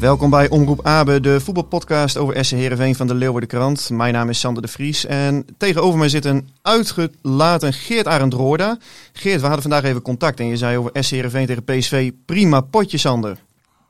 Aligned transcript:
Welkom 0.00 0.30
bij 0.30 0.50
Omroep 0.50 0.86
Abe, 0.86 1.20
de 1.20 1.40
voetbalpodcast 1.40 2.16
over 2.16 2.44
SC 2.44 2.50
Heerenveen 2.50 2.94
van 2.94 3.06
de 3.06 3.14
Leeuwarden 3.14 3.48
Krant. 3.48 3.90
Mijn 3.90 4.12
naam 4.12 4.28
is 4.28 4.40
Sander 4.40 4.62
de 4.62 4.68
Vries 4.68 5.06
en 5.06 5.46
tegenover 5.56 5.98
mij 5.98 6.08
zit 6.08 6.24
een 6.24 6.48
uitgelaten 6.62 7.72
Geert 7.72 8.06
Arend 8.06 8.32
Roorda. 8.32 8.78
Geert, 9.12 9.40
we 9.40 9.46
hadden 9.46 9.62
vandaag 9.62 9.82
even 9.82 10.02
contact 10.02 10.40
en 10.40 10.46
je 10.46 10.56
zei 10.56 10.76
over 10.76 11.04
SC 11.04 11.10
Heerenveen 11.10 11.46
tegen 11.46 11.64
PSV, 11.64 12.12
prima 12.24 12.60
potje 12.60 12.98
Sander. 12.98 13.38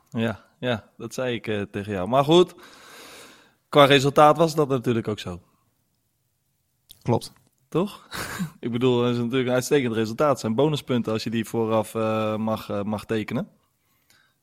Ja, 0.09 0.43
ja 0.59 0.83
dat 0.97 1.13
zei 1.13 1.35
ik 1.35 1.47
eh, 1.47 1.61
tegen 1.61 1.93
jou. 1.93 2.07
Maar 2.07 2.23
goed, 2.23 2.55
qua 3.69 3.85
resultaat 3.85 4.37
was 4.37 4.55
dat 4.55 4.69
natuurlijk 4.69 5.07
ook 5.07 5.19
zo. 5.19 5.39
Klopt. 7.01 7.33
Toch? 7.69 8.07
ik 8.59 8.71
bedoel, 8.71 9.03
het 9.03 9.15
is 9.15 9.21
natuurlijk 9.21 9.47
een 9.47 9.55
uitstekend 9.55 9.93
resultaat. 9.93 10.29
Het 10.29 10.39
zijn 10.39 10.55
bonuspunten 10.55 11.13
als 11.13 11.23
je 11.23 11.29
die 11.29 11.45
vooraf 11.45 11.95
eh, 11.95 12.35
mag, 12.35 12.69
eh, 12.69 12.81
mag 12.83 13.05
tekenen. 13.05 13.47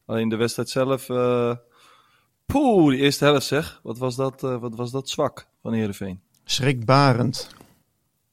Alleen 0.09 0.28
de 0.28 0.37
wedstrijd 0.37 0.69
zelf. 0.69 1.09
eh 1.09 1.55
poeh, 2.47 2.91
die 2.91 2.98
eerste 3.01 3.25
helft 3.25 3.47
zeg. 3.47 3.81
Wat 3.83 3.98
was 3.98 4.17
dat, 4.17 4.45
eh, 4.45 4.61
wat 4.61 4.75
was 4.75 4.91
dat 4.91 5.09
zwak 5.09 5.48
van 5.62 5.73
Heerenveen? 5.73 6.20
Schrikbarend. 6.45 7.48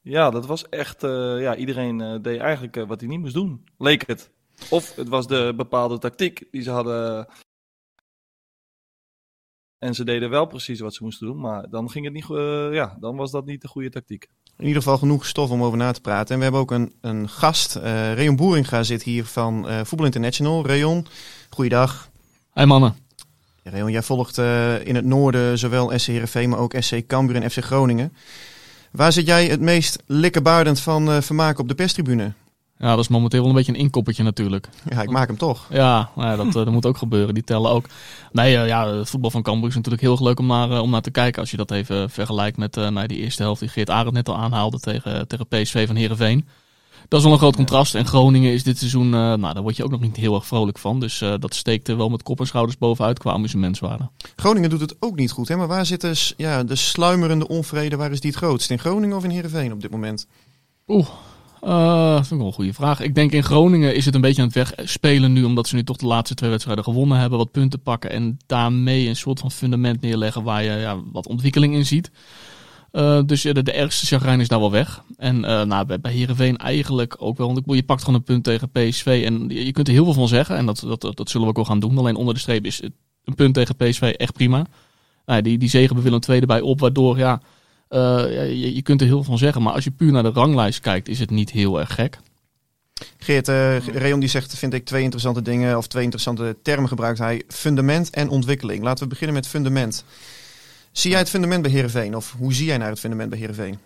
Ja, 0.02 0.30
dat 0.30 0.46
was 0.46 0.70
echt. 0.70 1.03
eh, 1.03 1.42
ja, 1.42 1.56
iedereen 1.56 2.22
deed 2.22 2.40
eigenlijk 2.40 2.86
wat 2.88 3.00
hij 3.00 3.09
niet 3.09 3.20
moest 3.20 3.34
doen. 3.34 3.66
Leek 3.78 4.08
het. 4.08 4.30
Of 4.70 4.96
het 4.96 5.08
was 5.08 5.28
de 5.28 5.53
bepaalde 5.56 5.98
tactiek 5.98 6.44
die 6.52 6.62
ze 6.62 6.72
hadden. 6.72 7.28
En 9.78 9.94
ze 9.96 10.03
deden 10.03 10.30
wel 10.30 10.46
precies 10.46 10.80
wat 10.80 10.94
ze 10.94 11.03
moesten 11.03 11.28
doen. 11.28 11.40
Maar 11.40 11.70
dan 11.70 11.90
ging 11.90 12.06
het 12.06 12.14
niet. 12.14 12.26
ja, 12.73 12.98
dan 13.00 13.16
was 13.16 13.31
dat 13.31 13.46
niet 13.46 13.62
de 13.62 13.68
goede 13.68 13.90
tactiek. 13.90 14.28
In 14.58 14.66
ieder 14.66 14.81
geval 14.81 14.98
genoeg 14.98 15.26
stof 15.26 15.50
om 15.50 15.64
over 15.64 15.78
na 15.78 15.92
te 15.92 16.02
praten. 16.02 16.30
En 16.31 16.38
we 16.38 16.44
hebben 16.44 16.62
ook 16.62 16.72
een, 16.72 16.96
een 17.02 17.30
gast. 17.30 17.76
eh 17.76 18.14
Reon 18.14 18.36
Boeringa 18.36 18.84
zit 18.84 19.03
hier 19.03 19.25
van 19.25 19.68
eh 19.68 19.84
Voetbal 19.84 20.06
International. 20.06 20.66
Reon, 20.66 21.06
goeiedag. 21.56 22.10
Hey 22.54 22.66
mannen. 22.66 22.96
Ja, 23.64 23.72
Reon, 23.72 23.92
jij 23.92 24.02
volgt 24.02 24.38
eh, 24.38 24.86
in 24.86 24.96
het 24.96 25.06
noorden 25.06 25.58
zowel 25.58 25.92
SC 25.96 26.08
Heerenveen, 26.08 26.50
maar 26.50 26.60
ook 26.60 26.76
SC 26.80 27.08
Cambuur 27.08 27.36
en 27.36 27.52
FC 27.52 27.64
Groningen. 27.64 28.14
Waar 28.92 29.12
zit 29.12 29.26
jij 29.26 29.46
het 29.46 29.62
meest 29.62 30.04
likkerbaardend 30.06 30.80
van 30.80 31.12
eh 31.12 31.22
vermaken 31.22 31.62
op 31.62 31.68
de 31.68 31.76
perstribune? 31.76 32.34
Ja, 32.78 32.90
dat 32.90 33.00
is 33.00 33.08
momenteel 33.08 33.40
wel 33.40 33.50
een 33.50 33.56
beetje 33.56 33.72
een 33.72 33.80
inkoppertje 33.80 34.24
natuurlijk. 34.24 34.70
Ja, 34.90 35.02
ik 35.02 35.10
maak 35.10 35.28
hem 35.28 35.38
toch. 35.38 35.68
Ja, 35.70 36.10
nou 36.16 36.30
ja 36.30 36.36
dat, 36.36 36.48
eh, 36.48 36.54
dat 36.54 36.72
moet 36.72 36.86
ook 36.86 36.98
gebeuren. 36.98 37.34
Die 37.34 37.44
tellen 37.44 37.72
ook. 37.72 37.86
Nee, 38.32 38.52
ja, 38.58 38.88
het 38.88 39.10
voetbal 39.10 39.32
van 39.32 39.42
Cambuur 39.42 39.70
is 39.70 39.76
natuurlijk 39.76 40.04
heel 40.04 40.12
erg 40.12 40.22
leuk 40.22 40.40
om 40.40 40.48
naar, 40.48 40.82
om 40.82 40.90
naar 40.90 41.02
te 41.02 41.12
kijken. 41.12 41.42
Als 41.42 41.52
je 41.52 41.58
dat 41.58 41.72
even 41.72 42.10
vergelijkt 42.10 42.58
met 42.58 42.78
eh, 42.78 42.88
nou, 42.88 43.08
die 43.08 43.18
eerste 43.18 43.44
helft 43.44 43.60
die 43.60 43.70
Geert 43.70 43.90
Arend 43.90 44.14
net 44.14 44.30
al 44.30 44.38
aanhaalde 44.38 44.80
tegen, 44.80 45.28
tegen 45.28 45.48
PSV 45.48 45.88
van 45.88 45.96
Heerenveen. 45.96 46.48
Dat 47.07 47.19
is 47.19 47.25
wel 47.25 47.33
een 47.33 47.39
groot 47.39 47.56
contrast. 47.56 47.95
En 47.95 48.06
Groningen 48.06 48.53
is 48.53 48.63
dit 48.63 48.78
seizoen, 48.78 49.06
eh, 49.06 49.19
nou 49.19 49.53
daar 49.53 49.61
word 49.61 49.78
je 49.78 49.83
ook 49.83 49.91
nog 49.91 50.01
niet 50.01 50.16
heel 50.16 50.35
erg 50.35 50.45
vrolijk 50.45 50.78
van. 50.78 51.00
Dus 51.00 51.22
eh, 51.22 51.33
dat 51.39 51.56
steekt 51.56 51.88
er 51.88 51.97
wel 51.97 52.09
met 52.09 52.23
kop 52.23 52.39
en 52.39 52.47
schouders 52.47 52.78
bovenuit 52.78 53.19
qua 53.19 53.31
amusementswaarde. 53.31 54.09
Groningen 54.35 54.69
doet 54.69 54.81
het 54.81 54.95
ook 55.00 55.16
niet 55.16 55.31
goed, 55.31 55.47
hè? 55.47 55.56
maar 55.56 55.67
waar 55.67 55.85
zit 55.85 56.01
dus, 56.01 56.33
ja, 56.38 56.63
de 56.63 56.75
sluimerende 56.75 57.47
onvrede, 57.47 57.95
waar 57.95 58.11
is 58.11 58.19
die 58.19 58.29
het 58.29 58.39
grootst? 58.39 58.69
In 58.69 58.79
Groningen 58.79 59.17
of 59.17 59.23
in 59.23 59.29
Heerenveen 59.29 59.72
op 59.72 59.81
dit 59.81 59.91
moment? 59.91 60.28
Oeh, 60.88 61.07
eh, 61.66 62.16
dat 62.16 62.28
vind 62.28 62.31
ik 62.31 62.38
wel 62.38 62.47
een 62.47 62.53
goede 62.53 62.73
vraag. 62.73 63.00
Ik 63.00 63.16
denk 63.16 63.31
in 63.31 63.44
Groningen 63.44 63.95
is 63.95 64.06
het 64.06 64.16
een 64.16 64.22
beetje 64.22 64.41
aan 64.41 64.51
het 64.53 64.75
wegspelen 64.75 65.33
nu, 65.33 65.44
omdat 65.44 65.67
ze 65.67 65.75
nu 65.75 65.83
toch 65.83 65.97
de 65.97 66.06
laatste 66.06 66.35
twee 66.35 66.50
wedstrijden 66.50 66.83
gewonnen 66.83 67.17
hebben, 67.17 67.38
wat 67.38 67.51
punten 67.51 67.81
pakken 67.81 68.09
en 68.09 68.38
daarmee 68.45 69.07
een 69.07 69.16
soort 69.16 69.39
van 69.39 69.51
fundament 69.51 70.01
neerleggen 70.01 70.44
waar 70.44 70.63
je 70.63 70.72
ja, 70.72 70.97
wat 71.12 71.27
ontwikkeling 71.27 71.73
in 71.73 71.85
ziet. 71.85 72.12
Eh, 72.95 73.19
dus 73.25 73.41
ja, 73.41 73.53
de, 73.53 73.63
de 73.63 73.72
ergste 73.72 74.06
chagrijn 74.06 74.39
is 74.39 74.47
daar 74.47 74.59
wel 74.59 74.72
weg. 74.72 75.03
En 75.17 75.45
eh, 75.45 75.61
nou, 75.61 75.85
bij, 75.85 76.00
bij 76.00 76.11
Heerenveen 76.11 76.57
eigenlijk 76.57 77.16
ook 77.19 77.38
wel. 77.38 77.53
Want 77.53 77.63
je 77.66 77.83
pakt 77.83 78.03
gewoon 78.03 78.16
een 78.16 78.23
punt 78.23 78.44
tegen 78.44 78.69
PSV. 78.69 79.22
En 79.25 79.50
je, 79.50 79.72
kunt 79.72 79.88
er 79.88 79.94
heel 79.94 80.03
veel 80.03 80.13
van 80.13 80.28
zeggen. 80.28 80.56
En 80.56 80.66
dat, 80.66 80.79
dat, 80.79 81.01
dat, 81.01 81.29
zullen 81.29 81.41
we 81.41 81.50
ook 81.50 81.56
wel 81.56 81.66
gaan 81.66 81.79
doen. 81.79 81.97
Alleen 81.97 82.16
onder 82.16 82.33
de 82.33 82.39
streep 82.39 82.66
is 82.66 82.81
een 83.23 83.35
punt 83.35 83.53
tegen 83.53 83.75
PSV 83.75 84.01
echt 84.17 84.33
prima. 84.33 84.66
Nou, 85.25 85.41
die, 85.41 85.57
die 85.57 85.69
zegen 85.69 85.95
bij 85.95 86.03
Willem 86.03 86.19
II 86.29 86.39
erbij 86.39 86.61
op. 86.61 86.79
Waardoor, 86.79 87.17
ja, 87.17 87.41
eh, 87.88 88.00
je, 88.61 88.75
je 88.75 88.81
kunt 88.81 89.01
er 89.01 89.07
heel 89.07 89.16
veel 89.16 89.25
van 89.31 89.38
zeggen. 89.38 89.62
Maar 89.62 89.73
als 89.73 89.83
je 89.83 89.91
puur 89.91 90.12
naar 90.12 90.23
de 90.23 90.29
ranglijst 90.29 90.79
kijkt, 90.79 91.07
is 91.07 91.19
het 91.19 91.29
niet 91.29 91.51
heel 91.51 91.79
erg 91.79 91.94
gek. 91.94 92.19
Geert, 93.17 93.47
eh 93.47 93.77
Reon 93.77 94.19
die 94.19 94.29
zegt, 94.29 94.57
vind 94.57 94.73
ik, 94.73 94.85
twee 94.85 95.03
interessante 95.03 95.41
dingen, 95.41 95.77
of 95.77 95.88
twee 95.88 96.03
interessante 96.03 96.56
termen 96.62 96.89
gebruikt 96.89 97.19
hij. 97.19 97.44
Fundament 97.47 98.09
en 98.09 98.29
ontwikkeling. 98.29 98.83
Laten 98.83 99.03
we 99.03 99.09
beginnen 99.09 99.35
met 99.35 99.47
fundament. 99.47 100.06
Zie 100.95 101.11
jij 101.11 101.19
het 101.19 101.29
fundament 101.29 101.61
bij 101.61 101.72
Heerenveen? 101.72 102.16
Of 102.16 102.35
hoe 102.38 102.53
zie 102.53 102.66
jij 102.66 102.78
naar 102.78 102.89
het 102.89 103.00
fundament 103.00 103.29
bij 103.29 103.39
Heerenveen? 103.39 103.79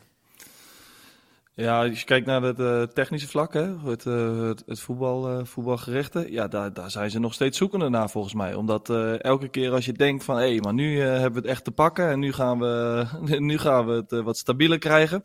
Ja, 1.53 1.85
als 1.85 1.99
je 1.99 2.05
kijkt 2.05 2.25
naar 2.25 2.41
het 2.41 2.59
eh, 2.59 2.81
technische 2.83 3.27
vlak, 3.27 3.53
hè, 3.53 3.89
het, 3.89 4.05
eh, 4.05 4.41
het, 4.41 4.63
het 4.65 4.79
voetbal, 4.79 5.29
eh, 5.29 5.45
voetbalgerichte, 5.45 6.31
ja, 6.31 6.47
daar, 6.47 6.73
daar 6.73 6.91
zijn 6.91 7.11
ze 7.11 7.19
nog 7.19 7.33
steeds 7.33 7.57
zoekende 7.57 7.89
naar 7.89 8.09
volgens 8.09 8.33
mij. 8.33 8.53
Omdat 8.53 8.89
elke 9.21 9.49
keer 9.49 9.71
als 9.71 9.85
je 9.85 9.93
denkt 9.93 10.23
van, 10.23 10.37
hé, 10.37 10.57
maar 10.57 10.73
nu 10.73 10.99
hebben 10.99 11.31
we 11.31 11.39
het 11.39 11.47
echt 11.49 11.63
te 11.63 11.71
pakken 11.71 12.09
en 12.09 12.19
nu 12.19 12.33
gaan 12.33 12.59
we, 12.59 13.05
nu 13.39 13.57
gaan 13.57 13.85
we 13.85 13.93
het 13.93 14.23
wat 14.23 14.37
stabieler 14.37 14.77
krijgen. 14.77 15.23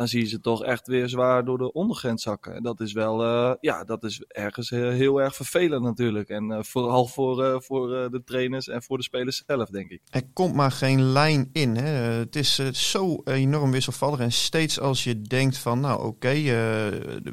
Dan 0.00 0.08
zie 0.08 0.20
je 0.20 0.28
ze 0.28 0.40
toch 0.40 0.64
echt 0.64 0.86
weer 0.86 1.08
zwaar 1.08 1.44
door 1.44 1.58
de 1.58 1.72
ondergrens 1.72 2.22
zakken. 2.22 2.54
En 2.54 2.62
dat 2.62 2.80
is 2.80 2.92
wel, 2.92 3.24
eh, 3.24 3.54
ja, 3.60 3.84
dat 3.84 4.04
is 4.04 4.24
ergens 4.28 4.70
heel, 4.70 4.90
heel 4.90 5.20
erg 5.20 5.34
vervelend 5.34 5.82
natuurlijk. 5.82 6.28
En 6.28 6.50
eh, 6.50 6.62
vooral 6.62 7.06
voor, 7.06 7.44
eh, 7.44 7.60
voor 7.60 7.88
de 7.88 8.22
trainers 8.24 8.68
en 8.68 8.82
voor 8.82 8.96
de 8.96 9.02
spelers 9.02 9.42
zelf, 9.46 9.68
denk 9.68 9.90
ik. 9.90 10.00
Er 10.10 10.22
komt 10.32 10.54
maar 10.54 10.70
geen 10.72 11.02
lijn 11.02 11.50
in. 11.52 11.76
Hè? 11.76 11.88
Het 12.18 12.36
is 12.36 12.54
zo 12.72 13.20
enorm 13.24 13.70
wisselvallig. 13.70 14.18
En 14.18 14.32
steeds 14.32 14.80
als 14.80 15.04
je 15.04 15.22
denkt 15.22 15.58
van, 15.58 15.80
nou 15.80 16.06
oké, 16.06 16.32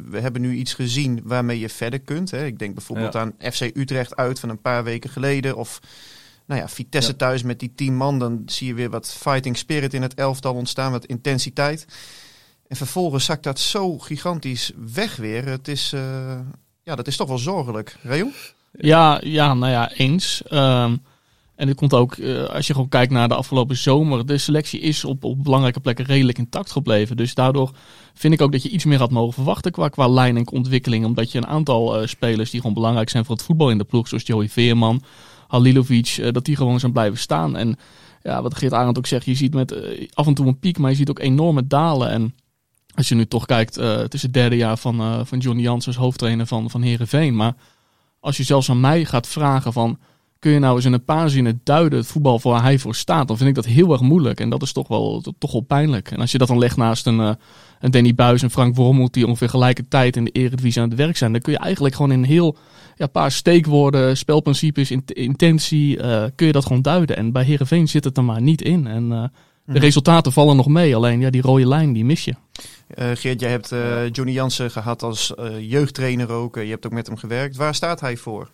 we 0.10 0.20
hebben 0.20 0.42
nu 0.42 0.56
iets 0.56 0.74
gezien 0.74 1.22
waarmee 1.24 1.60
je 1.60 1.70
verder 1.70 2.00
kunt. 2.00 2.32
Hè? 2.32 2.46
Ik 2.46 2.60
denk 2.60 2.74
bijvoorbeeld 2.76 3.14
Ja. 3.14 3.20
aan 3.20 3.52
FC 3.52 3.62
Utrecht 3.62 4.16
uit 4.16 4.40
van 4.40 4.50
een 4.50 4.62
paar 4.62 4.84
weken 4.84 5.10
geleden. 5.10 5.56
Of 5.56 5.80
nou 6.46 6.62
ja, 6.62 6.68
Vitesse 6.70 7.12
Ja. 7.12 7.18
thuis 7.18 7.44
met 7.44 7.60
die 7.60 7.74
tien 7.76 7.96
man. 7.96 8.20
Dan 8.20 8.42
zie 8.46 8.68
je 8.68 8.74
weer 8.74 8.90
wat 8.90 9.14
fighting 9.14 9.58
spirit 9.58 9.94
in 9.94 10.02
het 10.02 10.14
elftal 10.14 10.54
ontstaan, 10.54 10.92
wat 10.92 11.06
intensiteit. 11.06 11.86
En 12.68 12.76
vervolgens 12.76 13.26
zakt 13.26 13.44
dat 13.44 13.60
zo 13.60 13.98
gigantisch 13.98 14.72
weg 14.94 15.16
weer. 15.16 15.46
Het 15.46 15.68
is, 15.68 15.94
eh, 15.94 16.40
ja, 16.84 16.96
dat 16.96 17.08
is 17.08 17.16
toch 17.16 17.28
wel 17.28 17.38
zorgelijk. 17.38 17.98
Reon? 18.02 18.34
Ja, 18.72 19.22
ja 19.24 19.54
nou 19.54 19.72
ja, 19.72 19.92
eens. 19.92 20.42
Ehm, 20.44 20.96
en 21.56 21.68
dit 21.68 21.76
komt 21.76 21.94
ook, 21.94 22.14
eh, 22.16 22.44
als 22.44 22.68
je 22.68 22.74
gewoon 22.74 22.90
kijkt 22.90 23.12
naar 23.12 23.28
de 23.28 23.36
afgelopen 23.36 23.78
zomer, 23.78 24.26
de 24.26 24.38
selectie 24.38 24.80
is 24.80 25.06
op, 25.06 25.24
op 25.24 25.44
belangrijke 25.44 25.80
plekken 25.80 26.06
redelijk 26.06 26.38
intact 26.38 26.72
gebleven. 26.72 27.18
Dus 27.18 27.34
daardoor 27.34 27.72
vind 28.14 28.34
ik 28.34 28.42
ook 28.42 28.52
dat 28.52 28.64
je 28.64 28.70
iets 28.70 28.86
meer 28.86 29.00
had 29.00 29.12
mogen 29.12 29.34
verwachten 29.34 29.72
qua, 29.72 29.88
qua 29.88 30.08
lijn 30.08 30.38
en 30.38 30.52
ontwikkeling. 30.52 31.06
Omdat 31.06 31.32
je 31.32 31.38
een 31.38 31.48
aantal 31.48 32.00
eh, 32.00 32.08
spelers 32.08 32.50
die 32.50 32.60
gewoon 32.60 32.76
belangrijk 32.76 33.10
zijn 33.10 33.26
voor 33.26 33.36
het 33.36 33.46
voetbal 33.46 33.70
in 33.70 33.78
de 33.78 33.84
ploeg, 33.84 34.08
zoals 34.08 34.26
Joey 34.26 34.50
Veerman, 34.50 35.02
Halilovic, 35.48 36.34
dat 36.34 36.46
die 36.46 36.56
gewoon 36.56 36.80
zijn 36.80 36.92
blijven 36.92 37.20
staan. 37.20 37.56
En 37.56 37.78
ja, 38.24 38.42
wat 38.42 38.56
Geert 38.56 38.74
Arend 38.74 38.98
ook 38.98 39.06
zegt, 39.06 39.26
je 39.26 39.36
ziet 39.36 39.54
met 39.54 39.76
af 40.14 40.28
en 40.28 40.34
toe 40.34 40.48
een 40.48 40.60
piek, 40.60 40.78
maar 40.78 40.90
je 40.90 40.96
ziet 40.96 41.10
ook 41.10 41.20
enorme 41.20 41.68
dalen. 41.68 42.10
En 42.10 42.34
als 42.98 43.08
je 43.08 43.16
nu 43.16 43.26
toch 43.26 43.46
kijkt, 43.46 43.78
eh, 43.78 43.98
het 43.98 44.14
is 44.14 44.22
het 44.22 44.34
derde 44.34 44.56
jaar 44.56 44.78
van, 44.78 45.00
eh, 45.00 45.20
van 45.24 45.38
Johnny 45.38 45.64
Jans 45.64 45.88
als 45.88 45.96
hoofdtrainer 45.96 46.46
van, 46.46 46.70
van 46.70 46.82
Heerenveen. 46.82 47.36
Maar 47.36 47.54
als 48.20 48.38
je 48.38 48.44
zelfs 48.44 48.70
aan 48.70 48.80
mij 48.80 49.06
gaat 49.06 49.28
vragen 49.28 49.74
van, 49.74 50.00
kun 50.40 50.52
je 50.52 50.60
nou 50.60 50.76
eens 50.76 50.86
in 50.86 50.94
een 50.94 51.04
paar 51.04 51.30
zinnen 51.30 51.62
duiden 51.64 52.00
het 52.00 52.08
voetbal 52.08 52.40
waar 52.44 52.62
hij 52.62 52.80
voor 52.80 52.96
staat, 52.96 53.28
dan 53.28 53.38
vind 53.38 53.50
ik 53.50 53.56
dat 53.56 53.66
heel 53.66 53.92
erg 53.92 54.02
moeilijk. 54.02 54.40
En 54.40 54.50
dat 54.50 54.62
is 54.62 54.72
toch 54.72 54.88
wel, 54.88 55.24
toch 55.38 55.52
wel 55.52 55.62
pijnlijk. 55.62 56.12
En 56.12 56.20
als 56.20 56.32
je 56.32 56.38
dat 56.38 56.48
dan 56.48 56.58
legt 56.58 56.78
naast 56.78 57.06
een, 57.06 57.20
uh, 57.20 57.32
een 57.80 57.92
Danny 57.92 58.16
Buis 58.16 58.42
en 58.42 58.52
Frank 58.52 58.76
Wormoed, 58.76 59.14
die 59.14 59.28
ongeveer 59.28 59.50
gelijkertijd 59.50 60.16
in 60.16 60.24
de 60.24 60.32
Eredivisie 60.32 60.82
aan 60.82 60.90
het 60.90 60.98
werk 60.98 61.18
zijn, 61.18 61.32
dan 61.32 61.42
kun 61.42 61.54
je 61.54 61.60
eigenlijk 61.60 61.96
gewoon 61.96 62.12
in 62.12 62.24
heel 62.24 62.58
ja, 62.96 63.08
paar 63.08 63.32
steekwoorden, 63.32 64.18
spelprincipes, 64.18 64.92
intentie, 65.06 65.98
uh, 65.98 66.24
kun 66.36 66.48
je 66.48 66.54
dat 66.54 66.66
gewoon 66.66 66.82
duiden. 66.82 67.18
En 67.18 67.32
bij 67.32 67.44
Herenveen 67.44 67.88
zit 67.88 68.04
het 68.04 68.18
er 68.18 68.24
maar 68.24 68.42
niet 68.42 68.62
in. 68.62 68.88
En 68.88 69.12
uh, 69.12 69.24
de 69.74 69.80
resultaten 69.80 70.32
vallen 70.32 70.56
nog 70.56 70.68
mee, 70.68 70.96
alleen 70.96 71.20
ja, 71.20 71.30
die 71.30 71.42
rode 71.42 71.68
lijn, 71.68 71.94
die 71.94 72.06
mis 72.06 72.26
je. 72.26 72.34
Geert, 72.96 73.40
jij 73.40 73.50
hebt 73.50 73.70
Johnny 74.16 74.34
Jansen 74.34 74.72
gehad 74.72 75.04
als 75.04 75.34
jeugdtrainer 75.60 76.32
ook. 76.32 76.56
je 76.56 76.62
hebt 76.62 76.86
ook 76.86 76.92
met 76.92 77.08
hem 77.08 77.18
gewerkt. 77.18 77.56
Waar 77.56 77.76
staat 77.76 78.00
hij 78.00 78.18
voor? 78.18 78.50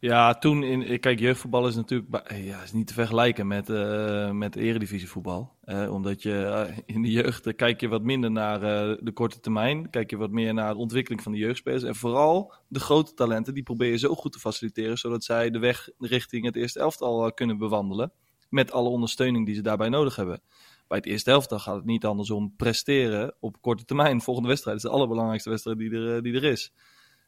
Ja, 0.00 0.34
toen 0.34 0.62
in. 0.62 1.00
Kijk, 1.00 1.18
jeugdvoetbal 1.18 1.68
is 1.68 1.74
natuurlijk 1.74 2.32
ja, 2.34 2.62
is 2.62 2.72
niet 2.72 2.86
te 2.86 2.92
vergelijken 2.92 3.46
met, 3.46 3.68
uh, 3.68 4.30
met 4.30 4.56
eredivisievoetbal. 4.56 5.52
Uh, 5.64 5.92
omdat 5.92 6.22
je 6.22 6.66
uh, 6.68 6.76
in 6.86 7.02
de 7.02 7.10
jeugd 7.10 7.54
kijk 7.54 7.80
je 7.80 7.88
wat 7.88 8.02
minder 8.02 8.30
naar 8.30 8.60
de 9.00 9.10
korte 9.14 9.40
termijn. 9.40 9.90
Kijk 9.90 10.10
je 10.10 10.16
wat 10.16 10.30
meer 10.30 10.54
naar 10.54 10.72
de 10.72 10.80
ontwikkeling 10.80 11.22
van 11.22 11.32
de 11.32 11.38
jeugdspelers. 11.38 11.82
En 11.82 11.94
vooral 11.94 12.52
de 12.68 12.80
grote 12.80 13.14
talenten, 13.14 13.54
die 13.54 13.62
probeer 13.62 13.90
je 13.90 13.98
zo 13.98 14.14
goed 14.14 14.32
te 14.32 14.38
faciliteren. 14.38 14.98
Zodat 14.98 15.24
zij 15.24 15.50
de 15.50 15.58
weg 15.58 15.88
richting 15.98 16.44
het 16.44 16.56
eerste 16.56 16.80
elftal 16.80 17.32
kunnen 17.32 17.58
bewandelen. 17.58 18.12
Met 18.48 18.72
alle 18.72 18.88
ondersteuning 18.88 19.46
die 19.46 19.54
ze 19.54 19.62
daarbij 19.62 19.88
nodig 19.88 20.16
hebben. 20.16 20.40
Bij 20.88 20.98
het 20.98 21.06
eerste 21.06 21.30
elftal 21.30 21.58
gaat 21.58 21.76
het 21.76 21.84
niet 21.84 22.04
anders 22.04 22.30
om 22.30 22.56
presteren 22.56 23.34
op 23.40 23.60
korte 23.60 23.84
termijn. 23.84 24.20
Volgende 24.20 24.48
wedstrijd 24.48 24.76
is 24.76 24.82
de 24.82 24.88
allerbelangrijkste 24.88 25.50
wedstrijd 25.50 25.78
die 25.78 25.90
er, 25.90 26.22
die 26.22 26.34
er 26.34 26.44
is. 26.44 26.72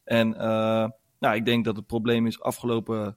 En 0.05 0.29
nou, 1.19 1.37
ik 1.37 1.45
denk 1.45 1.65
dat 1.65 1.77
het 1.77 1.87
probleem 1.87 2.27
is 2.27 2.41
afgelopen 2.41 3.17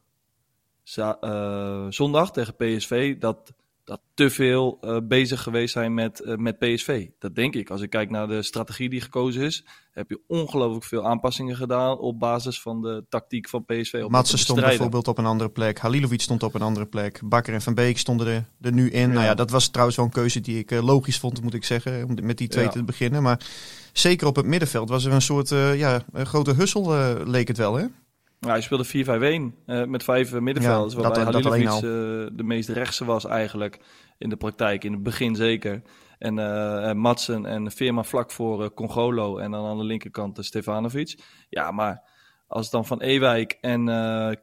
uh, 0.97 1.85
zondag 1.89 2.31
tegen 2.31 2.55
PSV 2.55 3.17
dat, 3.17 3.53
dat 3.83 4.01
te 4.13 4.29
veel 4.29 4.77
uh, 4.81 4.97
bezig 5.03 5.43
geweest 5.43 5.73
zijn 5.73 5.93
met, 5.93 6.21
uh, 6.25 6.35
met 6.35 6.59
PSV. 6.59 7.07
Dat 7.19 7.35
denk 7.35 7.55
ik. 7.55 7.69
Als 7.69 7.81
ik 7.81 7.89
kijk 7.89 8.09
naar 8.09 8.27
de 8.27 8.43
strategie 8.43 8.89
die 8.89 9.01
gekozen 9.01 9.41
is, 9.41 9.65
heb 9.91 10.09
je 10.09 10.19
ongelooflijk 10.27 10.85
veel 10.85 11.05
aanpassingen 11.05 11.55
gedaan 11.55 11.97
op 11.97 12.19
basis 12.19 12.61
van 12.61 12.81
de 12.81 13.05
tactiek 13.09 13.49
van 13.49 13.65
PSV. 13.65 14.03
Matsen 14.07 14.39
stond 14.39 14.59
bijvoorbeeld 14.59 15.07
op 15.07 15.17
een 15.17 15.25
andere 15.25 15.49
plek. 15.49 15.79
Halilovic 15.79 16.21
stond 16.21 16.43
op 16.43 16.53
een 16.53 16.61
andere 16.61 16.85
plek. 16.85 17.19
Bakker 17.23 17.53
en 17.53 17.61
Van 17.61 17.73
Beek 17.73 17.97
stonden 17.97 18.27
er, 18.27 18.45
er 18.61 18.73
nu 18.73 18.89
in. 18.89 19.11
Nou 19.11 19.25
ja, 19.25 19.33
dat 19.33 19.49
was 19.49 19.67
trouwens 19.67 19.97
wel 19.97 20.05
een 20.05 20.11
keuze 20.11 20.39
die 20.39 20.57
ik 20.57 20.71
logisch 20.71 21.19
vond, 21.19 21.41
moet 21.41 21.53
ik 21.53 21.63
zeggen, 21.63 22.03
om 22.03 22.17
met 22.25 22.37
die 22.37 22.47
twee 22.47 22.69
te 22.69 22.83
beginnen. 22.83 23.23
Maar 23.23 23.45
zeker 23.93 24.27
op 24.27 24.35
het 24.35 24.45
middenveld 24.45 24.89
was 24.89 25.05
er 25.05 25.11
een 25.11 25.21
soort 25.21 25.49
ja, 25.75 26.03
een 26.11 26.25
grote 26.25 26.53
hussel, 26.53 26.93
leek 27.25 27.47
het 27.47 27.57
wel, 27.57 27.75
hè? 27.75 27.85
Nou, 28.41 28.53
hij 28.53 28.61
speelde 28.61 29.51
4-5-1 29.51 29.65
uh, 29.65 29.85
met 29.85 30.03
vijf 30.03 30.39
middenvelders. 30.39 30.93
Ja, 30.93 30.99
waarbij 30.99 31.23
dat, 31.23 31.33
Halilovic 31.33 31.67
uh, 31.67 31.81
de 32.33 32.43
meest 32.43 32.69
rechtse 32.69 33.05
was 33.05 33.25
eigenlijk 33.25 33.79
in 34.17 34.29
de 34.29 34.35
praktijk. 34.35 34.83
In 34.83 34.91
het 34.91 35.03
begin 35.03 35.35
zeker. 35.35 35.81
En 36.17 36.37
uh, 36.37 36.91
Matsen 36.91 37.45
en 37.45 37.71
Firma 37.71 38.03
vlak 38.03 38.31
voor 38.31 38.63
uh, 38.63 38.69
Congolo. 38.75 39.37
En 39.37 39.51
dan 39.51 39.65
aan 39.65 39.77
de 39.77 39.83
linkerkant 39.83 40.45
Stefanovic. 40.45 41.19
Ja, 41.49 41.71
maar 41.71 42.09
als 42.47 42.69
dan 42.69 42.85
van 42.85 43.01
Ewijk 43.01 43.57
en 43.61 43.85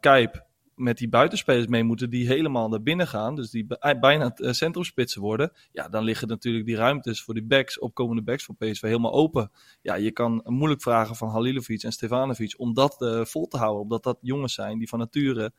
Kuip 0.00 0.46
met 0.78 0.98
die 0.98 1.08
buitenspelers 1.08 1.66
mee 1.66 1.84
moeten 1.84 2.10
die 2.10 2.26
helemaal 2.26 2.68
naar 2.68 2.82
binnen 2.82 3.06
gaan, 3.06 3.34
dus 3.34 3.50
die 3.50 3.66
bijna 4.00 4.32
uh, 4.36 4.52
centrumspitsen 4.52 5.20
worden, 5.20 5.52
ja, 5.72 5.88
dan 5.88 6.04
liggen 6.04 6.28
natuurlijk 6.28 6.66
die 6.66 6.76
ruimtes 6.76 7.22
voor 7.22 7.34
die 7.34 7.42
backs, 7.42 7.78
opkomende 7.78 8.22
backs 8.22 8.44
van 8.44 8.56
PSV 8.56 8.80
helemaal 8.80 9.12
open. 9.12 9.50
Ja, 9.82 9.94
je 9.94 10.10
kan 10.10 10.40
moeilijk 10.44 10.82
vragen 10.82 11.16
van 11.16 11.28
Halilovic 11.28 11.82
en 11.82 11.92
Stefanovic 11.92 12.54
om 12.56 12.74
dat 12.74 12.96
uh, 13.02 13.24
vol 13.24 13.46
te 13.46 13.56
houden, 13.56 13.82
omdat 13.82 14.02
dat 14.02 14.18
jongens 14.20 14.54
zijn 14.54 14.78
die 14.78 14.88
van 14.88 14.98
nature 14.98 15.52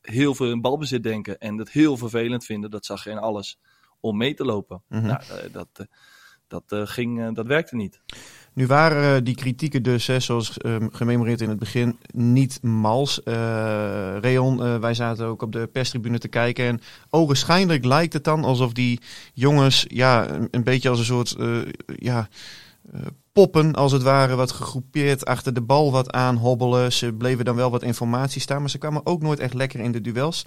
heel 0.00 0.34
veel 0.34 0.50
in 0.50 0.60
balbezit 0.60 1.02
denken 1.02 1.38
en 1.38 1.58
het 1.58 1.70
heel 1.70 1.96
vervelend 1.96 2.44
vinden, 2.44 2.70
dat 2.70 2.86
zag 2.86 3.04
je 3.04 3.10
in 3.10 3.18
alles, 3.18 3.58
om 4.00 4.16
mee 4.16 4.34
te 4.34 4.44
lopen. 4.44 4.82
Mhm. 4.88 5.06
Nou, 5.06 5.20
uh, 5.22 5.52
dat, 5.52 5.86
dat, 6.48 6.88
ging, 6.88 7.34
dat 7.34 7.46
werkte 7.46 7.76
niet. 7.76 8.00
Nu 8.56 8.66
waren 8.66 9.16
eh, 9.16 9.24
die 9.24 9.34
kritieken 9.34 9.82
dus, 9.82 10.06
hè, 10.06 10.20
zoals 10.20 10.52
um, 10.64 10.88
gememoreerd 10.92 11.40
in 11.40 11.48
het 11.48 11.58
begin, 11.58 11.98
niet 12.12 12.62
mals. 12.62 13.20
Uh, 13.24 13.34
Reon, 14.20 14.62
uh, 14.62 14.76
wij 14.76 14.94
zaten 14.94 15.26
ook 15.26 15.42
op 15.42 15.52
de 15.52 15.68
perstribune 15.72 16.18
te 16.18 16.28
kijken. 16.28 16.64
En 16.64 16.80
ogenschijnlijk 17.10 17.84
lijkt 17.84 18.12
het 18.12 18.24
dan 18.24 18.44
alsof 18.44 18.72
die 18.72 19.00
jongens 19.34 19.84
ja, 19.88 20.30
een, 20.30 20.48
een 20.50 20.64
beetje 20.64 20.88
als 20.88 20.98
een 20.98 21.04
soort 21.04 21.36
ja, 21.96 22.28
poppen, 23.32 23.74
als 23.74 23.92
het 23.92 24.02
ware, 24.02 24.34
wat 24.34 24.52
gegroepeerd 24.52 25.24
achter 25.24 25.54
de 25.54 25.62
bal 25.62 25.92
wat 25.92 26.12
aanhobbelen. 26.12 26.92
Ze 26.92 27.12
bleven 27.12 27.44
dan 27.44 27.56
wel 27.56 27.70
wat 27.70 27.82
informatie 27.82 28.40
staan, 28.40 28.60
maar 28.60 28.70
ze 28.70 28.78
kwamen 28.78 29.06
ook 29.06 29.22
nooit 29.22 29.40
echt 29.40 29.54
lekker 29.54 29.80
in 29.80 29.92
de 29.92 30.00
duels. 30.00 30.44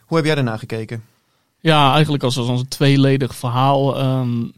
Hoe 0.00 0.16
heb 0.16 0.26
jij 0.26 0.34
daarna 0.34 0.56
gekeken? 0.56 1.04
Ja, 1.60 1.92
eigenlijk 1.92 2.22
als, 2.22 2.36
als 2.36 2.48
een 2.60 2.68
tweeledig 2.68 3.34
verhaal. 3.34 4.04
Um 4.04 4.52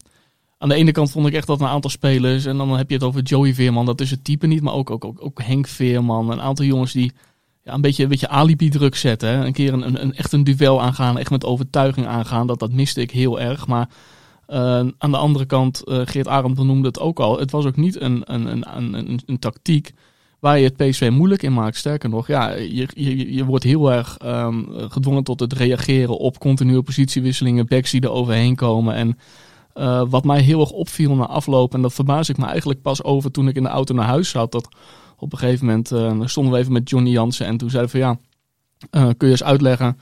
aan 0.59 0.69
de 0.69 0.75
ene 0.75 0.93
kant 0.93 1.11
vond 1.11 1.27
ik 1.27 1.35
echt 1.35 1.47
dat 1.47 1.61
een 1.61 1.67
aantal 1.67 1.91
spelers, 1.91 2.45
en 2.45 2.57
dan 2.57 2.77
heb 2.77 2.89
je 2.89 2.95
het 2.95 3.05
over 3.05 3.23
Joey 3.23 3.55
Veerman, 3.55 3.87
dat 3.87 4.01
is 4.01 4.11
het 4.11 4.25
type 4.25 4.47
niet, 4.47 4.63
maar 4.63 4.75
ook, 4.75 4.91
ook, 4.91 5.05
ook, 5.05 5.25
ook 5.25 5.43
Henk 5.43 5.67
Veerman, 5.67 6.31
een 6.31 6.41
aantal 6.41 6.65
jongens 6.65 6.93
die 6.93 7.13
ja, 7.69 7.75
een 7.75 7.81
beetje, 7.81 8.03
een 8.03 8.09
beetje 8.09 8.29
alibi-druk 8.29 8.97
zetten. 8.97 9.47
Een 9.47 9.53
keer 9.53 9.73
een, 9.73 10.03
een, 10.03 10.15
echt 10.15 10.33
een 10.33 10.45
duel 10.45 10.83
aangaan, 10.83 11.19
echt 11.19 11.31
met 11.31 11.45
overtuiging 11.45 12.07
aangaan, 12.07 12.47
dat, 12.47 12.59
dat 12.59 12.73
miste 12.73 13.01
ik 13.01 13.11
heel 13.11 13.41
erg. 13.41 13.67
Maar 13.67 13.89
uh, 14.49 14.59
aan 14.99 15.11
de 15.11 15.17
andere 15.17 15.45
kant, 15.45 15.83
uh, 15.85 16.01
Geert 16.05 16.29
Arendt 16.29 16.57
benoemde 16.57 16.89
het 16.89 17.01
ook 17.01 17.21
al, 17.21 17.39
het 17.39 17.51
was 17.51 17.65
ook 17.65 17.77
niet 17.77 18.01
een, 18.01 18.23
een, 18.25 18.47
een, 18.47 18.77
een, 18.77 19.21
een, 19.27 19.39
tactiek 19.39 19.93
waar 20.39 20.59
je 20.59 20.65
het 20.65 20.77
PSV 20.77 21.11
moeilijk 21.13 21.43
in 21.43 21.53
maakt. 21.53 21.77
Sterker 21.77 22.09
nog, 22.09 22.27
ja, 22.27 22.55
je, 22.55 22.89
je, 22.95 23.35
je 23.35 23.45
wordt 23.45 23.65
heel 23.65 23.93
erg 23.93 24.17
um, 24.25 24.67
gedwongen 24.71 25.25
tot 25.25 25.41
het 25.41 25.53
reageren 25.53 26.19
op 26.19 26.39
continue 26.39 26.83
positiewisselingen, 26.83 27.67
backs 27.67 27.91
die 27.91 28.01
er 28.01 28.11
overheen 28.11 28.57
komen 28.57 28.95
en... 28.95 29.19
Uh, 29.79 30.03
wat 30.09 30.25
mij 30.25 30.41
heel 30.41 30.61
erg 30.61 30.71
opviel 30.71 31.15
na 31.15 31.27
afloop, 31.27 31.75
en 31.75 31.83
dat 31.83 31.93
verbaas 31.93 32.29
ik 32.29 32.39
me 32.39 32.47
eigenlijk 32.47 32.83
pas 32.83 33.03
over 33.03 33.31
toen 33.31 33.49
ik 33.49 33.57
in 33.57 33.63
de 33.63 33.69
auto 33.69 33.95
naar 33.95 34.07
huis 34.07 34.29
zat. 34.29 34.53
Dat 34.53 34.69
op 35.19 35.33
een 35.33 35.39
gegeven 35.39 35.67
moment 35.67 35.93
uh, 35.93 36.21
stonden 36.25 36.53
we 36.53 36.59
even 36.59 36.73
met 36.73 36.91
Johnny 36.91 37.11
Jansen 37.11 37.47
en 37.47 37.57
toen 37.57 37.71
zeiden 37.71 37.91
van 37.91 38.01
ja, 38.01 38.19
uh, 38.91 39.09
kun 39.17 39.27
je 39.27 39.33
eens 39.33 39.43
uitleggen 39.43 39.97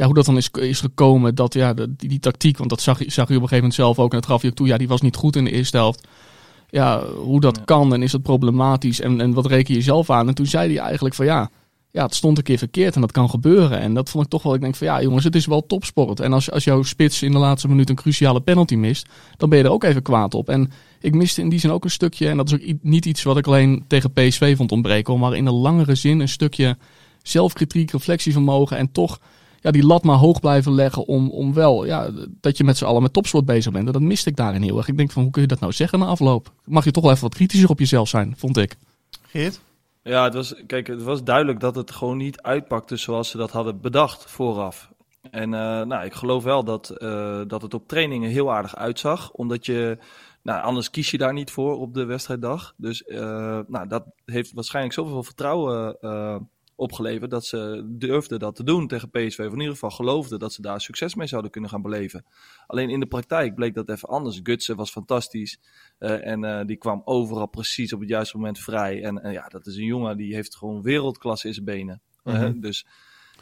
ja, 0.00 0.06
hoe 0.06 0.14
dat 0.14 0.24
dan 0.24 0.36
is, 0.36 0.50
is 0.50 0.80
gekomen 0.80 1.34
dat 1.34 1.54
ja, 1.54 1.74
die, 1.74 1.88
die, 1.96 2.20
tactiek, 2.20 2.58
want 2.58 2.70
dat 2.70 2.80
zag, 2.80 2.98
zag 2.98 3.08
je 3.08 3.22
op 3.22 3.28
een 3.28 3.34
gegeven 3.34 3.56
moment 3.56 3.74
zelf 3.74 3.98
ook 3.98 4.12
en 4.12 4.20
dat 4.20 4.28
gaf 4.28 4.42
je 4.42 4.48
ook 4.48 4.54
toe, 4.54 4.66
ja, 4.66 4.76
die 4.76 4.88
was 4.88 5.00
niet 5.00 5.16
goed 5.16 5.36
in 5.36 5.44
de 5.44 5.50
eerste 5.50 5.76
helft. 5.76 6.08
Ja, 6.68 7.04
hoe 7.06 7.40
dat 7.40 7.64
kan 7.64 7.94
en 7.94 8.02
is 8.02 8.12
dat 8.12 8.22
problematisch 8.22 9.00
en, 9.00 9.20
en 9.20 9.34
wat 9.34 9.46
reken 9.46 9.74
je 9.74 9.80
zelf 9.80 10.10
aan? 10.10 10.28
En 10.28 10.34
toen 10.34 10.46
zei 10.46 10.74
hij 10.74 10.84
eigenlijk 10.84 11.14
van 11.14 11.24
ja, 11.24 11.50
ja, 11.92 12.04
het 12.04 12.14
stond 12.14 12.38
een 12.38 12.44
keer 12.44 12.58
verkeerd 12.58 12.94
en 12.94 13.00
dat 13.00 13.12
kan 13.12 13.30
gebeuren. 13.30 13.80
En 13.80 13.94
dat 13.94 14.10
vond 14.10 14.24
ik 14.24 14.30
toch 14.30 14.42
wel, 14.42 14.54
ik 14.54 14.60
denk 14.60 14.74
van 14.74 14.86
ja 14.86 15.02
jongens, 15.02 15.24
het 15.24 15.34
is 15.34 15.46
wel 15.46 15.66
topsport. 15.66 16.20
En 16.20 16.32
als, 16.32 16.50
als 16.50 16.64
jouw 16.64 16.82
spits 16.82 17.22
in 17.22 17.32
de 17.32 17.38
laatste 17.38 17.68
minuut 17.68 17.88
een 17.88 17.94
cruciale 17.94 18.40
penalty 18.40 18.74
mist, 18.74 19.08
dan 19.36 19.48
ben 19.48 19.58
je 19.58 19.64
er 19.64 19.70
ook 19.70 19.84
even 19.84 20.02
kwaad 20.02 20.34
op. 20.34 20.48
En 20.48 20.70
ik 21.00 21.14
miste 21.14 21.40
in 21.40 21.48
die 21.48 21.58
zin 21.58 21.70
ook 21.70 21.84
een 21.84 21.90
stukje, 21.90 22.28
en 22.28 22.36
dat 22.36 22.46
is 22.46 22.54
ook 22.54 22.82
niet 22.82 23.06
iets 23.06 23.22
wat 23.22 23.36
ik 23.36 23.46
alleen 23.46 23.84
tegen 23.86 24.12
PSV 24.12 24.56
vond 24.56 24.72
ontbreken, 24.72 25.18
maar 25.18 25.36
in 25.36 25.46
een 25.46 25.52
langere 25.52 25.94
zin 25.94 26.20
een 26.20 26.28
stukje 26.28 26.76
zelfkritiek, 27.22 27.90
reflectievermogen 27.90 28.76
en 28.76 28.92
toch 28.92 29.20
ja, 29.60 29.70
die 29.70 29.86
lat 29.86 30.02
maar 30.02 30.16
hoog 30.16 30.40
blijven 30.40 30.72
leggen 30.72 31.06
om, 31.06 31.30
om 31.30 31.54
wel, 31.54 31.86
ja, 31.86 32.10
dat 32.40 32.56
je 32.56 32.64
met 32.64 32.76
z'n 32.76 32.84
allen 32.84 33.02
met 33.02 33.12
topsport 33.12 33.44
bezig 33.44 33.72
bent. 33.72 33.86
En 33.86 33.92
dat 33.92 34.02
miste 34.02 34.28
ik 34.28 34.36
daarin 34.36 34.62
heel 34.62 34.76
erg. 34.76 34.88
Ik 34.88 34.96
denk 34.96 35.10
van, 35.10 35.22
hoe 35.22 35.30
kun 35.30 35.42
je 35.42 35.48
dat 35.48 35.60
nou 35.60 35.72
zeggen 35.72 35.98
na 35.98 36.06
afloop? 36.06 36.52
Mag 36.64 36.84
je 36.84 36.90
toch 36.90 37.02
wel 37.02 37.12
even 37.12 37.24
wat 37.24 37.34
kritischer 37.34 37.70
op 37.70 37.78
jezelf 37.78 38.08
zijn, 38.08 38.34
vond 38.36 38.56
ik. 38.56 38.76
Geert? 39.26 39.60
Ja, 40.02 40.24
het 40.24 40.34
was, 40.34 40.54
kijk, 40.66 40.86
het 40.86 41.02
was 41.02 41.24
duidelijk 41.24 41.60
dat 41.60 41.74
het 41.74 41.90
gewoon 41.90 42.16
niet 42.16 42.42
uitpakte 42.42 42.96
zoals 42.96 43.30
ze 43.30 43.36
dat 43.36 43.50
hadden 43.50 43.80
bedacht 43.80 44.30
vooraf. 44.30 44.92
En 45.30 45.52
uh, 45.52 45.82
nou, 45.82 46.04
ik 46.04 46.14
geloof 46.14 46.44
wel 46.44 46.64
dat, 46.64 46.94
uh, 46.98 47.40
dat 47.46 47.62
het 47.62 47.74
op 47.74 47.88
trainingen 47.88 48.30
heel 48.30 48.52
aardig 48.52 48.76
uitzag. 48.76 49.30
Omdat 49.30 49.66
je, 49.66 49.98
nou, 50.42 50.62
anders 50.62 50.90
kies 50.90 51.10
je 51.10 51.18
daar 51.18 51.32
niet 51.32 51.50
voor 51.50 51.78
op 51.78 51.94
de 51.94 52.04
wedstrijddag. 52.04 52.74
Dus 52.76 53.02
uh, 53.06 53.18
nou, 53.66 53.86
dat 53.88 54.04
heeft 54.24 54.52
waarschijnlijk 54.52 54.94
zoveel 54.94 55.22
vertrouwen 55.22 55.98
opgeleverd 56.80 57.30
dat 57.30 57.46
ze 57.46 57.86
durfden 57.86 58.38
dat 58.38 58.56
te 58.56 58.64
doen 58.64 58.86
tegen 58.86 59.10
PSV. 59.10 59.38
Of 59.38 59.52
in 59.52 59.58
ieder 59.58 59.72
geval 59.72 59.90
geloofden 59.90 60.38
dat 60.38 60.52
ze 60.52 60.62
daar 60.62 60.80
succes 60.80 61.14
mee 61.14 61.26
zouden 61.26 61.50
kunnen 61.50 61.70
gaan 61.70 61.82
beleven. 61.82 62.24
Alleen 62.66 62.90
in 62.90 63.00
de 63.00 63.06
praktijk 63.06 63.54
bleek 63.54 63.74
dat 63.74 63.88
even 63.88 64.08
anders. 64.08 64.40
Gutsen 64.42 64.76
was 64.76 64.90
fantastisch. 64.90 65.60
Uh, 65.98 66.26
en 66.26 66.44
uh, 66.44 66.60
die 66.66 66.76
kwam 66.76 67.02
overal 67.04 67.46
precies 67.46 67.92
op 67.92 68.00
het 68.00 68.08
juiste 68.08 68.36
moment 68.36 68.58
vrij. 68.58 69.02
En 69.02 69.26
uh, 69.26 69.32
ja, 69.32 69.48
dat 69.48 69.66
is 69.66 69.76
een 69.76 69.84
jongen 69.84 70.16
die 70.16 70.34
heeft 70.34 70.56
gewoon 70.56 70.82
wereldklasse 70.82 71.46
in 71.46 71.54
zijn 71.54 71.64
benen. 71.64 72.00
Mm 72.24 72.34
-hmm. 72.34 72.60
dus 72.60 72.86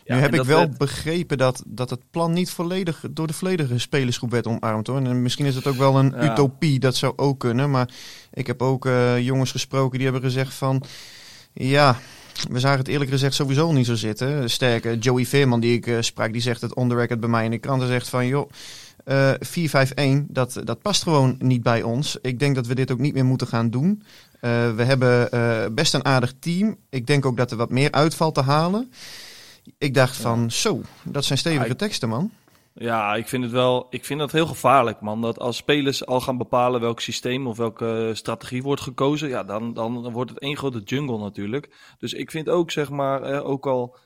ja, 0.05 0.15
nu 0.15 0.21
heb 0.21 0.35
ik 0.35 0.43
wel 0.43 0.69
begrepen 0.69 1.39
dat, 1.39 1.63
dat 1.67 1.91
het 1.91 2.11
plan 2.11 2.33
niet 2.33 2.51
volledig 2.51 3.05
door 3.11 3.27
de 3.27 3.33
volledige 3.33 3.79
spelersgroep 3.79 4.31
werd 4.31 4.47
omarmd 4.47 4.87
hoor. 4.87 4.97
En 4.97 5.23
misschien 5.23 5.47
is 5.47 5.55
het 5.55 5.67
ook 5.67 5.77
wel 5.77 5.99
een 5.99 6.11
ja. 6.11 6.33
utopie, 6.33 6.79
dat 6.79 6.97
zou 6.97 7.13
ook 7.17 7.41
kunnen. 7.41 7.71
Maar 7.71 7.91
ik 8.33 8.47
heb 8.47 8.63
ook 8.63 8.87
uh, 8.87 9.21
jongens 9.21 9.51
gesproken 9.51 9.99
die 9.99 10.09
hebben 10.09 10.31
gezegd 10.31 10.55
van... 10.55 10.83
Ja, 11.53 11.97
we 12.51 12.61
zagen 12.61 12.79
het 12.79 12.89
eerlijk 12.89 13.11
gezegd 13.11 13.35
sowieso 13.35 13.73
niet 13.73 13.87
zo 13.87 13.95
zitten. 13.95 14.51
Sterker, 14.51 14.99
Joey 14.99 15.27
Veerman 15.27 15.61
die 15.61 15.77
ik 15.77 15.87
uh, 15.87 15.97
sprak, 16.01 16.33
die 16.33 16.43
zegt 16.43 16.61
het 16.61 16.75
on 16.75 16.89
the 16.89 16.95
record 16.95 17.21
bij 17.21 17.29
mij 17.29 17.45
in 17.45 17.51
de 17.51 17.59
krant. 17.59 17.81
Hij 17.81 17.91
zegt 17.91 18.09
van, 18.09 18.27
joh, 18.27 18.51
uh, 19.05 19.33
4-5-1, 20.21 20.27
dat, 20.29 20.61
dat 20.65 20.83
past 20.83 21.03
gewoon 21.03 21.37
niet 21.39 21.63
bij 21.63 21.83
ons. 21.83 22.19
Ik 22.23 22.39
denk 22.39 22.55
dat 22.55 22.67
we 22.67 22.75
dit 22.75 22.91
ook 22.91 22.99
niet 22.99 23.15
meer 23.15 23.25
moeten 23.25 23.47
gaan 23.47 23.71
doen. 23.71 24.03
Uh, 24.41 24.75
we 24.75 24.83
hebben 24.83 25.75
best 25.75 25.95
een 25.95 26.05
aardig 26.05 26.35
team. 26.41 26.77
Ik 26.91 27.07
denk 27.07 27.27
ook 27.27 27.37
dat 27.37 27.51
er 27.51 27.57
wat 27.57 27.71
meer 27.71 27.93
uitvalt 27.93 28.35
te 28.35 28.43
halen. 28.43 28.93
Ik 29.79 29.95
dacht 29.95 30.17
van, 30.17 30.51
zo, 30.51 30.81
dat 31.03 31.25
zijn 31.25 31.39
stevige 31.39 31.69
Ja, 31.69 31.75
teksten, 31.75 32.09
man. 32.09 32.31
Ja, 32.79 33.15
ik 33.15 33.29
vind 33.29 33.43
het 33.43 33.53
wel. 33.53 33.87
Ik 33.91 34.05
vind 34.05 34.21
dat 34.21 34.33
heel 34.33 34.47
gevaarlijk, 34.47 35.01
man. 35.01 35.21
Dat 35.21 35.39
als 35.39 35.57
spelers 35.57 36.07
al 36.07 36.21
gaan 36.21 36.39
bepalen 36.39 36.81
welk 36.81 37.01
systeem 37.01 37.47
of 37.47 37.57
welke 37.57 38.11
strategie 38.15 38.63
wordt 38.63 38.81
gekozen, 38.81 39.29
ja, 39.29 39.45
dan, 39.45 39.75
dan 39.75 40.13
wordt 40.13 40.31
het 40.31 40.39
één 40.39 40.57
grote 40.57 40.81
jungle 40.81 41.19
natuurlijk. 41.19 41.95
Dus 41.99 42.13
ik 42.13 42.31
vind 42.31 42.49
ook, 42.49 42.71
zeg 42.71 42.91
maar, 42.91 43.23
eh, 43.23 43.49
ook 43.49 43.67
al. 43.67 43.97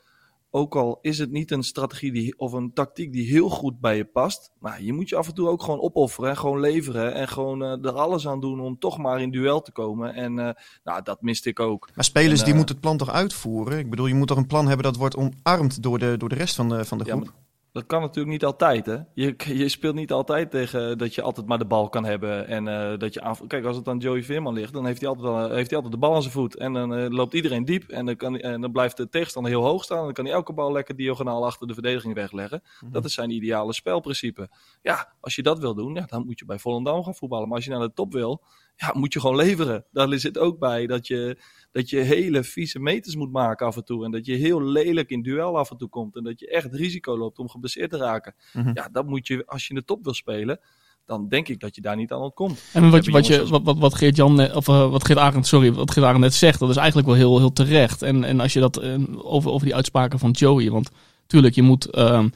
Ook 0.55 0.75
al 0.75 0.99
is 1.01 1.19
het 1.19 1.31
niet 1.31 1.51
een 1.51 1.63
strategie 1.63 2.11
die, 2.11 2.39
of 2.39 2.51
een 2.51 2.73
tactiek 2.73 3.11
die 3.11 3.27
heel 3.27 3.49
goed 3.49 3.79
bij 3.79 3.97
je 3.97 4.05
past. 4.05 4.51
Maar 4.59 4.81
je 4.81 4.93
moet 4.93 5.09
je 5.09 5.15
af 5.15 5.27
en 5.27 5.33
toe 5.33 5.47
ook 5.47 5.63
gewoon 5.63 5.81
opofferen. 5.81 6.29
En 6.29 6.37
gewoon 6.37 6.59
leveren. 6.59 7.13
En 7.13 7.27
gewoon 7.27 7.63
eh, 7.63 7.85
er 7.85 7.91
alles 7.91 8.27
aan 8.27 8.39
doen 8.39 8.59
om 8.59 8.79
toch 8.79 8.97
maar 8.97 9.21
in 9.21 9.31
duel 9.31 9.61
te 9.61 9.71
komen. 9.71 10.13
En 10.13 10.39
eh, 10.39 10.53
nou, 10.83 11.03
dat 11.03 11.21
miste 11.21 11.49
ik 11.49 11.59
ook. 11.59 11.89
Maar 11.95 12.03
spelers 12.03 12.39
En, 12.39 12.45
die 12.45 12.53
eh, 12.53 12.57
moeten 12.57 12.75
het 12.75 12.83
plan 12.83 12.97
toch 12.97 13.09
uitvoeren? 13.09 13.79
Ik 13.79 13.89
bedoel, 13.89 14.05
je 14.05 14.13
moet 14.13 14.27
toch 14.27 14.37
een 14.37 14.47
plan 14.47 14.67
hebben 14.67 14.85
dat 14.85 14.95
wordt 14.95 15.15
omarmd 15.15 15.83
door 15.83 15.99
de, 15.99 16.17
door 16.17 16.29
de 16.29 16.35
rest 16.35 16.55
van 16.55 16.69
de, 16.69 16.85
van 16.85 16.97
de 16.97 17.03
groep? 17.03 17.33
Dat 17.73 17.85
kan 17.85 18.01
natuurlijk 18.01 18.33
niet 18.33 18.45
altijd, 18.45 18.85
hè? 18.85 18.97
Je, 19.13 19.35
je 19.37 19.69
speelt 19.69 19.95
niet 19.95 20.11
altijd 20.11 20.51
tegen 20.51 20.97
dat 20.97 21.15
je 21.15 21.21
altijd 21.21 21.47
maar 21.47 21.57
de 21.57 21.65
bal 21.65 21.89
kan 21.89 22.05
hebben. 22.05 22.47
En 22.47 22.67
eh, 22.67 22.97
dat 22.97 23.13
je 23.13 23.21
aan... 23.21 23.47
Kijk, 23.47 23.65
als 23.65 23.75
het 23.75 23.87
aan 23.87 23.97
Joey 23.97 24.23
Veerman 24.23 24.53
ligt, 24.53 24.73
dan 24.73 24.85
heeft 24.85 24.99
hij 24.99 25.09
altijd, 25.09 25.27
al- 25.27 25.49
heeft 25.49 25.69
hij 25.69 25.75
altijd 25.75 25.93
de 25.93 25.99
bal 25.99 26.15
aan 26.15 26.21
zijn 26.21 26.33
voet. 26.33 26.55
En 26.55 26.73
dan 26.73 26.95
eh, 26.95 27.09
loopt 27.09 27.33
iedereen 27.33 27.65
diep. 27.65 27.89
En 27.89 28.05
dan, 28.05 28.15
kan, 28.15 28.37
en 28.37 28.61
dan 28.61 28.71
blijft 28.71 28.97
de 28.97 29.09
tegenstander 29.09 29.51
heel 29.51 29.63
hoog 29.63 29.83
staan. 29.83 29.97
En 29.97 30.03
dan 30.03 30.13
kan 30.13 30.25
hij 30.25 30.33
elke 30.33 30.53
bal 30.53 30.71
lekker 30.71 30.95
diagonaal 30.95 31.45
achter 31.45 31.67
de 31.67 31.73
verdediging 31.73 32.13
wegleggen. 32.13 32.63
Dat 32.85 33.05
is 33.05 33.13
zijn 33.13 33.29
ideale 33.29 33.73
spelprincipe. 33.73 34.49
Ja, 34.81 35.13
als 35.19 35.35
je 35.35 35.43
dat 35.43 35.59
wil 35.59 35.75
doen, 35.75 35.93
ja, 35.95 36.05
dan 36.05 36.25
moet 36.25 36.39
je 36.39 36.45
bij 36.45 36.59
Volendam 36.59 37.03
gaan 37.03 37.15
voetballen. 37.15 37.47
Maar 37.47 37.55
als 37.55 37.65
je 37.65 37.71
naar 37.71 37.79
de 37.79 37.93
top 37.93 38.13
wil, 38.13 38.41
ja, 38.75 38.91
moet 38.93 39.13
je 39.13 39.19
gewoon 39.19 39.35
leveren. 39.35 39.85
Daar 39.91 40.19
zit 40.19 40.37
ook 40.37 40.59
bij 40.59 40.87
dat 40.87 41.07
je, 41.07 41.37
dat 41.71 41.89
je 41.89 41.99
hele 41.99 42.43
vieze 42.43 42.79
meters 42.79 43.15
moet 43.15 43.31
maken 43.31 43.67
af 43.67 43.75
en 43.75 43.85
toe. 43.85 44.05
En 44.05 44.11
dat 44.11 44.25
je 44.25 44.35
heel 44.35 44.63
lelijk 44.63 45.09
in 45.09 45.21
duel 45.21 45.57
af 45.57 45.71
en 45.71 45.77
toe 45.77 45.89
komt. 45.89 46.15
En 46.15 46.23
dat 46.23 46.39
je 46.39 46.49
echt 46.49 46.73
risico 46.73 47.17
loopt 47.17 47.39
om 47.39 47.49
geblesseerd 47.49 47.89
te 47.89 47.97
raken. 47.97 48.35
Mhm. 48.53 48.71
Ja, 48.73 48.89
dat 48.91 49.05
moet 49.07 49.27
je, 49.27 49.43
als 49.45 49.63
je 49.63 49.69
in 49.69 49.75
de 49.75 49.85
top 49.85 50.03
wil 50.03 50.13
spelen, 50.13 50.59
dan 51.05 51.27
denk 51.27 51.47
ik 51.47 51.59
dat 51.59 51.75
je 51.75 51.81
daar 51.81 51.95
niet 51.95 52.11
aan 52.11 52.21
ontkomt. 52.21 52.63
En 52.73 52.89
wat, 52.89 53.05
je, 53.05 53.11
wat, 53.11 53.27
je, 53.27 53.47
wat, 53.47 53.63
wat, 53.63 53.77
wat 53.77 53.95
Geert 53.95 54.15
Jan 54.15 54.53
of 54.53 54.67
eh, 54.67 54.89
wat 54.89 55.05
Geert 55.05 55.19
Arend, 55.19 55.47
sorry, 55.47 55.73
wat 55.73 55.91
Geert 55.91 56.05
Arend 56.05 56.21
net 56.21 56.33
zegt, 56.33 56.59
dat 56.59 56.69
is 56.69 56.75
eigenlijk 56.75 57.07
wel 57.07 57.17
heel, 57.17 57.37
heel 57.37 57.53
terecht. 57.53 58.01
En, 58.01 58.23
en 58.23 58.39
als 58.39 58.53
je 58.53 58.59
dat 58.59 58.77
eh, 58.77 58.95
over, 59.17 59.51
over 59.51 59.65
die 59.65 59.75
uitspraken 59.75 60.19
van 60.19 60.31
Joey, 60.31 60.69
want 60.69 60.89
tuurlijk, 61.27 61.55
je 61.55 61.61
moet 61.61 61.85
ehm, 61.85 62.29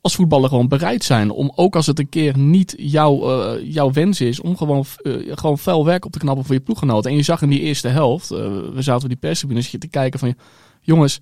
als 0.00 0.14
voetballer 0.14 0.48
gewoon 0.48 0.68
bereid 0.68 1.04
zijn 1.04 1.30
om 1.30 1.52
ook 1.54 1.76
als 1.76 1.86
het 1.86 1.98
een 1.98 2.08
keer 2.08 2.38
niet 2.38 2.74
jouw, 2.76 3.30
eh, 3.30 3.72
jouw 3.72 3.92
wens 3.92 4.20
is, 4.20 4.40
om 4.40 4.56
gewoon, 4.56 4.84
eh, 5.02 5.12
gewoon 5.30 5.58
fel 5.58 5.84
werk 5.84 6.04
op 6.04 6.12
te 6.12 6.18
knappen 6.18 6.44
voor 6.44 6.54
je 6.54 6.60
ploeggenoten. 6.60 7.10
En 7.10 7.16
je 7.16 7.22
zag 7.22 7.42
in 7.42 7.48
die 7.48 7.60
eerste 7.60 7.88
helft, 7.88 8.30
eh, 8.30 8.38
we 8.74 8.82
zaten 8.82 9.02
op 9.02 9.08
die 9.08 9.18
perstribune 9.18 9.78
te 9.78 9.88
kijken 9.88 10.18
van, 10.18 10.34
jongens, 10.80 11.20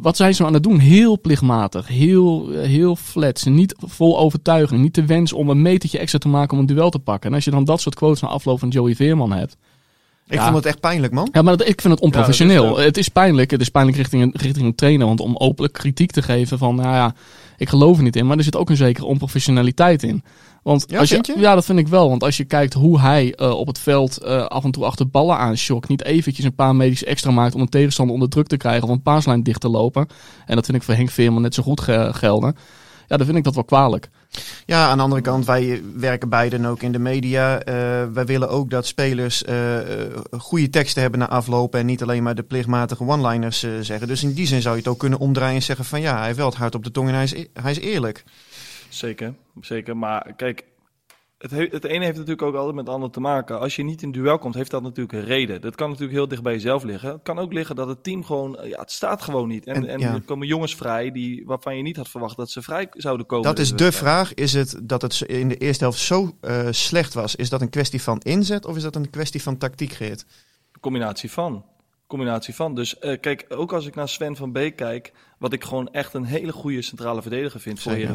wat 0.00 0.16
zijn 0.16 0.34
ze 0.34 0.42
nou 0.42 0.54
aan 0.54 0.60
het 0.60 0.70
doen? 0.70 0.78
Heel 0.78 1.20
plichtmatig, 1.20 1.88
heel, 1.88 2.50
heel 2.50 2.96
flats, 2.96 3.44
niet 3.44 3.74
vol 3.78 4.18
overtuiging, 4.18 4.80
niet 4.80 4.94
de 4.94 5.06
wens 5.06 5.32
om 5.32 5.48
een 5.48 5.62
metertje 5.62 5.98
extra 5.98 6.18
te 6.18 6.28
maken 6.28 6.52
om 6.52 6.58
een 6.58 6.66
duel 6.66 6.90
te 6.90 6.98
pakken. 6.98 7.28
En 7.28 7.34
als 7.34 7.44
je 7.44 7.50
dan 7.50 7.64
dat 7.64 7.80
soort 7.80 7.94
quotes 7.94 8.20
na 8.20 8.28
afloop 8.28 8.58
van 8.58 8.68
Joey 8.68 8.94
Veerman 8.94 9.32
hebt, 9.32 9.56
Ik 10.32 10.38
Ja. 10.38 10.44
vond 10.44 10.56
het 10.56 10.66
echt 10.66 10.80
pijnlijk, 10.80 11.12
man. 11.12 11.28
ja, 11.32 11.42
maar 11.42 11.56
dat, 11.56 11.68
ik 11.68 11.80
vind 11.80 11.92
het 11.94 12.02
onprofessioneel. 12.02 12.72
Ja, 12.74 12.78
is 12.78 12.84
het 12.84 12.96
is 12.96 13.08
pijnlijk. 13.08 13.50
Het 13.50 13.60
is 13.60 13.68
pijnlijk 13.68 13.96
richting 13.96 14.22
een, 14.22 14.32
richting 14.36 14.66
een 14.66 14.74
trainer. 14.74 15.06
Want 15.06 15.20
om 15.20 15.36
openlijk 15.36 15.74
kritiek 15.74 16.10
te 16.10 16.22
geven 16.22 16.58
van, 16.58 16.74
nou 16.74 16.94
ja, 16.94 17.14
ik 17.56 17.68
geloof 17.68 17.96
er 17.96 18.02
niet 18.02 18.16
in. 18.16 18.26
Maar 18.26 18.36
er 18.36 18.44
zit 18.44 18.56
ook 18.56 18.70
een 18.70 18.76
zekere 18.76 19.06
onprofessionaliteit 19.06 20.02
in. 20.02 20.22
Want 20.62 20.84
Ja, 20.88 20.98
als 20.98 21.08
vind 21.10 21.26
je? 21.26 21.38
Ja, 21.38 21.54
dat 21.54 21.64
vind 21.64 21.78
ik 21.78 21.88
wel. 21.88 22.08
Want 22.08 22.22
als 22.22 22.36
je 22.36 22.44
kijkt 22.44 22.72
hoe 22.74 23.00
hij 23.00 23.34
eh, 23.34 23.50
op 23.50 23.66
het 23.66 23.78
veld 23.78 24.18
eh, 24.18 24.44
af 24.46 24.64
en 24.64 24.70
toe 24.70 24.84
achter 24.84 25.08
ballen 25.08 25.36
aanschokt. 25.36 25.88
Niet 25.88 26.04
eventjes 26.04 26.44
een 26.44 26.54
paar 26.54 26.76
medisch 26.76 27.04
extra 27.04 27.30
maakt 27.30 27.54
om 27.54 27.60
een 27.60 27.68
tegenstander 27.68 28.14
onder 28.14 28.28
druk 28.28 28.46
te 28.46 28.56
krijgen. 28.56 28.82
Of 28.82 28.88
een 28.90 29.02
paaslijn 29.02 29.42
dicht 29.42 29.60
te 29.60 29.68
lopen. 29.68 30.06
En 30.46 30.54
dat 30.54 30.64
vind 30.64 30.76
ik 30.76 30.82
voor 30.82 30.94
Henk 30.94 31.10
Veerman 31.10 31.42
net 31.42 31.54
zo 31.54 31.62
goed 31.62 31.80
ge- 31.80 32.10
gelden. 32.12 32.56
Ja, 33.08 33.16
dan 33.16 33.26
vind 33.26 33.38
ik 33.38 33.44
dat 33.44 33.54
wel 33.54 33.64
kwalijk. 33.64 34.10
Ja, 34.66 34.88
aan 34.88 34.96
de 34.96 35.02
andere 35.02 35.20
kant, 35.20 35.46
wij 35.46 35.82
werken 35.94 36.28
beiden 36.28 36.64
ook 36.64 36.82
in 36.82 36.92
de 36.92 36.98
media. 36.98 37.60
Eh, 37.60 37.74
wij 38.12 38.24
willen 38.24 38.48
ook 38.48 38.70
dat 38.70 38.86
spelers 38.86 39.44
eh, 39.44 40.02
eh, 40.02 40.12
goede 40.30 40.70
teksten 40.70 41.02
hebben 41.02 41.20
na 41.20 41.28
aflopen 41.28 41.80
en 41.80 41.86
niet 41.86 42.02
alleen 42.02 42.22
maar 42.22 42.34
de 42.34 42.42
plichtmatige 42.42 43.04
one-liners 43.04 43.66
zeggen. 43.80 44.08
Dus 44.08 44.22
in 44.22 44.32
die 44.32 44.46
zin 44.46 44.62
zou 44.62 44.74
je 44.74 44.80
het 44.80 44.90
ook 44.90 44.98
kunnen 44.98 45.18
omdraaien 45.18 45.54
en 45.54 45.62
zeggen 45.62 45.84
van 45.84 46.00
ja, 46.00 46.16
hij 46.16 46.26
heeft 46.26 46.36
wel 46.36 46.48
het 46.48 46.56
hart 46.56 46.74
op 46.74 46.84
de 46.84 46.90
tong 46.90 47.08
en 47.08 47.14
hij 47.14 47.22
is, 47.22 47.32
e- 47.32 47.46
hij 47.52 47.70
is 47.70 47.78
eerlijk. 47.78 48.24
Zeker, 48.88 49.34
zeker. 49.60 49.96
Maar 49.96 50.32
kijk, 50.36 50.64
het, 51.42 51.50
he- 51.50 51.68
het 51.70 51.84
ene 51.84 52.04
heeft 52.04 52.16
natuurlijk 52.16 52.42
ook 52.42 52.54
altijd 52.54 52.74
met 52.74 52.84
het 52.86 52.94
andere 52.94 53.12
te 53.12 53.20
maken. 53.20 53.60
Als 53.60 53.76
je 53.76 53.82
niet 53.82 54.02
in 54.02 54.12
duel 54.12 54.38
komt, 54.38 54.54
heeft 54.54 54.70
dat 54.70 54.82
natuurlijk 54.82 55.12
een 55.12 55.24
reden. 55.24 55.60
Dat 55.60 55.74
kan 55.74 55.88
natuurlijk 55.88 56.16
heel 56.18 56.28
dicht 56.28 56.42
bij 56.42 56.52
jezelf 56.52 56.82
liggen. 56.82 57.12
Het 57.12 57.22
kan 57.22 57.38
ook 57.38 57.52
liggen 57.52 57.76
dat 57.76 57.88
het 57.88 58.02
team 58.04 58.24
gewoon, 58.24 58.58
eh, 58.58 58.68
ja, 58.68 58.80
het 58.80 58.90
staat 58.90 59.22
gewoon 59.22 59.48
niet. 59.48 59.66
En, 59.66 59.74
En, 59.74 59.86
en, 59.86 59.98
ja. 59.98 60.14
er 60.14 60.20
komen 60.22 60.46
jongens 60.46 60.74
vrij 60.74 61.10
die, 61.10 61.42
waarvan 61.46 61.76
je 61.76 61.82
niet 61.82 61.96
had 61.96 62.08
verwacht 62.08 62.36
dat 62.36 62.50
ze 62.50 62.62
vrij 62.62 62.88
zouden 62.92 63.26
komen. 63.26 63.44
Dat 63.44 63.58
is 63.58 63.68
Dus, 63.68 63.78
de 63.78 63.86
eh, 63.86 63.92
vraag. 63.92 64.34
Is 64.34 64.52
het 64.52 64.80
dat 64.82 65.02
het 65.02 65.20
in 65.20 65.48
de 65.48 65.56
eerste 65.56 65.84
helft 65.84 65.98
zo 65.98 66.36
eh, 66.40 66.66
slecht 66.70 67.14
was? 67.14 67.36
Is 67.36 67.48
dat 67.48 67.60
een 67.60 67.70
kwestie 67.70 68.02
van 68.02 68.18
inzet 68.20 68.66
of 68.66 68.76
is 68.76 68.82
dat 68.82 68.96
een 68.96 69.10
kwestie 69.10 69.42
van 69.42 69.58
tactiek, 69.58 69.92
Geert? 69.92 70.24
combinatie 70.80 71.30
van. 71.30 71.64
Combinatie 72.06 72.54
van. 72.54 72.74
Dus 72.74 72.98
kijk, 73.20 73.44
ook 73.48 73.72
als 73.72 73.86
ik 73.86 73.94
naar 73.94 74.08
Sven 74.08 74.36
van 74.36 74.52
Beek 74.52 74.76
kijk, 74.76 75.12
wat 75.38 75.52
ik 75.52 75.64
gewoon 75.64 75.88
echt 75.92 76.14
een 76.14 76.24
hele 76.24 76.52
goede 76.52 76.82
centrale 76.82 77.22
verdediger 77.22 77.60
vind 77.60 77.80
voor 77.80 77.92
Zeker. 77.92 78.08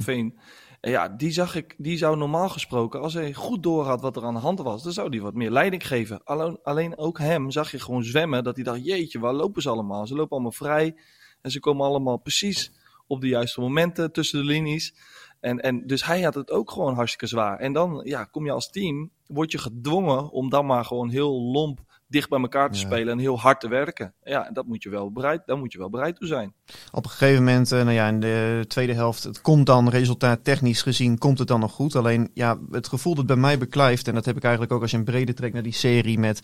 Ja, 0.81 1.09
die 1.09 1.31
zag 1.31 1.55
ik, 1.55 1.75
die 1.77 1.97
zou 1.97 2.17
normaal 2.17 2.49
gesproken, 2.49 3.01
als 3.01 3.13
hij 3.13 3.33
goed 3.33 3.63
doorhad 3.63 4.01
wat 4.01 4.15
er 4.15 4.23
aan 4.23 4.33
de 4.33 4.39
hand 4.39 4.59
was, 4.59 4.83
dan 4.83 4.91
zou 4.91 5.09
die 5.09 5.21
wat 5.21 5.33
meer 5.33 5.51
leiding 5.51 5.87
geven. 5.87 6.23
Alleen, 6.23 6.59
alleen 6.63 6.97
ook 6.97 7.19
hem 7.19 7.51
zag 7.51 7.71
je 7.71 7.79
gewoon 7.79 8.03
zwemmen, 8.03 8.43
dat 8.43 8.55
hij 8.55 8.63
dacht, 8.63 8.85
jeetje, 8.85 9.19
waar 9.19 9.33
lopen 9.33 9.61
ze 9.61 9.69
allemaal? 9.69 10.07
Ze 10.07 10.15
lopen 10.15 10.31
allemaal 10.31 10.51
vrij 10.51 10.95
en 11.41 11.51
ze 11.51 11.59
komen 11.59 11.85
allemaal 11.85 12.17
precies 12.17 12.71
op 13.07 13.21
de 13.21 13.27
juiste 13.27 13.61
momenten 13.61 14.11
tussen 14.11 14.39
de 14.39 14.45
linies. 14.45 14.93
En, 15.39 15.59
en 15.59 15.87
dus 15.87 16.05
hij 16.05 16.21
had 16.21 16.35
het 16.35 16.51
ook 16.51 16.71
gewoon 16.71 16.95
hartstikke 16.95 17.27
zwaar. 17.27 17.59
En 17.59 17.73
dan 17.73 18.01
ja, 18.03 18.23
kom 18.23 18.45
je 18.45 18.51
als 18.51 18.69
team, 18.69 19.11
word 19.27 19.51
je 19.51 19.57
gedwongen 19.57 20.29
om 20.29 20.49
dan 20.49 20.65
maar 20.65 20.85
gewoon 20.85 21.09
heel 21.09 21.41
lomp 21.41 21.79
dicht 22.07 22.29
bij 22.29 22.39
elkaar 22.39 22.71
te 22.71 22.79
Ja. 22.79 22.85
spelen 22.85 23.13
en 23.13 23.19
heel 23.19 23.39
hard 23.39 23.59
te 23.59 23.67
werken. 23.67 24.13
Ja, 24.23 24.47
en 24.47 24.53
dat 24.53 24.65
moet 24.65 24.83
je 24.83 24.89
wel 24.89 25.11
bereid, 25.11 25.41
daar 25.45 25.57
moet 25.57 25.71
je 25.71 25.77
wel 25.77 25.89
bereid 25.89 26.15
toe 26.15 26.27
zijn. 26.27 26.53
Op 26.91 27.03
een 27.03 27.09
gegeven 27.09 27.43
moment, 27.43 27.71
eh, 27.71 27.79
nou 27.79 27.91
ja, 27.91 28.07
in 28.07 28.19
de 28.19 28.65
tweede 28.67 28.93
helft, 28.93 29.23
het 29.23 29.41
komt 29.41 29.65
dan 29.65 29.89
resultaat 29.89 30.43
technisch 30.43 30.81
gezien, 30.81 31.17
komt 31.17 31.39
het 31.39 31.47
dan 31.47 31.59
nog 31.59 31.71
goed. 31.71 31.95
Alleen 31.95 32.29
ja, 32.33 32.57
het 32.71 32.87
gevoel 32.87 33.15
dat 33.15 33.25
bij 33.25 33.35
mij 33.35 33.57
beklijft, 33.57 34.07
en 34.07 34.13
dat 34.13 34.25
heb 34.25 34.37
ik 34.37 34.43
eigenlijk 34.43 34.73
ook 34.73 34.81
als 34.81 34.91
je 34.91 34.97
een 34.97 35.03
brede 35.03 35.33
trekt 35.33 35.53
naar 35.53 35.63
die 35.63 35.73
serie 35.73 36.19
met 36.19 36.39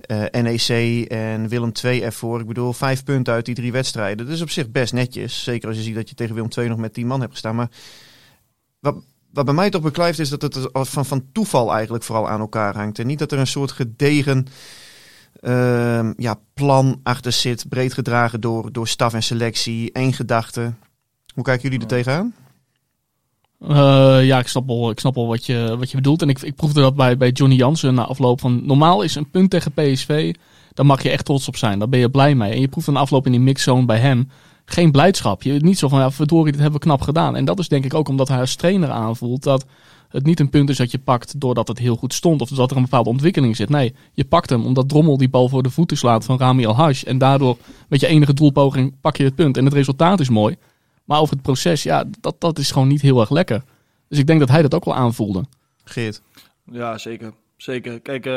eh, 0.00 0.24
NEC 0.42 1.04
en 1.10 1.48
Willem 1.48 1.72
II 1.84 2.02
ervoor. 2.02 2.40
Ik 2.40 2.46
bedoel, 2.46 2.72
vijf 2.72 3.04
punten 3.04 3.34
uit 3.34 3.44
die 3.44 3.54
drie 3.54 3.72
wedstrijden. 3.72 4.26
Dat 4.26 4.34
is 4.34 4.42
op 4.42 4.50
zich 4.50 4.70
best 4.70 4.92
netjes. 4.92 5.42
Zeker 5.44 5.68
als 5.68 5.76
je 5.76 5.82
ziet 5.82 5.94
dat 5.94 6.08
je 6.08 6.14
tegen 6.14 6.34
Willem 6.34 6.50
II 6.56 6.68
nog 6.68 6.78
met 6.78 6.94
tien 6.94 7.06
man 7.06 7.20
hebt 7.20 7.32
gestaan. 7.32 7.56
Maar 7.56 7.68
wat, 8.80 9.04
wat 9.32 9.44
bij 9.44 9.54
mij 9.54 9.70
toch 9.70 9.82
beklijft 9.82 10.18
is 10.18 10.28
dat 10.28 10.42
het 10.42 10.68
van, 10.72 11.06
van 11.06 11.26
toeval 11.32 11.72
eigenlijk 11.72 12.04
vooral 12.04 12.28
aan 12.28 12.40
elkaar 12.40 12.74
hangt. 12.76 12.98
En 12.98 13.06
niet 13.06 13.18
dat 13.18 13.32
er 13.32 13.38
een 13.38 13.46
soort 13.46 13.72
gedegen 13.72 14.46
ehm, 15.40 16.12
ja, 16.16 16.40
plan 16.54 17.00
achter 17.02 17.32
zit, 17.32 17.68
breed 17.68 17.92
gedragen 17.92 18.40
door, 18.40 18.72
door 18.72 18.88
staf 18.88 19.14
en 19.14 19.22
selectie, 19.22 19.92
één 19.92 20.12
gedachte. 20.12 20.72
Hoe 21.34 21.44
kijken 21.44 21.62
jullie 21.62 21.80
er 21.80 21.86
tegenaan? 21.86 22.34
Eh, 23.58 24.24
ja, 24.24 24.38
ik 24.38 24.48
snap 24.48 24.66
wel, 24.66 24.90
ik 24.90 25.00
snap 25.00 25.14
wel 25.14 25.26
wat, 25.26 25.46
je, 25.46 25.76
wat 25.78 25.90
je 25.90 25.96
bedoelt. 25.96 26.22
En 26.22 26.28
ik, 26.28 26.42
ik 26.42 26.54
proefde 26.54 26.80
dat 26.80 26.96
bij, 26.96 27.16
bij 27.16 27.30
Johnny 27.30 27.56
Jansen 27.56 27.94
na 27.94 28.04
afloop 28.04 28.40
van... 28.40 28.66
Normaal 28.66 29.02
is 29.02 29.14
een 29.14 29.30
punt 29.30 29.50
tegen 29.50 29.72
PSV, 29.72 30.34
daar 30.74 30.86
mag 30.86 31.02
je 31.02 31.10
echt 31.10 31.24
trots 31.24 31.48
op 31.48 31.56
zijn. 31.56 31.78
Daar 31.78 31.88
ben 31.88 32.00
je 32.00 32.10
blij 32.10 32.34
mee. 32.34 32.52
En 32.52 32.60
je 32.60 32.68
proeft 32.68 32.86
dan 32.86 32.96
afloop 32.96 33.26
in 33.26 33.32
die 33.32 33.40
mixzone 33.40 33.86
bij 33.86 33.98
hem 33.98 34.28
geen 34.64 34.90
blijdschap. 34.90 35.42
Je 35.42 35.52
niet 35.52 35.78
zo 35.78 35.88
van, 35.88 35.98
ja, 36.00 36.10
verdorie, 36.10 36.52
dit 36.52 36.60
hebben 36.60 36.80
we 36.80 36.86
knap 36.86 37.00
gedaan. 37.00 37.36
En 37.36 37.44
dat 37.44 37.58
is 37.58 37.68
denk 37.68 37.84
ik 37.84 37.94
ook 37.94 38.08
omdat 38.08 38.28
hij 38.28 38.40
als 38.40 38.54
trainer 38.54 38.90
aanvoelt 38.90 39.42
dat 39.42 39.66
het 40.08 40.24
niet 40.24 40.40
een 40.40 40.50
punt 40.50 40.70
is 40.70 40.76
dat 40.76 40.90
je 40.90 40.98
pakt 40.98 41.40
doordat 41.40 41.68
het 41.68 41.78
heel 41.78 41.96
goed 41.96 42.14
stond. 42.14 42.40
Of 42.40 42.48
dat 42.48 42.70
er 42.70 42.76
een 42.76 42.82
bepaalde 42.82 43.10
ontwikkeling 43.10 43.56
zit. 43.56 43.68
Nee, 43.68 43.94
je 44.12 44.24
pakt 44.24 44.50
hem 44.50 44.64
omdat 44.64 44.88
Drommel 44.88 45.16
die 45.16 45.28
bal 45.28 45.48
voor 45.48 45.62
de 45.62 45.70
voeten 45.70 45.96
slaat 45.96 46.24
van 46.24 46.38
Rami 46.38 46.66
Al-Hash. 46.66 47.02
En 47.02 47.18
daardoor 47.18 47.56
met 47.88 48.00
je 48.00 48.06
enige 48.06 48.34
doelpoging 48.34 48.94
pak 49.00 49.16
je 49.16 49.24
het 49.24 49.34
punt. 49.34 49.56
En 49.56 49.64
het 49.64 49.74
resultaat 49.74 50.20
is 50.20 50.28
mooi. 50.28 50.56
Maar 51.04 51.20
over 51.20 51.34
het 51.34 51.42
proces, 51.42 51.82
ja, 51.82 52.04
dat, 52.20 52.40
dat 52.40 52.58
is 52.58 52.70
gewoon 52.70 52.88
niet 52.88 53.00
heel 53.00 53.20
erg 53.20 53.30
lekker. 53.30 53.62
Dus 54.08 54.18
ik 54.18 54.26
denk 54.26 54.40
dat 54.40 54.48
hij 54.48 54.62
dat 54.62 54.74
ook 54.74 54.84
wel 54.84 54.94
aanvoelde. 54.94 55.44
Geert. 55.84 56.22
Ja, 56.72 56.98
zeker. 56.98 57.32
Zeker. 57.56 58.00
Kijk, 58.00 58.26
eh, 58.26 58.32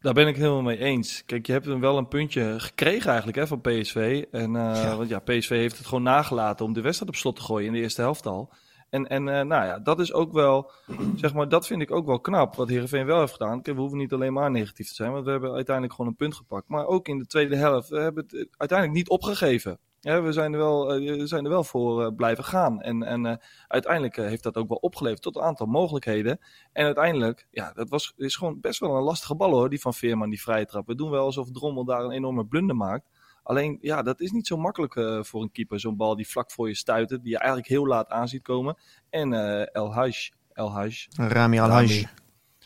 daar 0.00 0.14
ben 0.14 0.26
ik 0.26 0.34
het 0.34 0.42
helemaal 0.42 0.62
mee 0.62 0.78
eens. 0.78 1.22
Kijk, 1.26 1.46
je 1.46 1.52
hebt 1.52 1.66
hem 1.66 1.80
wel 1.80 1.98
een 1.98 2.08
puntje 2.08 2.54
gekregen 2.58 3.06
eigenlijk 3.06 3.38
hè, 3.38 3.46
van 3.46 3.60
PSV. 3.60 4.24
En, 4.30 4.56
eh, 4.56 4.82
Ja. 4.82 4.96
Want 4.96 5.08
ja, 5.08 5.18
PSV 5.18 5.48
heeft 5.48 5.78
het 5.78 5.86
gewoon 5.86 6.02
nagelaten 6.02 6.64
om 6.64 6.72
de 6.72 6.80
wedstrijd 6.80 7.10
op 7.10 7.16
slot 7.16 7.36
te 7.36 7.42
gooien 7.42 7.66
in 7.66 7.72
de 7.72 7.80
eerste 7.80 8.00
helft 8.00 8.26
al. 8.26 8.48
En, 8.94 9.08
en 9.08 9.28
eh, 9.28 9.44
nou 9.44 9.64
ja, 9.64 9.78
dat 9.78 10.00
is 10.00 10.12
ook 10.12 10.32
wel, 10.32 10.70
zeg 11.16 11.34
maar, 11.34 11.48
dat 11.48 11.66
vind 11.66 11.82
ik 11.82 11.90
ook 11.90 12.06
wel 12.06 12.20
knap. 12.20 12.54
Wat 12.54 12.68
Heerenveen 12.68 13.06
wel 13.06 13.20
heeft 13.20 13.32
gedaan. 13.32 13.60
We 13.62 13.72
hoeven 13.72 13.98
niet 13.98 14.12
alleen 14.12 14.32
maar 14.32 14.50
negatief 14.50 14.88
te 14.88 14.94
zijn, 14.94 15.12
want 15.12 15.24
we 15.24 15.30
hebben 15.30 15.52
uiteindelijk 15.52 15.94
gewoon 15.94 16.10
een 16.10 16.16
punt 16.16 16.34
gepakt. 16.34 16.68
Maar 16.68 16.86
ook 16.86 17.08
in 17.08 17.18
de 17.18 17.26
tweede 17.26 17.56
helft, 17.56 17.88
we 17.88 18.00
hebben 18.00 18.24
het 18.26 18.48
uiteindelijk 18.56 18.98
niet 18.98 19.08
opgegeven. 19.08 19.78
We 20.00 20.32
zijn 20.32 20.52
er 20.52 20.58
wel, 20.58 20.86
we 20.86 21.26
zijn 21.26 21.44
er 21.44 21.50
wel 21.50 21.64
voor 21.64 22.04
eh, 22.04 22.14
blijven 22.16 22.44
gaan. 22.44 22.80
En, 22.80 23.02
en 23.02 23.40
uiteindelijk 23.68 24.16
heeft 24.16 24.42
dat 24.42 24.56
ook 24.56 24.68
wel 24.68 24.78
opgeleverd 24.80 25.22
tot 25.22 25.36
een 25.36 25.42
aantal 25.42 25.66
mogelijkheden. 25.66 26.38
En 26.72 26.84
uiteindelijk, 26.84 27.46
ja, 27.50 27.72
dat 27.72 27.88
was, 27.88 28.12
is 28.16 28.36
gewoon 28.36 28.60
best 28.60 28.80
wel 28.80 28.96
een 28.96 29.02
lastige 29.02 29.36
bal 29.36 29.50
hoor, 29.50 29.70
die 29.70 29.80
van 29.80 29.94
Veerman, 29.94 30.30
die 30.30 30.42
vrije 30.42 30.66
trap. 30.66 30.86
We 30.86 30.94
doen 30.94 31.10
wel 31.10 31.24
alsof 31.24 31.50
Drommel 31.50 31.84
daar 31.84 32.04
een 32.04 32.10
enorme 32.10 32.46
blunder 32.46 32.76
maakt. 32.76 33.08
Alleen, 33.44 33.78
ja, 33.80 34.02
dat 34.02 34.20
is 34.20 34.30
niet 34.30 34.46
zo 34.46 34.56
makkelijk 34.56 34.96
eh, 34.96 35.22
voor 35.22 35.42
een 35.42 35.52
keeper. 35.52 35.80
Zo'n 35.80 35.96
bal 35.96 36.16
die 36.16 36.28
vlak 36.28 36.50
voor 36.50 36.68
je 36.68 36.74
stuitert, 36.74 37.22
die 37.22 37.30
je 37.30 37.38
eigenlijk 37.38 37.68
heel 37.68 37.86
laat 37.86 38.08
aan 38.08 38.28
ziet 38.28 38.42
komen. 38.42 38.76
En 39.10 39.32
eh, 39.32 39.74
El 39.74 39.94
Haj, 39.94 40.30
El 40.52 40.72
Haj, 40.72 41.06
Rami 41.16 41.58
Al-Haj. 41.58 42.06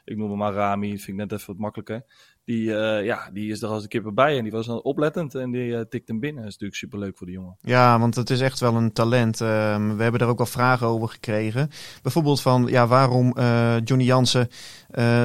ik 0.05 0.17
noem 0.17 0.29
hem 0.29 0.39
maar 0.39 0.53
Rami, 0.53 0.89
vind 0.89 1.09
ik 1.09 1.15
net 1.15 1.33
even 1.33 1.47
wat 1.47 1.59
makkelijker. 1.59 2.05
Die, 2.49 2.75
eh, 2.75 3.05
ja, 3.05 3.31
die 3.33 3.50
is 3.50 3.62
er 3.62 3.69
als 3.69 3.83
een 3.83 3.88
kipper 3.88 4.14
bij 4.14 4.37
en 4.37 4.43
die 4.43 4.52
was 4.52 4.67
dan 4.67 4.83
oplettend 4.83 5.35
en 5.35 5.50
die 5.50 5.76
eh, 5.76 5.81
tikt 5.81 6.09
hem 6.09 6.21
binnen. 6.21 6.43
Dat 6.43 6.52
is 6.52 6.52
natuurlijk 6.52 6.81
superleuk 6.81 7.17
voor 7.17 7.26
de 7.26 7.33
jongen. 7.33 7.57
Ja, 7.61 7.99
want 7.99 8.14
het 8.14 8.31
is 8.31 8.40
echt 8.40 8.61
wel 8.61 8.75
een 8.75 8.93
talent. 8.93 9.40
Ehm, 9.40 9.97
we 9.97 10.02
hebben 10.02 10.21
daar 10.21 10.28
ook 10.28 10.38
wel 10.38 10.47
vragen 10.47 10.87
over 10.87 11.09
gekregen. 11.09 11.71
Bijvoorbeeld 12.02 12.40
van 12.40 12.67
ja, 12.67 12.87
waarom 12.87 13.33
eh, 13.37 13.76
Johnny 13.85 14.05
Jansen 14.05 14.49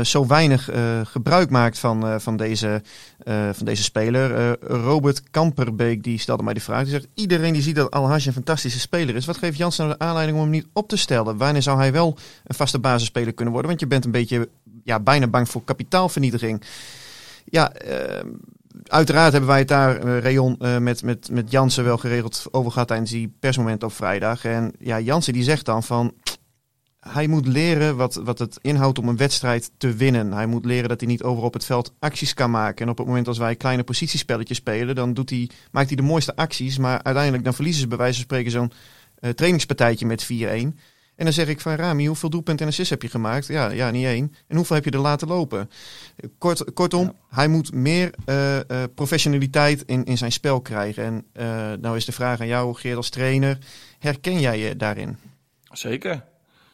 zo 0.02 0.28
weinig 0.28 0.70
gebruik 1.04 1.50
maakt 1.50 1.80
van, 1.80 2.22
van, 2.22 2.38
deze, 2.38 2.82
van 3.52 3.66
deze 3.66 3.84
speler. 3.84 4.58
Robert 4.62 5.30
Kamperbeek 5.32 6.04
die 6.04 6.20
stelde 6.20 6.44
mij 6.44 6.54
die 6.54 6.64
vraag. 6.64 6.82
Die 6.82 6.92
zegt, 6.92 7.08
iedereen 7.14 7.54
die 7.54 7.62
ziet 7.62 7.76
dat 7.76 7.92
Al-Haj 7.92 8.26
een 8.26 8.34
fantastische 8.34 8.80
speler 8.80 9.16
is. 9.16 9.26
Wat 9.26 9.38
geeft 9.38 9.58
Jansen 9.58 9.88
de 9.88 10.00
aanleiding 10.00 10.38
om 10.38 10.44
hem 10.44 10.52
niet 10.52 10.68
op 10.74 10.88
te 10.88 10.98
stellen? 10.98 11.38
Wanneer 11.38 11.62
zou 11.62 11.78
hij 11.78 11.92
wel 11.92 12.18
een 12.44 12.56
vaste 12.56 12.80
basisspeler 12.80 13.34
kunnen 13.34 13.54
worden? 13.54 13.72
Want 13.72 13.82
je 13.82 13.88
bent 13.88 14.06
een 14.06 14.12
beetje 14.12 14.50
ja, 14.84 15.00
bijna 15.00 15.28
bang 15.28 15.50
voor 15.50 15.64
kapitaalvernietiging. 15.64 16.64
Ja, 17.46 17.72
ehm, 17.72 18.28
uiteraard 18.84 19.32
hebben 19.32 19.50
wij 19.50 19.60
het 19.60 19.68
daar, 19.68 19.98
eh, 19.98 20.20
Rayon, 20.20 20.56
eh, 20.60 20.78
met, 20.78 21.04
met, 21.04 21.30
met 21.32 21.52
Jansen 21.52 21.84
wel 21.84 21.98
geregeld 21.98 22.46
over 22.52 22.72
gehad 22.72 22.88
tijdens 22.88 23.12
die 23.12 23.36
persmoment 23.40 23.84
op 23.84 23.94
vrijdag. 23.94 24.46
En 24.46 24.74
ja, 24.80 25.00
Jansen 25.00 25.34
die 25.34 25.44
zegt 25.44 25.66
dan 25.66 25.84
van, 25.84 26.14
hij 27.10 27.28
moet 27.28 27.48
leren 27.48 27.96
wat, 27.96 28.16
wat 28.16 28.40
het 28.40 28.60
inhoudt 28.62 29.00
om 29.00 29.08
een 29.08 29.18
wedstrijd 29.18 29.72
te 29.78 29.94
winnen. 29.94 30.34
Hij 30.34 30.46
moet 30.46 30.66
leren 30.66 30.90
dat 30.90 31.00
hij 31.00 31.10
niet 31.10 31.24
over 31.24 31.44
op 31.44 31.54
het 31.54 31.66
veld 31.66 31.94
acties 32.00 32.34
kan 32.34 32.52
maken. 32.52 32.86
En 32.86 32.92
op 32.92 32.98
het 32.98 33.08
moment 33.08 33.28
als 33.28 33.38
wij 33.38 33.56
kleine 33.56 33.84
positiespelletjes 33.84 34.58
spelen, 34.58 34.96
dan 34.96 35.14
doet 35.14 35.30
hij, 35.30 35.50
maakt 35.72 35.88
hij 35.88 35.96
de 35.96 36.04
mooiste 36.04 36.36
acties. 36.36 36.78
Maar 36.78 37.04
uiteindelijk 37.04 37.44
dan 37.44 37.54
verliezen 37.54 37.82
ze 37.82 37.88
bij 37.88 37.98
wijze 37.98 38.16
van 38.16 38.24
spreken 38.24 38.52
zo'n 38.52 38.72
eh, 39.20 39.30
trainingspartijtje 39.30 40.06
met 40.06 40.24
4-1. 40.24 40.80
En 41.16 41.24
dan 41.24 41.34
zeg 41.34 41.48
ik 41.48 41.60
van 41.60 41.76
Rami, 41.76 42.06
hoeveel 42.08 42.30
doelpunten 42.30 42.66
en 42.66 42.72
assists 42.72 42.90
heb 42.90 43.02
je 43.02 43.10
gemaakt? 43.10 43.48
Ja, 43.48 43.72
ja, 43.72 43.92
niet 43.92 44.06
één. 44.06 44.36
En 44.48 44.56
hoeveel 44.56 44.76
heb 44.76 44.86
je 44.86 44.92
er 44.92 45.00
laten 45.00 45.28
lopen? 45.28 45.70
Kort, 46.38 46.74
kortom, 46.74 47.16
hij 47.30 47.48
moet 47.48 47.74
meer 47.74 48.14
eh, 48.26 48.60
eh, 48.60 48.66
professionaliteit 48.96 49.84
in, 49.86 50.04
in 50.04 50.18
zijn 50.18 50.32
spel 50.32 50.62
krijgen. 50.62 51.04
En 51.04 51.26
eh, 51.34 51.46
nou 51.80 51.96
is 51.96 52.06
de 52.06 52.12
vraag 52.12 52.40
aan 52.40 52.48
jou, 52.48 52.76
Geert, 52.76 52.98
als 52.98 53.10
trainer. 53.10 53.58
Herken 54.00 54.40
jij 54.40 54.60
je 54.60 54.76
daarin? 54.76 55.18
Zeker, 55.72 56.24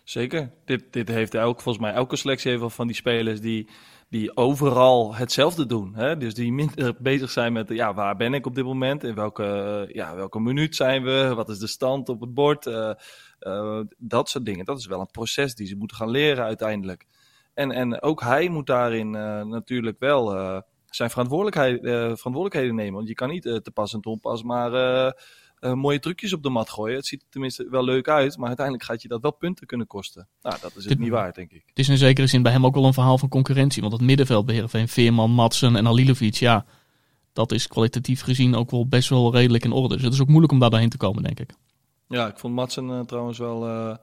zeker. 0.03 0.51
Dit, 0.65 0.83
dit 0.91 1.07
heeft 1.07 1.33
elk, 1.33 1.61
volgens 1.61 1.85
mij 1.85 1.93
elke 1.93 2.15
selectie 2.15 2.49
heeft 2.49 2.61
wel 2.61 2.69
van 2.69 2.87
die 2.87 2.95
spelers 2.95 3.41
die, 3.41 3.69
die 4.09 4.37
overal 4.37 5.15
hetzelfde 5.15 5.65
doen. 5.65 5.95
Hè? 5.95 6.17
Dus 6.17 6.33
die 6.33 6.51
minder 6.51 6.95
bezig 7.01 7.31
zijn 7.31 7.53
met, 7.53 7.69
ja, 7.69 7.93
waar 7.93 8.15
ben 8.15 8.33
ik 8.33 8.45
op 8.45 8.55
dit 8.55 8.63
moment? 8.63 9.03
In 9.03 9.15
welke, 9.15 9.89
ja, 9.93 10.15
welke 10.15 10.39
minuut 10.39 10.75
zijn 10.75 11.03
we? 11.03 11.31
Wat 11.35 11.49
is 11.49 11.59
de 11.59 11.67
stand 11.67 12.09
op 12.09 12.21
het 12.21 12.33
bord? 12.33 12.65
Eh, 12.65 12.91
eh, 13.39 13.79
dat 13.97 14.29
soort 14.29 14.45
dingen. 14.45 14.65
Dat 14.65 14.79
is 14.79 14.85
wel 14.85 14.99
een 14.99 15.11
proces 15.11 15.55
die 15.55 15.67
ze 15.67 15.75
moeten 15.75 15.97
gaan 15.97 16.09
leren 16.09 16.43
uiteindelijk. 16.43 17.05
En, 17.53 17.71
en 17.71 18.01
ook 18.01 18.21
hij 18.21 18.49
moet 18.49 18.67
daarin 18.67 19.15
eh, 19.15 19.43
natuurlijk 19.43 19.99
wel 19.99 20.35
eh, 20.35 20.61
zijn 20.85 21.09
verantwoordelijkheid, 21.09 21.79
verantwoordelijkheden 22.19 22.75
nemen. 22.75 22.93
Want 22.93 23.07
je 23.07 23.13
kan 23.13 23.29
niet 23.29 23.41
te 23.41 23.71
pas 23.73 23.93
en 23.93 24.01
te 24.01 24.09
onpas 24.09 24.43
maar 24.43 25.13
mooie 25.59 25.99
trucjes 25.99 26.33
op 26.33 26.43
de 26.43 26.49
mat 26.49 26.69
gooien. 26.69 26.95
Het 26.95 27.05
ziet 27.05 27.21
er 27.21 27.27
tenminste 27.29 27.67
wel 27.69 27.83
leuk 27.83 28.07
uit, 28.07 28.37
maar 28.37 28.47
uiteindelijk 28.47 28.85
gaat 28.85 29.01
je 29.01 29.07
dat 29.07 29.21
wel 29.21 29.31
punten 29.31 29.67
kunnen 29.67 29.87
kosten. 29.87 30.27
Nou, 30.41 30.55
dat 30.61 30.69
is 30.69 30.75
het 30.75 30.87
Dit- 30.87 30.99
niet 30.99 31.09
waard, 31.09 31.35
denk 31.35 31.51
ik. 31.51 31.63
Het 31.65 31.79
is 31.79 31.89
in 31.89 31.97
zekere 31.97 32.27
zin 32.27 32.41
bij 32.41 32.51
hem 32.51 32.65
ook 32.65 32.75
wel 32.75 32.85
een 32.85 32.93
verhaal 32.93 33.17
van 33.17 33.29
concurrentie. 33.29 33.81
Want 33.81 33.93
het 33.93 34.01
middenveld 34.01 34.45
bij 34.45 34.53
Heerenveen, 34.53 34.87
Veerman, 34.87 35.31
Matsen 35.31 35.75
en 35.75 35.87
Alilovic, 35.87 36.35
ja, 36.35 36.65
dat 37.33 37.51
is 37.51 37.67
kwalitatief 37.67 38.21
gezien 38.21 38.55
ook 38.55 38.71
wel 38.71 38.87
best 38.87 39.09
wel 39.09 39.33
redelijk 39.33 39.63
in 39.63 39.71
orde. 39.71 39.95
Dus 39.95 40.03
het 40.03 40.13
is 40.13 40.21
ook 40.21 40.27
moeilijk 40.27 40.51
om 40.51 40.59
daar 40.59 40.69
doorheen 40.69 40.89
te 40.89 40.97
komen, 40.97 41.23
denk 41.23 41.39
ik. 41.39 41.53
Ja, 42.09 42.27
ik 42.27 42.37
vond 42.37 42.53
Matsen 42.53 42.89
eh, 42.89 42.99
trouwens 42.99 43.37
wel 43.37 43.65
eh, 43.67 43.95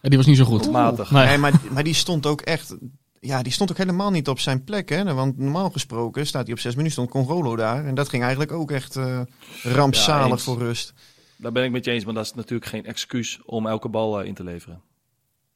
Ja, 0.00 0.08
die 0.08 0.16
was 0.16 0.26
niet 0.26 0.36
zo 0.36 0.44
goed. 0.44 0.70
matig. 0.70 1.10
Nee. 1.10 1.26
Nee, 1.26 1.38
maar, 1.38 1.60
maar 1.70 1.84
die 1.84 1.94
stond 1.94 2.26
ook 2.26 2.40
echt. 2.40 2.76
Ja, 3.20 3.42
die 3.42 3.52
stond 3.52 3.70
ook 3.70 3.76
helemaal 3.76 4.10
niet 4.10 4.28
op 4.28 4.38
zijn 4.40 4.64
plek. 4.64 4.88
Hè? 4.88 5.14
Want 5.14 5.38
normaal 5.38 5.70
gesproken 5.70 6.26
staat 6.26 6.44
hij 6.44 6.52
op 6.52 6.58
zes 6.60 6.74
minuten, 6.74 6.92
stond 6.92 7.10
Congolo 7.10 7.56
daar. 7.56 7.84
En 7.86 7.94
dat 7.94 8.08
ging 8.08 8.22
eigenlijk 8.22 8.52
ook 8.52 8.70
echt 8.70 8.96
eh, 8.96 9.20
rampzalig 9.62 10.36
Ja, 10.38 10.44
voor 10.44 10.58
rust. 10.58 10.92
Daar 11.36 11.52
ben 11.52 11.64
ik 11.64 11.70
met 11.70 11.84
je 11.84 11.90
eens, 11.90 12.04
maar 12.04 12.14
dat 12.14 12.24
is 12.24 12.34
natuurlijk 12.34 12.70
geen 12.70 12.84
excuus 12.86 13.40
om 13.44 13.66
elke 13.66 13.88
bal 13.88 14.20
in 14.22 14.34
te 14.34 14.44
leveren. 14.44 14.82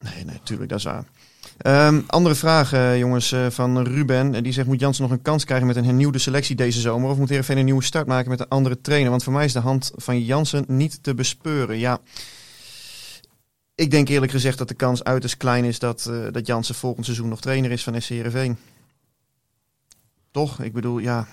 Nee, 0.04 0.24
nee, 0.24 0.40
tuurlijk, 0.42 0.70
dat 0.70 0.78
is 0.78 0.84
waar. 0.84 1.04
Ehm, 1.58 2.00
andere 2.06 2.34
vraag, 2.34 2.72
eh, 2.72 2.98
jongens, 2.98 3.32
eh, 3.32 3.46
van 3.50 3.82
Ruben. 3.82 4.34
Eh, 4.34 4.42
die 4.42 4.52
zegt, 4.52 4.66
moet 4.66 4.80
Jansen 4.80 5.02
nog 5.02 5.12
een 5.12 5.22
kans 5.22 5.44
krijgen 5.44 5.66
met 5.66 5.76
een 5.76 5.84
hernieuwde 5.84 6.18
selectie 6.18 6.56
deze 6.56 6.80
zomer? 6.80 7.10
Of 7.10 7.18
moet 7.18 7.28
Heerenveen 7.28 7.58
een 7.58 7.64
nieuwe 7.64 7.82
start 7.82 8.06
maken 8.06 8.30
met 8.30 8.40
een 8.40 8.48
andere 8.48 8.80
trainer? 8.80 9.10
Want 9.10 9.24
voor 9.24 9.32
mij 9.32 9.44
is 9.44 9.52
de 9.52 9.58
hand 9.58 9.92
van 9.96 10.24
Jansen 10.24 10.64
niet 10.68 11.02
te 11.02 11.14
bespeuren. 11.14 11.78
Ja, 11.78 11.98
ik 13.74 13.90
denk 13.90 14.08
eerlijk 14.08 14.32
gezegd 14.32 14.58
dat 14.58 14.68
de 14.68 14.74
kans 14.74 15.04
uiterst 15.04 15.36
klein 15.36 15.64
is 15.64 15.78
dat, 15.78 16.10
dat 16.32 16.46
Jansen 16.46 16.74
volgend 16.74 17.04
seizoen 17.04 17.28
nog 17.28 17.40
trainer 17.40 17.70
is 17.70 17.82
van 17.82 18.02
SC 18.02 18.08
Heerenveen. 18.08 18.56
Toch? 20.30 20.60
Ik 20.60 20.72
bedoel, 20.72 20.98
ja. 20.98 21.26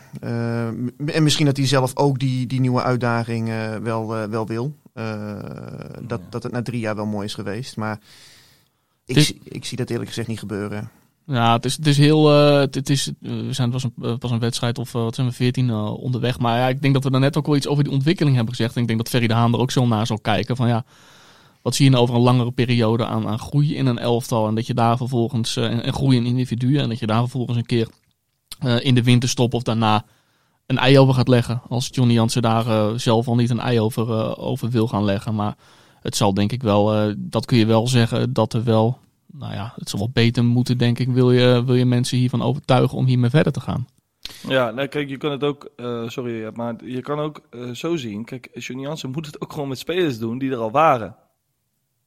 en 1.05 1.23
misschien 1.23 1.45
dat 1.45 1.57
hij 1.57 1.67
zelf 1.67 1.91
ook 1.95 2.19
die, 2.19 2.47
die 2.47 2.59
nieuwe 2.59 2.83
uitdaging 2.83 3.47
wel, 3.83 4.07
wel 4.29 4.47
wil. 4.47 4.75
Dat, 6.01 6.21
dat 6.29 6.43
het 6.43 6.51
na 6.51 6.61
drie 6.61 6.79
jaar 6.79 6.95
wel 6.95 7.05
mooi 7.05 7.25
is 7.25 7.33
geweest. 7.33 7.77
Maar 7.77 7.99
ik, 9.17 9.23
zie- 9.23 9.41
ik 9.43 9.65
zie 9.65 9.77
dat 9.77 9.89
eerlijk 9.89 10.07
gezegd 10.09 10.27
niet 10.27 10.39
gebeuren. 10.39 10.89
Ja, 11.25 11.53
het 11.53 11.65
is, 11.65 11.75
het 11.75 11.87
is 11.87 11.97
heel. 11.97 12.31
eh, 12.31 12.59
het, 12.59 12.75
het 12.75 12.89
is, 12.89 13.07
eh, 13.07 13.31
we 13.31 13.53
zijn, 13.53 13.71
was 13.71 13.83
een, 13.83 13.93
het 14.01 14.21
was 14.21 14.31
een 14.31 14.39
wedstrijd 14.39 14.77
of 14.77 14.95
eh, 14.95 15.01
wat 15.01 15.15
zijn 15.15 15.27
we, 15.27 15.33
14 15.33 15.69
eh, 15.69 15.93
onderweg. 15.93 16.39
Maar 16.39 16.57
ja, 16.57 16.67
ik 16.67 16.81
denk 16.81 16.93
dat 16.93 17.03
we 17.03 17.11
daarnet 17.11 17.37
ook 17.37 17.45
wel 17.45 17.55
iets 17.55 17.67
over 17.67 17.83
die 17.83 17.93
ontwikkeling 17.93 18.35
hebben 18.35 18.55
gezegd. 18.55 18.75
En 18.75 18.81
ik 18.81 18.87
denk 18.87 18.99
dat 18.99 19.09
Ferry 19.09 19.27
de 19.27 19.33
Haan 19.33 19.53
er 19.53 19.59
ook 19.59 19.71
zo 19.71 19.87
naar 19.87 20.05
zal 20.05 20.19
kijken. 20.19 20.55
Van 20.55 20.67
ja, 20.67 20.83
wat 21.61 21.75
zie 21.75 21.85
je 21.85 21.91
nou 21.91 22.03
over 22.03 22.15
een 22.15 22.21
langere 22.21 22.51
periode 22.51 23.05
aan, 23.05 23.27
aan 23.27 23.39
groei 23.39 23.75
in 23.75 23.85
een 23.85 23.99
elftal? 23.99 24.47
En 24.47 24.55
dat 24.55 24.67
je 24.67 24.73
daar 24.73 24.97
vervolgens. 24.97 25.55
eh, 25.55 25.65
en, 25.65 25.83
en 25.83 25.93
groei 25.93 26.17
in 26.17 26.25
individuen. 26.25 26.81
En 26.81 26.89
dat 26.89 26.99
je 26.99 27.05
daar 27.07 27.19
vervolgens 27.19 27.57
een 27.57 27.65
keer 27.65 27.87
eh, 28.59 28.75
in 28.85 28.95
de 28.95 29.03
winterstop 29.03 29.53
of 29.53 29.63
daarna 29.63 30.05
een 30.65 30.77
ei 30.77 30.99
over 30.99 31.13
gaat 31.13 31.27
leggen. 31.27 31.61
Als 31.69 31.87
Johnny 31.91 32.13
Jansen 32.13 32.41
daar 32.41 32.67
eh, 32.67 32.87
zelf 32.95 33.27
al 33.27 33.35
niet 33.35 33.49
een 33.49 33.59
ei 33.59 33.79
over, 33.79 34.09
eh, 34.11 34.31
over 34.37 34.69
wil 34.69 34.87
gaan 34.87 35.03
leggen. 35.03 35.35
Maar 35.35 35.55
het 36.01 36.15
zal 36.15 36.33
denk 36.33 36.51
ik 36.51 36.63
wel. 36.63 36.93
eh, 36.93 37.13
dat 37.17 37.45
kun 37.45 37.57
je 37.57 37.65
wel 37.65 37.87
zeggen 37.87 38.33
dat 38.33 38.53
er 38.53 38.63
wel 38.63 38.99
nou 39.33 39.53
ja, 39.53 39.73
het 39.75 39.89
zal 39.89 39.99
wel 39.99 40.09
beter 40.13 40.45
moeten, 40.45 40.77
denk 40.77 40.99
ik. 40.99 41.09
Wil 41.09 41.31
je, 41.31 41.63
wil 41.65 41.75
je 41.75 41.85
mensen 41.85 42.17
hiervan 42.17 42.41
overtuigen 42.41 42.97
om 42.97 43.05
hiermee 43.05 43.29
verder 43.29 43.53
te 43.53 43.59
gaan? 43.59 43.87
Ja, 44.47 44.71
nou, 44.71 44.87
kijk, 44.87 45.09
je 45.09 45.17
kan 45.17 45.31
het 45.31 45.43
ook, 45.43 45.71
eh, 45.75 46.07
sorry, 46.09 46.41
ja, 46.41 46.51
maar 46.53 46.85
je 46.85 47.01
kan 47.01 47.19
ook 47.19 47.41
eh, 47.49 47.69
zo 47.71 47.95
zien. 47.95 48.25
Kijk, 48.25 48.49
Johnny 48.53 48.85
Jansen 48.85 49.11
moet 49.11 49.25
het 49.25 49.41
ook 49.41 49.53
gewoon 49.53 49.67
met 49.67 49.77
spelers 49.77 50.19
doen 50.19 50.37
die 50.37 50.51
er 50.51 50.57
al 50.57 50.71
waren. 50.71 51.15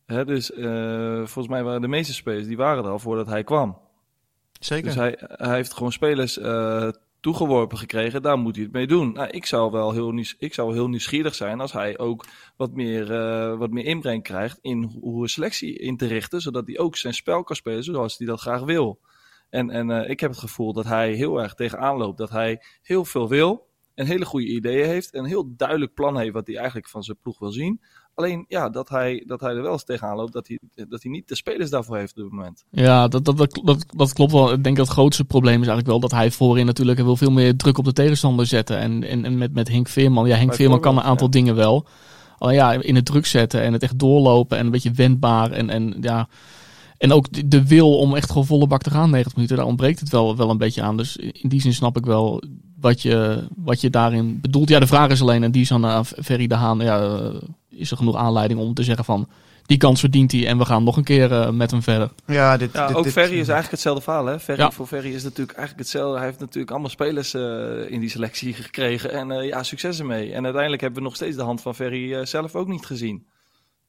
Hè, 0.06 0.24
dus 0.24 0.52
eh, 0.52 1.16
volgens 1.16 1.48
mij 1.48 1.62
waren 1.62 1.80
de 1.80 1.88
meeste 1.88 2.12
spelers, 2.14 2.46
die 2.46 2.56
waren 2.56 2.84
er 2.84 2.90
al 2.90 2.98
voordat 2.98 3.26
hij 3.26 3.44
kwam. 3.44 3.78
Zeker. 4.60 4.84
Dus 4.84 4.94
hij, 4.94 5.14
hij 5.18 5.54
heeft 5.54 5.72
gewoon 5.72 5.92
spelers 5.92 6.38
eh, 6.38 6.88
toegeworpen 7.24 7.78
gekregen, 7.78 8.22
daar 8.22 8.38
moet 8.38 8.54
hij 8.54 8.64
het 8.64 8.72
mee 8.72 8.86
doen. 8.86 9.12
Nou, 9.12 9.28
ik 9.28 9.46
zou 9.46 9.70
wel 9.70 9.92
heel, 10.72 10.88
nieuwsgierig 10.88 11.34
zijn 11.34 11.60
als 11.60 11.72
hij 11.72 11.98
ook 11.98 12.24
wat 12.56 12.72
meer, 12.72 13.12
eh, 13.12 13.58
wat 13.58 13.70
meer 13.70 13.84
inbreng 13.84 14.22
krijgt 14.22 14.58
in 14.60 14.82
hoe 15.00 15.22
een 15.22 15.28
selectie 15.28 15.78
in 15.78 15.96
te 15.96 16.06
richten, 16.06 16.40
zodat 16.40 16.66
hij 16.66 16.78
ook 16.78 16.96
zijn 16.96 17.14
spel 17.14 17.42
kan 17.42 17.56
spelen 17.56 17.84
zoals 17.84 18.18
hij 18.18 18.26
dat 18.26 18.40
graag 18.40 18.62
wil. 18.62 19.00
En, 19.50 19.70
en 19.70 19.90
eh, 19.90 20.10
ik 20.10 20.20
heb 20.20 20.30
het 20.30 20.38
gevoel 20.38 20.72
dat 20.72 20.84
hij 20.84 21.12
heel 21.12 21.42
erg 21.42 21.54
tegenaan 21.54 21.96
loopt, 21.96 22.18
dat 22.18 22.30
hij 22.30 22.62
heel 22.82 23.04
veel 23.04 23.28
wil 23.28 23.68
en 23.94 24.06
hele 24.06 24.24
goede 24.24 24.46
ideeën 24.46 24.86
heeft 24.86 25.12
en 25.12 25.20
een 25.20 25.28
heel 25.28 25.56
duidelijk 25.56 25.94
plan 25.94 26.18
heeft 26.18 26.32
wat 26.32 26.46
hij 26.46 26.56
eigenlijk 26.56 26.88
van 26.88 27.02
zijn 27.02 27.18
ploeg 27.22 27.38
wil 27.38 27.52
zien. 27.52 27.80
Alleen 28.14 28.44
ja, 28.48 28.68
dat 28.68 28.88
hij, 28.88 29.24
dat 29.26 29.40
hij 29.40 29.54
er 29.54 29.62
wel 29.62 29.72
eens 29.72 29.84
tegenaan 29.84 30.16
loopt 30.16 30.32
dat 30.32 30.48
hij, 30.48 30.58
dat 30.88 31.02
hij 31.02 31.12
niet 31.12 31.28
de 31.28 31.36
spelers 31.36 31.70
daarvoor 31.70 31.96
heeft 31.96 32.16
op 32.16 32.22
dit 32.22 32.32
moment. 32.32 32.64
Ja, 32.70 33.08
dat, 33.08 33.24
dat, 33.24 33.36
dat, 33.36 33.84
dat, 33.96 34.12
klopt 34.12 34.32
wel. 34.32 34.52
Ik 34.52 34.64
denk 34.64 34.76
dat 34.76 34.86
het 34.86 34.94
grootste 34.94 35.24
probleem 35.24 35.60
is 35.60 35.66
eigenlijk 35.66 35.88
wel 35.88 36.00
dat 36.00 36.10
hij 36.10 36.30
voorin 36.30 36.66
natuurlijk 36.66 36.98
wil 36.98 37.16
veel 37.16 37.30
meer 37.30 37.56
druk 37.56 37.78
op 37.78 37.84
de 37.84 37.92
tegenstander 37.92 38.46
zetten. 38.46 38.78
En, 38.78 39.04
en, 39.04 39.24
en 39.24 39.38
met, 39.38 39.52
met 39.52 39.68
Henk 39.68 39.88
Veerman, 39.88 40.26
ja, 40.26 40.36
Henk 40.36 40.54
Veerman 40.54 40.80
kan 40.80 40.96
een 40.96 41.02
aantal 41.02 41.30
dingen 41.30 41.54
wel. 41.54 41.86
Alleen 42.38 42.54
ja, 42.54 42.72
in 42.72 42.94
het 42.94 43.04
druk 43.04 43.26
zetten 43.26 43.62
en 43.62 43.72
het 43.72 43.82
echt 43.82 43.98
doorlopen 43.98 44.58
en 44.58 44.64
een 44.64 44.70
beetje 44.70 44.92
wendbaar. 44.92 45.50
En, 45.50 45.70
en 45.70 45.96
ja, 46.00 46.28
en 46.98 47.12
ook 47.12 47.50
de, 47.50 47.66
wil 47.66 47.98
om 47.98 48.14
echt 48.14 48.28
gewoon 48.28 48.46
volle 48.46 48.66
bak 48.66 48.82
te 48.82 48.90
gaan 48.90 49.10
90 49.10 49.34
minuten, 49.34 49.56
daar 49.56 49.66
ontbreekt 49.66 50.00
het 50.00 50.08
wel, 50.08 50.36
wel 50.36 50.50
een 50.50 50.58
beetje 50.58 50.82
aan. 50.82 50.96
Dus 50.96 51.16
in 51.16 51.48
die 51.48 51.60
zin 51.60 51.74
snap 51.74 51.96
ik 51.96 52.04
wel 52.04 52.42
wat 52.80 53.02
je, 53.02 53.46
wat 53.56 53.80
je 53.80 53.90
daarin 53.90 54.40
bedoelt. 54.40 54.68
Ja, 54.68 54.78
de 54.78 54.86
vraag 54.86 55.10
is 55.10 55.20
alleen, 55.20 55.42
en 55.42 55.50
die 55.50 55.62
is 55.62 55.72
aan 55.72 56.06
Ferry 56.06 56.46
de 56.46 56.54
Haan, 56.54 56.78
ja, 56.78 57.00
eh, 57.00 57.34
is 57.76 57.90
er 57.90 57.96
genoeg 57.96 58.16
aanleiding 58.16 58.60
om 58.60 58.74
te 58.74 58.82
zeggen 58.82 59.04
van, 59.04 59.28
die 59.66 59.76
kans 59.78 60.00
verdient 60.00 60.32
hij 60.32 60.46
en 60.46 60.58
we 60.58 60.64
gaan 60.64 60.84
nog 60.84 60.96
een 60.96 61.04
keer 61.04 61.32
eh, 61.32 61.50
met 61.50 61.70
hem 61.70 61.82
verder. 61.82 62.10
Ja, 62.26 62.56
dit, 62.56 62.72
Ja, 62.72 62.86
dit- 62.86 62.96
ook 62.96 63.04
dit- 63.04 63.12
Ferry 63.12 63.30
is 63.32 63.36
eigenlijk 63.48 63.70
hetzelfde 63.70 64.02
verhaal. 64.02 64.26
Hè? 64.26 64.40
Ferry, 64.40 64.60
Ja. 64.60 64.70
Voor 64.70 64.86
Ferry 64.86 65.14
is 65.14 65.22
natuurlijk 65.22 65.58
eigenlijk 65.58 65.88
hetzelfde. 65.88 66.16
Hij 66.16 66.26
heeft 66.26 66.40
natuurlijk 66.40 66.70
allemaal 66.70 66.90
spelers 66.90 67.34
eh, 67.34 67.90
in 67.90 68.00
die 68.00 68.08
selectie 68.10 68.52
gekregen. 68.54 69.10
En 69.12 69.30
eh, 69.30 69.46
ja, 69.48 69.62
succes 69.62 69.98
ermee. 69.98 70.32
En 70.32 70.44
uiteindelijk 70.44 70.82
hebben 70.82 70.98
we 71.02 71.06
nog 71.08 71.16
steeds 71.16 71.36
de 71.36 71.42
hand 71.42 71.60
van 71.60 71.74
Ferry 71.74 72.14
eh, 72.14 72.24
zelf 72.24 72.54
ook 72.54 72.68
niet 72.68 72.86
gezien. 72.86 73.26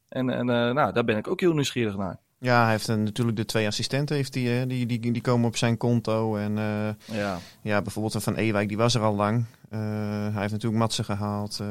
En, 0.10 0.30
en 0.30 0.50
eh, 0.50 0.72
nou, 0.74 0.94
daar 0.94 1.04
ben 1.06 1.18
ik 1.18 1.28
ook 1.28 1.40
heel 1.40 1.54
nieuwsgierig 1.54 1.98
naar. 1.98 2.20
Ja, 2.46 2.62
hij 2.62 2.72
heeft 2.72 2.88
een, 2.88 3.04
natuurlijk 3.04 3.38
de 3.38 3.46
twee 3.46 3.68
assistenten, 3.68 4.16
heeft 4.16 4.34
die, 4.34 4.50
hè, 4.50 4.68
die, 4.68 4.86
die, 4.86 5.12
die 5.12 5.22
komen 5.22 5.48
op 5.48 5.58
zijn 5.58 5.78
konto. 5.78 6.36
En 6.36 6.58
eh, 6.58 7.18
Ja, 7.18 7.40
ja, 7.62 7.82
bijvoorbeeld 7.82 8.24
Van 8.24 8.36
Ewijk, 8.36 8.68
die 8.68 8.78
was 8.78 8.96
er 8.96 9.02
al 9.02 9.16
lang. 9.16 9.46
Eh, 9.70 9.80
hij 10.32 10.42
heeft 10.42 10.52
natuurlijk 10.52 10.82
Matsen 10.82 11.06
gehaald. 11.06 11.60
eh, 11.60 11.68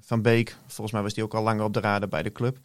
van 0.00 0.22
Beek, 0.22 0.56
volgens 0.66 0.92
mij 0.92 1.02
was 1.02 1.14
die 1.14 1.24
ook 1.24 1.34
al 1.34 1.42
langer 1.42 1.64
op 1.64 1.74
de 1.74 1.80
radar 1.80 2.08
bij 2.08 2.22
de 2.22 2.32
club. 2.32 2.58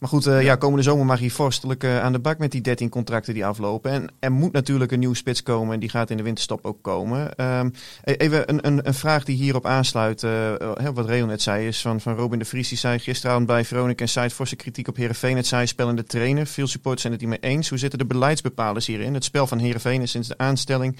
Maar 0.00 0.08
goed, 0.08 0.26
eh, 0.26 0.42
ja. 0.42 0.56
komende 0.56 0.82
zomer 0.82 1.06
mag 1.06 1.18
hij 1.18 1.30
vorstelijk 1.30 1.84
eh, 1.84 2.00
aan 2.00 2.12
de 2.12 2.18
bak 2.18 2.38
met 2.38 2.50
die 2.50 2.60
13 2.60 2.88
contracten 2.88 3.34
die 3.34 3.46
aflopen. 3.46 3.90
En 3.90 4.06
er 4.18 4.32
moet 4.32 4.52
natuurlijk 4.52 4.92
een 4.92 4.98
nieuwe 4.98 5.16
spits 5.16 5.42
komen 5.42 5.74
en 5.74 5.80
die 5.80 5.88
gaat 5.88 6.10
in 6.10 6.16
de 6.16 6.22
winterstop 6.22 6.64
ook 6.64 6.82
komen. 6.82 7.34
Ehm, 7.34 7.70
e- 8.04 8.12
even 8.12 8.50
een, 8.50 8.66
een, 8.66 8.86
een 8.86 8.94
vraag 8.94 9.24
die 9.24 9.36
hierop 9.36 9.66
aansluit, 9.66 10.20
hè, 10.20 10.92
wat 10.92 11.06
Reo 11.06 11.26
net 11.26 11.42
zei, 11.42 11.66
is 11.66 11.80
van, 11.80 12.00
van 12.00 12.14
Robin 12.14 12.38
de 12.38 12.44
Vries. 12.44 12.68
Die 12.68 12.78
zei 12.78 12.98
gisteravond 12.98 13.46
bij 13.46 13.64
Veronica 13.64 14.02
en 14.02 14.08
Site 14.08 14.34
forse 14.34 14.56
kritiek 14.56 14.88
op 14.88 14.96
Heerenveen. 14.96 15.36
Het 15.36 15.46
zei 15.46 15.66
spelende 15.66 16.04
trainer. 16.04 16.46
Veel 16.46 16.66
supporters 16.66 17.00
zijn 17.02 17.12
het 17.12 17.22
hiermee 17.22 17.40
eens. 17.40 17.68
Hoe 17.68 17.78
zitten 17.78 17.98
de 17.98 18.06
beleidsbepalers 18.06 18.86
hierin? 18.86 19.14
Het 19.14 19.24
spel 19.24 19.46
van 19.46 19.58
Heerenveen 19.58 20.02
is 20.02 20.10
sinds 20.10 20.28
de 20.28 20.38
aanstelling 20.38 20.96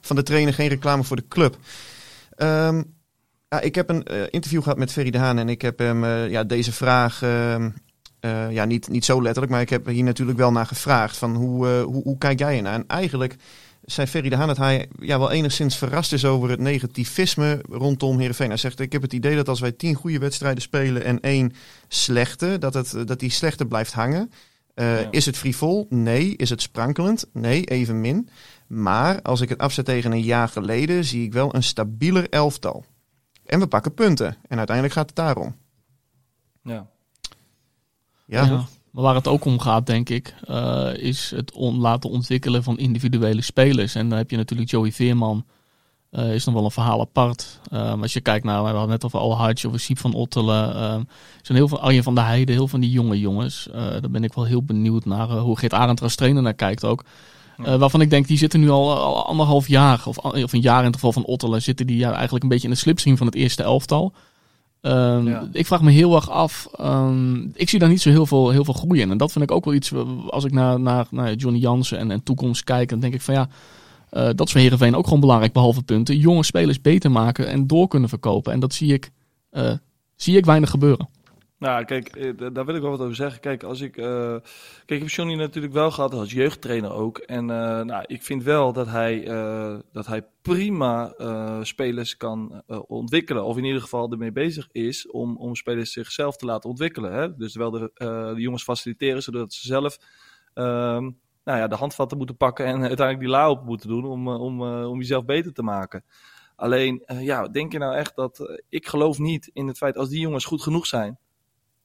van 0.00 0.16
de 0.16 0.22
trainer 0.22 0.54
geen 0.54 0.68
reclame 0.68 1.04
voor 1.04 1.16
de 1.16 1.28
club. 1.28 1.56
Ehm, 2.36 2.82
ja, 3.48 3.60
ik 3.60 3.74
heb 3.74 3.88
een 3.88 4.02
interview 4.30 4.62
gehad 4.62 4.78
met 4.78 4.92
Ferry 4.92 5.10
de 5.10 5.18
Haan 5.18 5.38
en 5.38 5.48
ik 5.48 5.62
heb 5.62 5.78
hem 5.78 6.04
ja, 6.04 6.44
deze 6.44 6.72
vraag, 6.72 7.22
ehm, 7.22 7.70
eh, 8.24 8.50
ja, 8.50 8.64
niet, 8.64 8.88
niet 8.88 9.04
zo 9.04 9.22
letterlijk, 9.22 9.52
maar 9.52 9.60
ik 9.60 9.70
heb 9.70 9.86
hier 9.86 10.04
natuurlijk 10.04 10.38
wel 10.38 10.52
naar 10.52 10.66
gevraagd. 10.66 11.16
Van 11.16 11.34
hoe, 11.34 11.68
eh, 11.68 11.82
hoe, 11.82 12.02
hoe 12.02 12.18
kijk 12.18 12.38
jij 12.38 12.56
ernaar? 12.56 12.74
En 12.74 12.84
eigenlijk 12.86 13.36
zei 13.84 14.06
Ferry 14.06 14.28
de 14.28 14.36
Haan 14.36 14.46
dat 14.46 14.56
hij 14.56 14.88
ja, 15.00 15.18
wel 15.18 15.30
enigszins 15.30 15.76
verrast 15.76 16.12
is 16.12 16.24
over 16.24 16.50
het 16.50 16.60
negativisme 16.60 17.62
rondom 17.70 18.18
Heerenveen. 18.18 18.48
Hij 18.48 18.56
zegt, 18.56 18.80
ik 18.80 18.92
heb 18.92 19.02
het 19.02 19.12
idee 19.12 19.36
dat 19.36 19.48
als 19.48 19.60
wij 19.60 19.72
tien 19.72 19.94
goede 19.94 20.18
wedstrijden 20.18 20.62
spelen 20.62 21.04
en 21.04 21.20
één 21.20 21.52
slechte, 21.88 22.58
dat, 22.58 22.74
het, 22.74 22.96
dat 23.06 23.20
die 23.20 23.30
slechte 23.30 23.66
blijft 23.66 23.92
hangen. 23.92 24.30
Eh, 24.74 25.00
Ja. 25.00 25.10
Is 25.10 25.26
het 25.26 25.36
frivol? 25.36 25.86
Nee. 25.88 26.36
Is 26.36 26.50
het 26.50 26.62
sprankelend? 26.62 27.26
Nee, 27.32 27.64
evenmin. 27.64 28.28
Maar 28.66 29.22
als 29.22 29.40
ik 29.40 29.48
het 29.48 29.58
afzet 29.58 29.84
tegen 29.84 30.12
een 30.12 30.22
jaar 30.22 30.48
geleden, 30.48 31.04
zie 31.04 31.24
ik 31.24 31.32
wel 31.32 31.54
een 31.54 31.62
stabieler 31.62 32.28
elftal. 32.28 32.84
En 33.46 33.60
we 33.60 33.66
pakken 33.66 33.94
punten. 33.94 34.36
En 34.48 34.56
uiteindelijk 34.56 34.96
gaat 34.96 35.06
het 35.06 35.16
daarom. 35.16 35.56
ja. 36.62 36.92
Ja, 38.26 38.44
Ja. 38.44 38.64
Maar 38.90 39.02
waar 39.02 39.14
het 39.14 39.28
ook 39.28 39.44
om 39.44 39.58
gaat, 39.60 39.86
denk 39.86 40.08
ik, 40.08 40.34
eh, 40.46 40.90
is 40.96 41.32
het 41.36 41.52
on- 41.52 41.78
laten 41.80 42.10
ontwikkelen 42.10 42.62
van 42.62 42.78
individuele 42.78 43.42
spelers. 43.42 43.94
En 43.94 44.08
dan 44.08 44.18
heb 44.18 44.30
je 44.30 44.36
natuurlijk 44.36 44.70
Joey 44.70 44.92
Veerman, 44.92 45.44
eh, 46.10 46.34
is 46.34 46.44
nog 46.44 46.54
wel 46.54 46.64
een 46.64 46.70
verhaal 46.70 47.00
apart. 47.00 47.60
Um, 47.72 48.02
als 48.02 48.12
je 48.12 48.20
kijkt 48.20 48.44
naar, 48.44 48.62
we 48.62 48.68
hadden 48.68 48.88
net 48.88 49.04
over 49.04 49.18
Al 49.18 49.36
Hadj, 49.36 49.66
over 49.66 49.80
Siep 49.80 49.98
van 49.98 50.12
Ottelen. 50.14 50.82
Um, 50.82 51.00
er 51.00 51.06
zijn 51.42 51.58
heel 51.58 51.68
veel, 51.68 51.80
Arjen 51.80 52.02
van 52.02 52.14
der 52.14 52.24
Heijden, 52.24 52.48
heel 52.48 52.56
veel 52.56 52.68
van 52.68 52.80
die 52.80 52.90
jonge 52.90 53.20
jongens. 53.20 53.68
Eh 53.70 53.80
daar 53.80 54.10
ben 54.10 54.24
ik 54.24 54.32
wel 54.32 54.44
heel 54.44 54.62
benieuwd 54.62 55.04
naar 55.04 55.28
hoe 55.30 55.58
Geert 55.58 55.74
Arendt 55.74 56.02
als 56.02 56.14
trainer 56.14 56.42
naar 56.42 56.54
kijkt 56.54 56.84
ook. 56.84 57.04
Waarvan 57.56 58.00
ik 58.00 58.10
denk, 58.10 58.26
die 58.26 58.38
zitten 58.38 58.60
nu 58.60 58.70
al, 58.70 58.96
al 58.98 59.26
anderhalf 59.26 59.68
jaar, 59.68 60.02
of, 60.06 60.18
of 60.18 60.52
een 60.52 60.60
jaar 60.60 60.78
in 60.78 60.84
het 60.86 60.94
geval 60.94 61.12
van 61.12 61.24
Ottelen, 61.24 61.62
zitten 61.62 61.86
die 61.86 61.96
ja, 61.96 62.12
eigenlijk 62.12 62.42
een 62.42 62.48
beetje 62.50 62.68
in 62.68 62.72
de 62.74 62.80
slipstream 62.80 63.16
van 63.16 63.26
het 63.26 63.36
eerste 63.36 63.62
elftal. 63.62 64.12
Ehm, 64.84 65.26
Ja. 65.28 65.48
Ik 65.52 65.66
vraag 65.66 65.82
me 65.82 65.90
heel 65.90 66.14
erg 66.14 66.30
af. 66.30 66.68
ehm, 66.76 67.36
ik 67.54 67.68
zie 67.68 67.78
daar 67.78 67.88
niet 67.88 68.00
zo 68.00 68.10
heel 68.10 68.26
veel, 68.26 68.50
heel 68.50 68.64
veel 68.64 68.74
groei 68.74 69.00
in. 69.00 69.10
En 69.10 69.16
dat 69.18 69.32
vind 69.32 69.44
ik 69.44 69.50
ook 69.50 69.64
wel 69.64 69.74
iets. 69.74 69.92
eh, 69.92 70.00
Als 70.28 70.44
ik 70.44 70.52
naar, 70.52 70.80
naar, 70.80 71.06
naar 71.10 71.34
Johnny 71.34 71.60
Jansen 71.60 71.98
en, 71.98 72.10
en 72.10 72.22
toekomst 72.22 72.64
kijk, 72.64 72.88
dan 72.88 73.00
denk 73.00 73.14
ik 73.14 73.20
van 73.22 73.34
ja. 73.34 73.48
eh, 74.10 74.24
dat 74.34 74.46
is 74.46 74.52
voor 74.52 74.60
Heerenveen 74.60 74.94
ook 74.96 75.04
gewoon 75.04 75.20
belangrijk, 75.20 75.52
behalve 75.52 75.82
punten. 75.82 76.16
Jonge 76.18 76.42
spelers 76.44 76.80
beter 76.80 77.10
maken 77.10 77.46
en 77.48 77.66
door 77.66 77.88
kunnen 77.88 78.08
verkopen. 78.08 78.52
En 78.52 78.60
dat 78.60 78.74
zie 78.74 78.92
ik, 78.92 79.10
eh, 79.50 79.72
zie 80.16 80.36
ik 80.36 80.44
weinig 80.44 80.70
gebeuren. 80.70 81.08
Nou, 81.58 81.84
kijk, 81.84 82.08
eh, 82.08 82.36
da- 82.36 82.50
daar 82.50 82.64
wil 82.64 82.74
ik 82.74 82.80
wel 82.82 82.90
wat 82.90 83.00
over 83.00 83.14
zeggen. 83.14 83.40
Kijk, 83.40 83.62
als 83.62 83.80
ik. 83.80 83.96
eh, 83.96 84.36
kijk, 84.86 85.00
heb 85.00 85.08
Johnny 85.08 85.34
natuurlijk 85.34 85.74
wel 85.74 85.90
gehad 85.90 86.14
als 86.14 86.32
jeugdtrainer 86.32 86.92
ook. 86.92 87.18
En 87.18 87.50
eh, 87.50 87.80
nou, 87.80 88.04
ik 88.06 88.22
vind 88.22 88.42
wel 88.42 88.72
dat 88.72 88.86
hij, 88.86 89.24
dat 89.92 90.06
hij 90.06 90.26
prima 90.42 91.14
spelers 91.62 92.16
kan 92.16 92.62
ontwikkelen. 92.86 93.44
Of 93.44 93.56
in 93.56 93.64
ieder 93.64 93.80
geval 93.80 94.10
ermee 94.10 94.32
bezig 94.32 94.68
is 94.72 95.10
om, 95.10 95.36
om 95.36 95.54
spelers 95.54 95.92
zichzelf 95.92 96.36
te 96.36 96.44
laten 96.46 96.70
ontwikkelen. 96.70 97.12
Hè? 97.12 97.36
Dus 97.36 97.54
wel 97.54 97.70
de, 97.70 97.90
de 98.34 98.40
jongens 98.40 98.62
faciliteren 98.62 99.22
zodat 99.22 99.52
ze 99.52 99.66
zelf. 99.66 99.98
ehm, 100.54 101.10
nou 101.44 101.58
ja, 101.58 101.66
de 101.68 101.74
handvatten 101.74 102.16
moeten 102.18 102.36
pakken 102.36 102.66
en 102.66 102.72
uiteindelijk 102.92 103.18
die 103.20 103.28
la 103.28 103.50
op 103.50 103.64
moeten 103.64 103.88
doen 103.88 104.04
om, 104.04 104.28
om, 104.28 104.62
om 104.84 104.98
jezelf 104.98 105.24
beter 105.24 105.52
te 105.52 105.62
maken. 105.62 106.04
Alleen, 106.56 107.02
ja, 107.20 107.48
denk 107.48 107.72
je 107.72 107.78
nou 107.78 107.94
echt 107.94 108.16
dat. 108.16 108.62
ik 108.68 108.86
geloof 108.86 109.18
niet 109.18 109.50
in 109.52 109.66
het 109.66 109.76
feit 109.76 109.96
als 109.96 110.08
die 110.08 110.20
jongens 110.20 110.44
goed 110.44 110.62
genoeg 110.62 110.86
zijn 110.86 111.18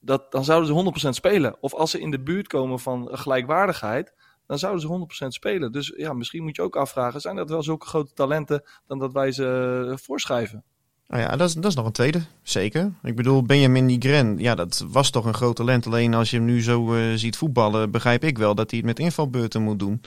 dat, 0.00 0.32
dan 0.32 0.44
zouden 0.44 0.94
ze 0.94 1.06
100% 1.06 1.08
spelen. 1.08 1.56
Of 1.60 1.74
als 1.74 1.90
ze 1.90 2.00
in 2.00 2.10
de 2.10 2.20
buurt 2.20 2.46
komen 2.46 2.80
van 2.80 3.08
gelijkwaardigheid, 3.12 4.14
dan 4.46 4.58
zouden 4.58 4.80
ze 4.80 5.24
100% 5.24 5.26
spelen. 5.28 5.72
Dus 5.72 5.92
ja, 5.96 6.12
misschien 6.12 6.42
moet 6.42 6.56
je 6.56 6.62
ook 6.62 6.76
afvragen, 6.76 7.20
zijn 7.20 7.36
dat 7.36 7.50
wel 7.50 7.62
zulke 7.62 7.86
grote 7.86 8.12
talenten 8.12 8.62
dan 8.86 8.98
dat 8.98 9.12
wij 9.12 9.32
ze 9.32 9.86
eh, 9.90 9.96
voorschrijven? 9.96 10.64
Nou 11.08 11.22
ja, 11.22 11.36
dat 11.36 11.48
is, 11.48 11.54
dat 11.54 11.64
is 11.64 11.74
nog 11.74 11.86
een 11.86 11.92
tweede. 11.92 12.20
Zeker. 12.42 12.92
Ik 13.02 13.16
bedoel, 13.16 13.42
Benjamin 13.42 13.86
Nigren, 13.86 14.38
ja, 14.38 14.54
dat 14.54 14.84
was 14.88 15.10
toch 15.10 15.24
een 15.24 15.34
groot 15.34 15.56
talent. 15.56 15.86
Alleen 15.86 16.14
als 16.14 16.30
je 16.30 16.36
hem 16.36 16.44
nu 16.44 16.62
zo 16.62 16.94
eh, 16.94 17.02
ziet 17.14 17.36
voetballen, 17.36 17.90
begrijp 17.90 18.24
ik 18.24 18.38
wel 18.38 18.54
dat 18.54 18.70
hij 18.70 18.78
het 18.78 18.88
met 18.88 18.98
invalbeurten 18.98 19.62
moet 19.62 19.78
doen. 19.78 20.00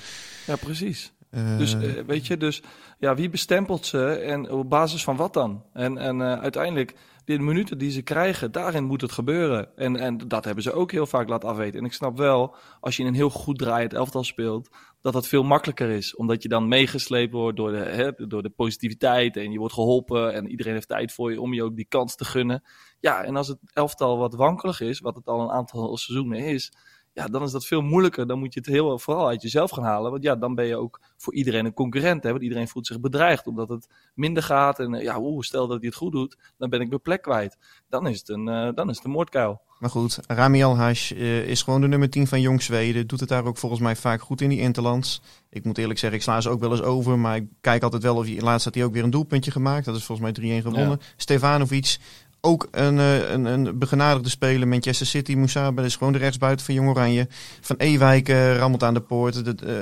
Ja, 0.46 0.56
precies. 0.56 1.14
Eh, 1.30 1.58
Dus 1.58 1.76
weet 2.06 2.28
je, 2.28 2.38
dus 2.38 2.62
ja, 3.00 3.16
wie 3.16 3.30
bestempelt 3.30 3.86
ze 3.86 4.08
en 4.08 4.52
op 4.52 4.70
basis 4.70 5.04
van 5.04 5.16
wat 5.16 5.34
dan? 5.34 5.64
En, 5.74 5.98
en 5.98 6.22
uiteindelijk, 6.22 6.96
de 7.26 7.40
minuten 7.40 7.78
die 7.78 7.92
ze 7.92 8.02
krijgen, 8.02 8.52
daarin 8.52 8.84
moet 8.84 9.02
het 9.02 9.12
gebeuren. 9.12 9.78
En, 9.78 9.96
en 9.96 10.18
dat 10.18 10.46
hebben 10.46 10.64
ze 10.64 10.72
ook 10.72 10.92
heel 10.92 11.06
vaak 11.06 11.30
laten 11.30 11.50
afweten. 11.50 11.80
En 11.80 11.86
ik 11.86 11.94
snap 11.94 12.18
wel, 12.18 12.56
als 12.80 12.96
je 12.96 13.02
in 13.02 13.08
een 13.08 13.16
heel 13.16 13.30
goed 13.30 13.58
draaiend 13.58 13.94
elftal 13.94 14.24
speelt, 14.24 14.70
dat 15.02 15.14
dat 15.14 15.28
veel 15.28 15.44
makkelijker 15.44 15.90
is. 15.90 16.16
Omdat 16.16 16.44
je 16.44 16.50
dan 16.50 16.68
meegesleept 16.68 17.34
wordt 17.34 17.58
door 17.58 17.72
de, 17.72 17.78
hè, 17.78 18.28
door 18.28 18.44
de 18.44 18.50
positiviteit 18.50 19.38
en 19.38 19.52
je 19.52 19.60
wordt 19.60 19.74
geholpen 19.74 20.34
en 20.34 20.50
iedereen 20.50 20.74
heeft 20.74 20.88
tijd 20.88 21.12
voor 21.14 21.32
je 21.32 21.42
om 21.42 21.54
je 21.54 21.64
ook 21.64 21.76
die 21.76 21.88
kans 21.90 22.16
te 22.16 22.26
gunnen. 22.26 22.64
Ja, 23.00 23.24
en 23.24 23.36
als 23.36 23.48
het 23.48 23.60
elftal 23.74 24.18
wat 24.18 24.36
wankelig 24.36 24.82
is, 24.82 25.00
wat 25.00 25.16
het 25.16 25.28
al 25.28 25.42
een 25.42 25.52
aantal 25.52 25.98
seizoenen 25.98 26.40
is, 26.40 26.72
ja, 27.14 27.28
dan 27.28 27.44
is 27.44 27.52
dat 27.52 27.66
veel 27.66 27.82
moeilijker. 27.82 28.28
Dan 28.28 28.40
moet 28.40 28.54
je 28.54 28.60
het 28.60 28.70
heel 28.70 29.00
vooral 29.00 29.28
uit 29.28 29.42
jezelf 29.42 29.72
gaan 29.72 29.84
halen. 29.84 30.12
Want 30.12 30.24
ja, 30.24 30.36
dan 30.36 30.56
ben 30.56 30.66
je 30.66 30.78
ook 30.78 31.00
voor 31.18 31.34
iedereen 31.34 31.66
een 31.66 31.74
concurrent. 31.74 32.24
Hè? 32.24 32.30
Want 32.30 32.44
iedereen 32.44 32.68
voelt 32.68 32.88
zich 32.88 33.00
bedreigd 33.00 33.48
omdat 33.48 33.70
het 33.70 33.88
minder 34.14 34.44
gaat. 34.44 34.80
En 34.80 34.94
eh, 34.94 35.04
ja, 35.04 35.20
oeh, 35.20 35.42
stel 35.42 35.68
dat 35.68 35.78
hij 35.78 35.88
het 35.88 35.96
goed 35.96 36.12
doet, 36.12 36.38
dan 36.58 36.70
ben 36.70 36.82
ik 36.82 36.90
mijn 36.90 37.02
plek 37.02 37.22
kwijt. 37.22 37.58
Dan 37.90 38.08
is 38.08 38.20
het 38.20 38.30
een, 38.30 38.48
eh, 38.48 38.70
dan 38.76 38.90
is 38.90 38.96
het 38.96 39.06
een 39.06 39.12
moordkuil. 39.12 39.62
Maar 39.80 39.90
goed, 39.90 40.20
Rami 40.28 40.64
Alhash 40.64 41.12
eh, 41.12 41.48
is 41.48 41.62
gewoon 41.62 41.82
de 41.82 41.88
nummer 41.88 42.10
10 42.10 42.28
van 42.28 42.42
Jong 42.42 42.62
Zweden. 42.62 43.08
Doet 43.08 43.20
het 43.20 43.30
daar 43.30 43.46
ook 43.46 43.58
volgens 43.58 43.82
mij 43.82 43.96
vaak 43.96 44.22
goed 44.22 44.42
in 44.42 44.50
die 44.50 44.60
interlands. 44.60 45.22
Ik 45.50 45.64
moet 45.64 45.78
eerlijk 45.78 46.00
zeggen, 46.00 46.18
ik 46.18 46.24
sla 46.24 46.42
ze 46.42 46.50
ook 46.50 46.60
wel 46.60 46.72
eens 46.72 46.82
over. 46.82 47.20
Maar 47.20 47.36
ik 47.36 47.48
kijk 47.62 47.84
altijd 47.84 48.04
wel 48.04 48.16
of 48.16 48.26
hij... 48.26 48.42
Laatst 48.42 48.66
had 48.66 48.76
hij 48.76 48.84
ook 48.84 48.94
weer 48.94 49.04
een 49.04 49.10
doelpuntje 49.10 49.52
gemaakt. 49.52 49.86
Dat 49.86 49.96
is 49.96 50.04
volgens 50.04 50.40
mij 50.40 50.60
3-1 50.62 50.62
gewonnen. 50.62 51.00
Stefanovic, 51.18 51.98
ook 52.46 52.68
een, 52.72 52.98
eh, 53.00 53.32
een, 53.32 53.46
een 53.46 53.78
begenadigde 53.80 54.30
speler. 54.30 54.68
Manchester 54.68 55.06
City, 55.08 55.36
Moussa, 55.36 55.72
dat 55.72 55.86
is 55.86 55.96
gewoon 55.96 56.14
de 56.14 56.20
rechtsbuiten 56.20 56.66
van 56.66 56.76
Jong 56.76 56.90
Oranje. 56.90 57.28
Van 57.62 57.76
Ewijk 57.78 58.30
eh, 58.30 58.58
rammelt 58.58 58.84
aan 58.84 58.94
de 58.94 59.02
poort. 59.02 59.46
Dat, 59.46 59.62
eh, 59.62 59.76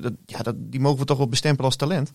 dat, 0.00 0.12
ja, 0.26 0.38
dat, 0.42 0.54
die 0.58 0.80
mogen 0.80 0.98
we 0.98 1.04
toch 1.04 1.18
wel 1.18 1.28
bestempelen 1.28 1.64
als 1.66 1.76
talent. 1.76 2.14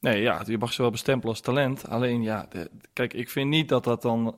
Nee, 0.00 0.22
ja, 0.22 0.42
je 0.46 0.58
mag 0.58 0.72
ze 0.72 0.82
wel 0.82 0.90
bestempelen 0.90 1.28
als 1.34 1.40
talent. 1.40 1.88
Alleen 1.88 2.22
ja, 2.22 2.46
de- 2.50 2.70
kijk, 2.92 3.14
ik 3.14 3.30
vind 3.30 3.48
niet 3.50 3.68
dat 3.68 3.84
dat 3.84 4.02
dan. 4.02 4.36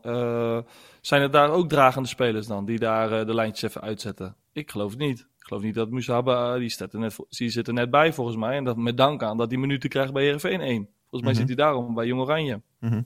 zijn 1.00 1.22
het 1.22 1.32
daar 1.32 1.50
ook 1.50 1.68
dragende 1.68 2.08
spelers 2.08 2.46
dan 2.46 2.64
die 2.64 2.78
daar 2.78 3.26
de 3.26 3.34
lijntjes 3.34 3.70
even 3.70 3.80
uitzetten? 3.80 4.36
Ik 4.52 4.70
geloof 4.70 4.90
het 4.90 5.00
niet. 5.00 5.18
Ik 5.20 5.26
geloof 5.50 5.62
niet 5.62 5.74
dat 5.74 5.90
Musaba, 5.90 6.58
die, 6.58 6.68
staat 6.68 6.92
er 6.92 6.98
net, 6.98 7.16
die 7.28 7.48
zit 7.50 7.66
er 7.68 7.72
net 7.74 7.90
bij 7.90 8.12
volgens 8.12 8.36
mij. 8.36 8.56
En 8.56 8.64
dat 8.64 8.76
met 8.76 8.96
dank 8.96 9.22
aan 9.22 9.36
dat 9.36 9.50
hij 9.50 9.58
minuten 9.58 9.88
krijgt 9.88 10.12
bij 10.12 10.22
Heerenveen 10.22 10.60
1. 10.60 10.88
Volgens 11.10 11.22
mij 11.22 11.30
Mhm. 11.32 11.34
zit 11.34 11.46
hij 11.46 11.56
daarom 11.66 11.94
bij 11.94 12.06
Jong 12.06 12.20
Oranje. 12.20 12.60
Mhm. 12.80 13.02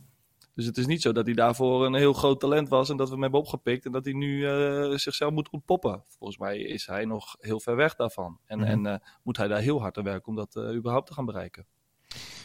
Dus 0.58 0.66
het 0.66 0.76
is 0.78 0.86
niet 0.86 1.02
zo 1.02 1.12
dat 1.12 1.26
hij 1.26 1.34
daarvoor 1.34 1.86
een 1.86 1.94
heel 1.94 2.12
groot 2.12 2.40
talent 2.40 2.68
was 2.68 2.90
en 2.90 2.96
dat 2.96 3.06
we 3.06 3.12
hem 3.12 3.22
hebben 3.22 3.40
opgepikt 3.40 3.84
en 3.86 3.92
dat 3.92 4.04
hij 4.04 4.14
nu 4.14 4.46
eh, 4.46 4.96
zichzelf 4.96 5.32
moet 5.32 5.50
ontpoppen. 5.50 6.04
Volgens 6.18 6.38
mij 6.38 6.58
is 6.58 6.86
hij 6.86 7.04
nog 7.04 7.36
heel 7.40 7.60
ver 7.60 7.76
weg 7.76 7.94
daarvan. 7.94 8.38
En, 8.46 8.58
Mhm. 8.58 8.68
en 8.68 8.86
eh, 8.86 8.94
moet 9.22 9.36
hij 9.36 9.48
daar 9.48 9.60
heel 9.60 9.80
hard 9.80 9.98
aan 9.98 10.04
werken 10.04 10.28
om 10.28 10.36
dat 10.36 10.56
eh, 10.56 10.74
überhaupt 10.74 11.06
te 11.06 11.14
gaan 11.14 11.24
bereiken. 11.24 11.66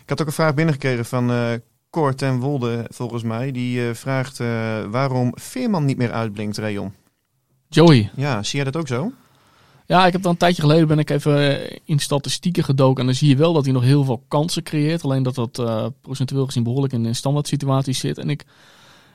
Ik 0.02 0.10
had 0.10 0.22
ook 0.22 0.28
een 0.28 0.34
vraag 0.34 0.54
binnengekregen 0.54 1.06
van 1.06 1.32
eh 1.32 1.54
Cor 1.90 2.16
ten 2.16 2.40
Wolde, 2.40 2.86
volgens 2.90 3.24
mij. 3.24 3.52
Die 3.52 3.88
eh, 3.88 3.94
vraagt 3.94 4.40
eh, 4.40 4.84
waarom 4.86 5.32
Veerman 5.36 5.86
niet 5.86 5.98
meer 5.98 6.12
uitblinkt, 6.12 6.58
Rayon. 6.58 6.94
Joey, 7.70 8.12
Ja, 8.16 8.44
zie 8.44 8.56
jij 8.56 8.72
dat 8.72 8.76
ook 8.82 8.88
zo? 8.88 9.12
Ja, 9.86 10.06
ik 10.06 10.12
heb 10.12 10.22
dan 10.22 10.32
een 10.32 10.38
tijdje 10.38 10.62
geleden 10.62 10.88
ben 10.88 11.00
ik 11.00 11.10
even 11.10 11.62
eh, 11.62 11.78
in 11.86 12.00
statistieken 12.00 12.64
gedoken. 12.64 13.00
En 13.00 13.06
dan 13.06 13.16
zie 13.16 13.30
je 13.30 13.36
wel 13.36 13.54
dat 13.54 13.64
hij 13.64 13.74
nog 13.74 13.84
heel 13.84 14.04
veel 14.04 14.24
kansen 14.28 14.64
creëert. 14.64 15.04
Alleen 15.04 15.24
dat 15.24 15.36
dat 15.36 15.60
eh, 15.60 15.86
procentueel 16.02 16.46
gezien 16.46 16.64
behoorlijk 16.64 16.94
in 16.94 17.06
een 17.06 17.16
standaard 17.16 17.48
situatie 17.48 17.94
zit. 17.94 18.18
En 18.18 18.30
ik, 18.30 18.46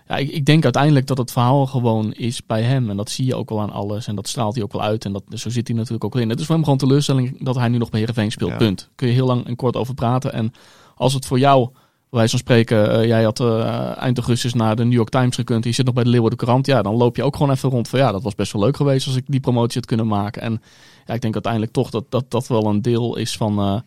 ja, 0.09 0.17
ik, 0.17 0.31
ik 0.31 0.45
denk 0.45 0.65
uiteindelijk 0.65 1.07
dat 1.07 1.19
het 1.19 1.33
verhaal 1.33 1.67
gewoon 1.67 2.13
is 2.13 2.47
bij 2.47 2.63
hem. 2.63 2.91
En 2.91 2.97
dat 2.97 3.11
zie 3.11 3.27
je 3.27 3.35
ook 3.35 3.49
wel 3.49 3.61
aan 3.61 3.73
alles. 3.73 4.07
En 4.07 4.15
dat 4.15 4.29
straalt 4.29 4.55
hij 4.55 4.65
ook 4.65 4.73
wel 4.73 4.83
uit. 4.83 5.05
En 5.05 5.13
dat, 5.13 5.23
zo 5.35 5.51
zit 5.51 5.69
hij 5.69 5.77
natuurlijk 5.77 6.05
ook 6.05 6.13
wel 6.13 6.23
in. 6.23 6.29
Het 6.29 6.41
is 6.41 6.47
voor 6.47 6.55
hem 6.55 6.65
gewoon 6.65 6.79
teleurstelling 6.79 7.45
dat 7.45 7.55
hij 7.55 7.69
nu 7.69 7.79
nog 7.79 7.91
bij 7.91 7.99
Heerenveen 7.99 8.31
speelt. 8.31 8.51
Ja. 8.51 8.57
Punt. 8.57 8.89
Kun 8.95 9.09
je 9.09 9.15
heel 9.15 9.27
lang 9.27 9.47
en 9.47 9.57
kort 9.57 9.77
over 9.77 9.95
praten. 9.95 10.33
En 10.33 10.53
als 10.95 11.15
het 11.15 11.27
voor 11.27 11.39
jou 11.39 11.69
wijze 12.11 12.31
van 12.31 12.39
spreken, 12.39 12.93
eh, 12.93 13.07
jij 13.07 13.23
had 13.23 13.41
eh, 13.41 13.97
eind 13.99 14.17
augustus 14.17 14.55
naar 14.55 14.77
de 14.77 14.85
New 14.85 14.93
York 14.93 15.09
Times 15.09 15.35
gekund. 15.35 15.65
Je 15.65 15.73
zit 15.73 15.85
nog 15.85 15.95
bij 15.95 16.05
de 16.05 16.11
Leeuwarden 16.11 16.39
Krant. 16.39 16.67
Ja, 16.67 16.83
dan 16.83 16.95
loop 16.95 17.17
je 17.17 17.23
ook 17.23 17.37
gewoon 17.37 17.53
even 17.53 17.71
rond 17.71 17.89
van 17.89 17.99
ja, 17.99 18.13
dat 18.13 18.23
was 18.23 18.35
best 18.35 18.53
wel 18.53 18.63
leuk 18.63 18.77
geweest 18.77 19.07
als 19.07 19.17
ik 19.17 19.25
die 19.27 19.41
promotie 19.41 19.75
had 19.75 19.87
kunnen 19.87 20.07
maken. 20.07 20.43
En 20.43 20.63
ja, 21.07 21.15
ik 21.15 21.21
denk 21.21 21.35
uiteindelijk 21.35 21.73
toch 21.73 21.91
dat 21.91 22.05
dat, 22.09 22.31
dat 22.31 22.47
wel 22.47 22.67
een 22.67 22.83
deel 22.83 23.17
is 23.17 23.37
van... 23.37 23.59
eh, 23.59 23.81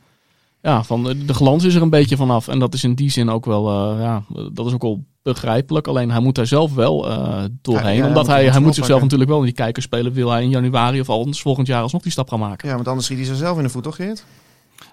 ja, 0.62 0.84
van 0.84 1.04
de, 1.04 1.34
glans 1.34 1.64
is 1.64 1.76
er 1.76 1.82
een 1.82 1.90
beetje 1.90 2.16
vanaf. 2.16 2.48
En 2.48 2.60
dat 2.60 2.74
is 2.74 2.84
in 2.84 2.96
die 2.96 3.10
zin 3.10 3.30
ook 3.30 3.46
wel, 3.46 3.70
eh, 3.70 4.02
ja, 4.02 4.24
dat 4.54 4.66
is 4.66 4.74
ook 4.74 4.82
wel 4.82 5.04
begrijpelijk. 5.22 5.88
Alleen 5.88 6.12
hij 6.12 6.20
moet 6.20 6.36
daar 6.36 6.48
zelf 6.48 6.74
wel 6.74 7.10
eh, 7.10 7.44
doorheen. 7.62 7.86
Ja, 7.86 7.92
ja, 7.92 8.00
hij 8.00 8.08
omdat 8.08 8.28
hij, 8.28 8.36
hij 8.36 8.46
moet 8.46 8.56
oppakken. 8.56 8.74
zichzelf 8.74 9.02
natuurlijk 9.02 9.30
wel 9.30 9.40
in 9.40 9.46
die 9.46 9.54
kijkers 9.54 9.86
spelen. 9.86 10.14
Wil 10.14 10.30
hij 10.30 10.44
in 10.44 10.50
januari 10.50 11.00
of 11.00 11.10
anders 11.10 11.42
volgend 11.42 11.68
jaar 11.68 11.82
alsnog 11.82 12.02
die 12.02 12.12
stap 12.12 12.30
gaan 12.30 12.40
maken. 12.40 12.70
Ja, 12.70 12.76
want 12.76 12.88
anders 12.88 13.06
schiet 13.06 13.18
hij 13.18 13.28
zichzelf 13.28 13.58
in 13.58 13.64
de 13.64 13.70
voet, 13.70 13.84
toch 13.84 13.96
Geert? 13.96 14.26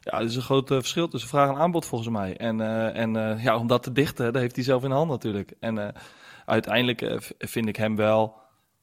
Ja, 0.00 0.18
er 0.18 0.24
is 0.24 0.36
een 0.36 0.42
groot 0.42 0.70
eh, 0.70 0.76
verschil 0.76 1.08
tussen 1.08 1.30
vraag 1.30 1.48
en 1.48 1.56
aanbod 1.56 1.86
volgens 1.86 2.10
mij. 2.10 2.36
En, 2.36 2.60
eh, 2.60 2.96
en 2.96 3.16
eh, 3.16 3.44
ja, 3.44 3.56
om 3.56 3.66
dat 3.66 3.82
te 3.82 3.92
dichten, 3.92 4.32
dat 4.32 4.42
heeft 4.42 4.54
hij 4.54 4.64
zelf 4.64 4.82
in 4.82 4.88
de 4.88 4.94
hand 4.94 5.10
natuurlijk. 5.10 5.54
En 5.60 5.78
eh, 5.78 6.00
uiteindelijk 6.44 7.32
vind 7.38 7.68
ik 7.68 7.76
hem 7.76 7.96
wel 7.96 8.36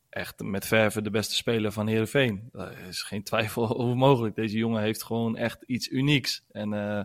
echt 0.09 0.41
met 0.43 0.65
verve 0.65 1.01
de 1.01 1.09
beste 1.09 1.35
speler 1.35 1.71
van 1.71 1.87
Heerenveen. 1.87 2.49
Daar 2.51 2.87
is 2.87 3.01
geen 3.01 3.23
twijfel 3.31 3.77
over 3.77 3.97
mogelijk. 3.97 4.35
Deze 4.35 4.57
jongen 4.57 4.81
heeft 4.81 5.03
gewoon 5.03 5.37
echt 5.37 5.63
iets 5.63 5.89
unieks. 5.89 6.43
En, 6.51 6.73
eh, 6.73 7.03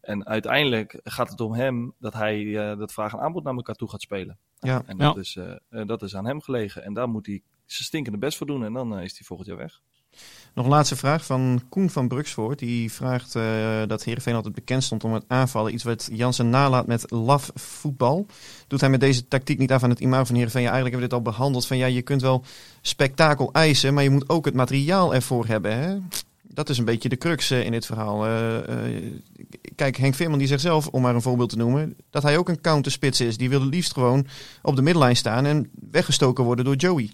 en 0.00 0.26
uiteindelijk 0.26 1.00
gaat 1.04 1.30
het 1.30 1.40
om 1.40 1.54
hem 1.54 1.94
dat 1.98 2.12
hij 2.14 2.70
eh, 2.70 2.78
dat 2.78 2.92
vraag 2.92 3.12
en 3.12 3.18
aanbod 3.20 3.44
naar 3.44 3.54
elkaar 3.54 3.74
toe 3.74 3.90
gaat 3.90 4.02
spelen. 4.02 4.38
Ja. 4.58 4.82
En 4.86 4.96
Ja. 4.96 5.04
dat, 5.04 5.16
is, 5.16 5.38
dat 5.68 6.02
is 6.02 6.16
aan 6.16 6.26
hem 6.26 6.40
gelegen. 6.40 6.84
En 6.84 6.94
daar 6.94 7.08
moet 7.08 7.26
hij 7.26 7.42
zijn 7.66 7.84
stinkende 7.84 8.18
best 8.18 8.36
voor 8.38 8.46
doen. 8.46 8.64
En 8.64 8.72
dan 8.72 9.00
is 9.00 9.12
hij 9.18 9.26
volgend 9.26 9.48
jaar 9.48 9.56
weg. 9.58 9.80
Nog 10.54 10.64
een 10.64 10.70
laatste 10.70 10.96
vraag 10.96 11.24
van 11.26 11.62
Koen 11.68 11.90
van 11.90 12.08
Bruksvoort. 12.08 12.58
Die 12.58 12.92
vraagt 12.92 13.34
eh, 13.34 13.42
dat 13.86 14.04
Heerenveen 14.04 14.34
altijd 14.34 14.54
bekend 14.54 14.84
stond 14.84 15.04
om 15.04 15.12
het 15.12 15.24
aanvallen. 15.26 15.74
Iets 15.74 15.84
wat 15.84 16.08
Jansen 16.12 16.50
nalaat 16.50 16.86
met 16.86 17.10
laf 17.10 17.50
voetbal. 17.54 18.26
Doet 18.66 18.80
hij 18.80 18.90
met 18.90 19.00
deze 19.00 19.28
tactiek 19.28 19.58
niet 19.58 19.72
af 19.72 19.82
aan 19.82 19.90
het 19.90 20.00
imago 20.00 20.24
van 20.24 20.34
Heerenveen? 20.34 20.62
Ja, 20.62 20.70
eigenlijk 20.70 21.00
hebben 21.00 21.18
we 21.18 21.22
dit 21.22 21.26
al 21.26 21.36
behandeld. 21.36 21.66
Van 21.66 21.76
ja, 21.76 21.86
je 21.86 22.02
kunt 22.02 22.22
wel 22.22 22.44
spektakel 22.80 23.52
eisen, 23.52 23.94
maar 23.94 24.02
je 24.02 24.10
moet 24.10 24.28
ook 24.28 24.44
het 24.44 24.54
materiaal 24.54 25.14
ervoor 25.14 25.46
hebben. 25.46 25.78
Hè? 25.78 25.96
Dat 26.42 26.68
is 26.68 26.78
een 26.78 26.84
beetje 26.84 27.08
de 27.08 27.16
crux 27.16 27.50
eh, 27.50 27.64
in 27.64 27.72
dit 27.72 27.86
verhaal. 27.86 28.26
Eh, 28.26 28.58
kijk, 29.74 29.96
Henk 29.96 30.14
Veerman 30.14 30.38
die 30.38 30.48
zegt 30.48 30.62
zelf, 30.62 30.86
om 30.88 31.02
maar 31.02 31.14
een 31.14 31.22
voorbeeld 31.22 31.50
te 31.50 31.56
noemen, 31.56 31.96
dat 32.10 32.22
hij 32.22 32.38
ook 32.38 32.48
een 32.48 32.60
counterspits 32.60 33.20
is. 33.20 33.36
Die 33.36 33.48
wil 33.48 33.64
liefst 33.64 33.92
gewoon 33.92 34.26
op 34.62 34.76
de 34.76 34.82
middenlijn 34.82 35.16
staan 35.16 35.46
en 35.46 35.70
weggestoken 35.90 36.44
worden 36.44 36.64
door 36.64 36.76
Joey. 36.76 37.10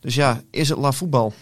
Dus 0.00 0.14
ja, 0.14 0.42
is 0.50 0.68
het 0.68 0.78
laf 0.78 0.96
voetbal? 0.96 1.32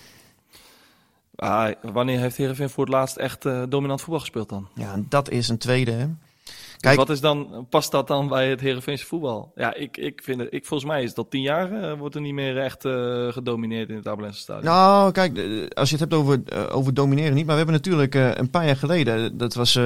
Ah, 1.40 1.70
wanneer 1.82 2.18
heeft 2.18 2.36
Heerenveen 2.36 2.70
voor 2.70 2.84
het 2.84 2.92
laatst 2.92 3.16
echt 3.16 3.44
eh, 3.44 3.62
dominant 3.68 4.00
voetbal 4.00 4.20
gespeeld 4.20 4.48
dan? 4.48 4.68
Ja, 4.74 4.94
dat 5.08 5.30
is 5.30 5.48
een 5.48 5.58
tweede. 5.58 5.90
Hè? 5.90 6.06
Dus 6.06 6.88
Kijk, 6.88 6.96
wat 6.96 7.10
is 7.10 7.20
dan, 7.20 7.66
past 7.70 7.90
dat 7.90 8.06
dan 8.06 8.28
bij 8.28 8.48
het 8.48 8.60
Heerenveense 8.60 9.06
voetbal? 9.06 9.52
Ja, 9.54 9.74
ik, 9.74 9.96
ik 9.96 10.20
vind 10.24 10.40
het, 10.40 10.48
ik, 10.52 10.66
volgens 10.66 10.90
mij 10.90 11.02
is 11.02 11.14
dat 11.14 11.30
tien 11.30 11.42
jaar, 11.42 11.72
eh, 11.72 11.98
wordt 11.98 12.14
er 12.14 12.20
niet 12.20 12.34
meer 12.34 12.58
echt 12.58 12.84
eh, 12.84 13.28
gedomineerd 13.28 13.88
in 13.88 13.96
het 13.96 14.08
Abelense 14.08 14.40
stadion. 14.40 14.64
nou, 14.64 15.12
kijk, 15.12 15.38
als 15.74 15.90
je 15.90 15.96
het 15.96 16.10
hebt 16.10 16.14
over, 16.14 16.42
over 16.72 16.94
domineren 16.94 17.34
niet. 17.34 17.46
Maar 17.46 17.56
we 17.56 17.62
hebben 17.62 17.74
natuurlijk 17.74 18.14
een 18.14 18.50
paar 18.50 18.66
jaar 18.66 18.76
geleden, 18.76 19.38
dat 19.38 19.54
was, 19.54 19.78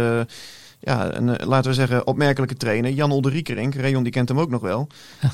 ja, 0.85 1.15
een, 1.15 1.37
eh, 1.37 1.47
laten 1.47 1.71
we 1.71 1.77
zeggen, 1.77 2.07
opmerkelijke 2.07 2.55
trainer. 2.57 2.91
Jan 2.91 3.11
Olderiekerink. 3.11 3.75
Rayon 3.75 4.03
die 4.03 4.13
kent 4.13 4.29
hem 4.29 4.39
ook 4.41 4.51
nog 4.51 4.61
wel. 4.61 4.87